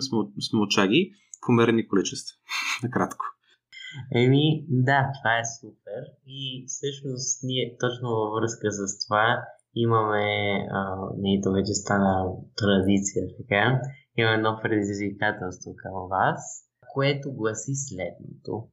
смълчаги 0.51 1.11
в 1.47 1.49
умерени 1.49 1.89
количества. 1.89 2.35
Накратко. 2.83 3.25
Еми, 4.15 4.65
да, 4.69 5.11
това 5.17 5.39
е 5.39 5.51
супер. 5.61 6.03
И 6.27 6.65
всъщност 6.67 7.43
ние 7.43 7.77
точно 7.81 8.09
във 8.09 8.31
връзка 8.37 8.67
с 8.71 9.07
това 9.07 9.45
имаме, 9.75 10.27
а, 10.71 10.81
то 11.43 11.53
вече 11.53 11.75
стана 11.75 12.27
традиция, 12.57 13.23
така, 13.39 13.81
имаме 14.17 14.37
едно 14.37 14.59
предизвикателство 14.63 15.75
към 15.77 15.93
вас, 16.11 16.41
което 16.95 17.33
гласи 17.33 17.73
следното. 17.75 18.69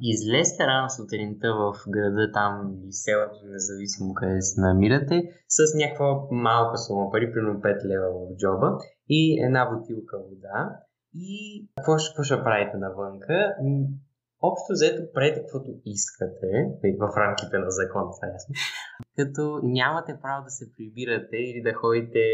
Излезте 0.00 0.66
рано 0.66 0.90
сутринта 0.90 1.48
в 1.54 1.74
града 1.88 2.32
там 2.32 2.74
или 2.74 2.92
селото, 2.92 3.38
независимо 3.44 4.14
къде 4.14 4.40
се 4.40 4.60
намирате, 4.60 5.22
с 5.48 5.58
някаква 5.74 6.20
малка 6.30 6.78
сума 6.78 7.10
пари, 7.10 7.32
примерно 7.32 7.60
5 7.60 7.84
лева 7.84 8.08
в 8.12 8.36
джоба 8.36 8.78
и 9.08 9.42
една 9.46 9.66
бутилка 9.70 10.18
вода. 10.18 10.78
И 11.14 11.66
какво 11.76 11.98
ще, 11.98 12.10
какво 12.10 12.22
ще 12.22 12.44
правите 12.44 12.76
навънка? 12.76 13.54
Общо 14.42 14.72
взето 14.72 15.12
правете 15.14 15.40
каквото 15.40 15.70
искате, 15.84 16.50
в 16.98 17.16
рамките 17.16 17.58
на 17.58 17.70
закон, 17.70 18.02
това 18.02 18.28
е 18.28 18.36
ясно. 18.38 18.54
Като 19.18 19.60
нямате 19.62 20.18
право 20.22 20.44
да 20.44 20.50
се 20.50 20.64
прибирате 20.72 21.36
или 21.36 21.62
да 21.62 21.74
ходите 21.74 22.24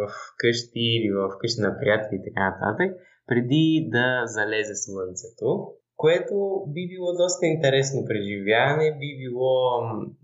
в 0.00 0.12
къщи 0.38 0.86
или 0.96 1.10
в 1.12 1.38
къщи 1.40 1.60
на 1.60 1.78
приятели 1.78 2.16
и 2.18 2.24
така 2.26 2.42
нататък, 2.50 2.90
преди 3.26 3.88
да 3.92 4.22
залезе 4.26 4.74
слънцето 4.74 5.46
което 5.96 6.34
би 6.74 6.88
било 6.88 7.08
доста 7.22 7.46
интересно 7.46 8.04
преживяване, 8.04 8.98
би 9.02 9.10
било 9.20 9.56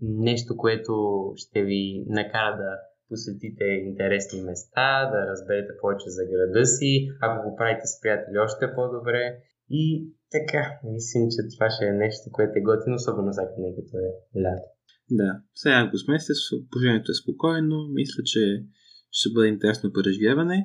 нещо, 0.01 0.57
което 0.57 0.93
ще 1.35 1.63
ви 1.63 2.03
накара 2.07 2.57
да 2.57 2.71
посетите 3.09 3.63
интересни 3.63 4.41
места, 4.41 5.09
да 5.13 5.19
разберете 5.31 5.71
повече 5.81 6.09
за 6.17 6.23
града 6.31 6.65
си, 6.65 6.91
ако 7.21 7.49
го 7.49 7.55
правите 7.55 7.85
с 7.87 8.01
приятели 8.01 8.37
още 8.37 8.73
по-добре. 8.75 9.21
И 9.69 9.83
така, 10.31 10.63
мислим, 10.93 11.25
че 11.33 11.39
това 11.53 11.67
ще 11.69 11.85
е 11.85 12.01
нещо, 12.05 12.25
което 12.31 12.53
е 12.55 12.67
готино, 12.69 12.95
особено 12.95 13.33
сега, 13.33 13.47
като 13.77 13.93
е 14.05 14.09
лято. 14.43 14.67
Да, 15.11 15.31
сега 15.55 15.75
август 15.81 16.07
месец, 16.07 16.37
положението 16.71 17.11
е 17.11 17.21
спокойно, 17.21 17.77
мисля, 17.99 18.21
че 18.31 18.41
ще 19.11 19.33
бъде 19.33 19.47
интересно 19.47 19.93
преживяване. 19.93 20.57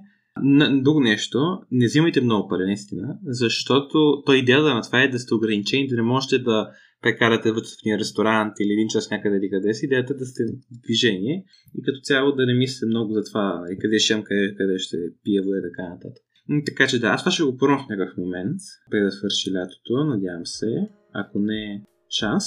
Друго 0.82 1.00
нещо, 1.00 1.38
не 1.70 1.86
взимайте 1.86 2.20
много 2.20 2.48
пари, 2.48 2.64
наистина, 2.64 3.18
защото 3.24 4.22
то 4.26 4.32
идеята 4.32 4.74
на 4.74 4.82
това 4.82 5.02
е 5.02 5.08
да 5.08 5.18
сте 5.18 5.34
ограничени, 5.34 5.88
да 5.88 5.96
не 5.96 6.02
можете 6.02 6.38
да 6.38 6.70
прекарате 7.02 7.52
вътре 7.52 7.68
в 7.68 7.82
един 7.86 7.98
ресторант 7.98 8.52
или 8.60 8.72
един 8.72 8.88
час 8.88 9.10
някъде 9.10 9.36
или 9.36 9.50
къде 9.50 9.74
си. 9.74 9.86
Идеята 9.86 10.12
е 10.12 10.16
да 10.16 10.26
сте 10.26 10.44
в 10.44 10.82
движение 10.84 11.44
и 11.78 11.82
като 11.82 12.00
цяло 12.02 12.32
да 12.32 12.46
не 12.46 12.54
мислите 12.54 12.86
много 12.86 13.12
за 13.12 13.24
това, 13.24 13.60
нали, 13.60 13.78
къде 13.78 13.98
ще 13.98 14.24
къде, 14.24 14.54
къде 14.58 14.78
ще 14.78 14.96
пия 15.24 15.42
вода 15.42 15.58
и 15.58 15.62
така 15.62 15.88
нататък. 15.88 16.22
Така 16.66 16.86
че 16.86 17.00
да, 17.00 17.06
аз 17.06 17.22
това 17.22 17.32
ще 17.32 17.42
го 17.42 17.56
пробвам 17.56 17.78
в 17.78 17.88
някакъв 17.88 18.16
момент, 18.16 18.60
преди 18.90 19.04
да 19.04 19.10
свърши 19.10 19.54
лятото, 19.54 20.04
надявам 20.04 20.46
се. 20.46 20.88
Ако 21.12 21.38
не 21.38 21.82
шанс. 22.18 22.44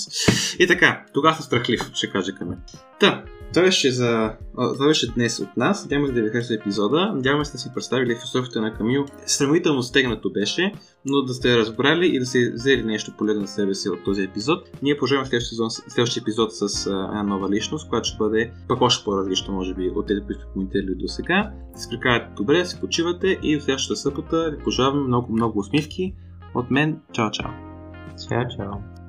И 0.60 0.68
така, 0.68 1.06
тогава 1.14 1.36
съм 1.36 1.46
страхлив, 1.46 1.92
ще 1.94 2.10
каже 2.10 2.32
към. 2.32 2.50
Та, 3.00 3.26
това 3.54 3.66
беше, 3.66 3.92
за... 3.92 4.34
това 4.56 4.88
беше 4.88 5.14
днес 5.14 5.40
от 5.40 5.58
нас. 5.58 5.84
Надяваме 5.84 6.14
да 6.14 6.22
ви 6.22 6.30
хареса 6.30 6.54
епизода. 6.54 7.12
Надяваме 7.16 7.46
се 7.46 7.52
да 7.52 7.58
си 7.58 7.72
представили 7.74 8.16
философията 8.16 8.62
на 8.62 8.74
Камил. 8.74 9.06
Сравнително 9.26 9.84
стегнато 9.84 10.32
беше, 10.32 10.74
но 11.06 11.22
да 11.22 11.34
сте 11.34 11.58
разбрали 11.58 12.16
и 12.16 12.20
да 12.20 12.26
сте 12.26 12.52
взели 12.52 12.84
нещо 12.84 13.14
полезно 13.18 13.46
за 13.46 13.54
себе 13.54 13.74
си 13.74 13.90
от 13.90 14.04
този 14.04 14.24
епизод. 14.24 14.70
Ние 14.82 14.98
продължаваме 14.98 15.26
следващия, 15.26 15.70
следващия 15.70 16.22
епизод 16.22 16.54
с 16.54 16.86
една 16.86 17.24
нова 17.24 17.50
личност, 17.50 17.90
която 17.90 18.08
ще 18.08 18.18
бъде 18.18 18.52
пък 18.68 18.82
още 18.82 19.06
по-различна, 19.06 19.54
може 19.54 19.74
би, 19.74 19.90
от 19.96 20.08
тези, 20.08 20.22
които 20.26 20.48
коментирали 20.54 20.96
до 20.96 21.08
сега. 21.08 21.52
Се 21.76 21.88
добре, 22.36 22.58
да 22.58 22.66
се 22.66 22.80
почивате 22.80 23.40
и 23.44 23.58
в 23.58 23.64
следващата 23.64 23.96
събота 23.96 24.50
ви 24.52 24.64
пожелавам 24.64 25.08
много, 25.08 25.34
много 25.34 25.60
усмивки. 25.60 26.16
От 26.56 26.72
мен, 26.72 27.00
чао, 27.14 27.32
чао! 27.32 27.52
Чао, 28.30 28.44
чао! 28.58 29.01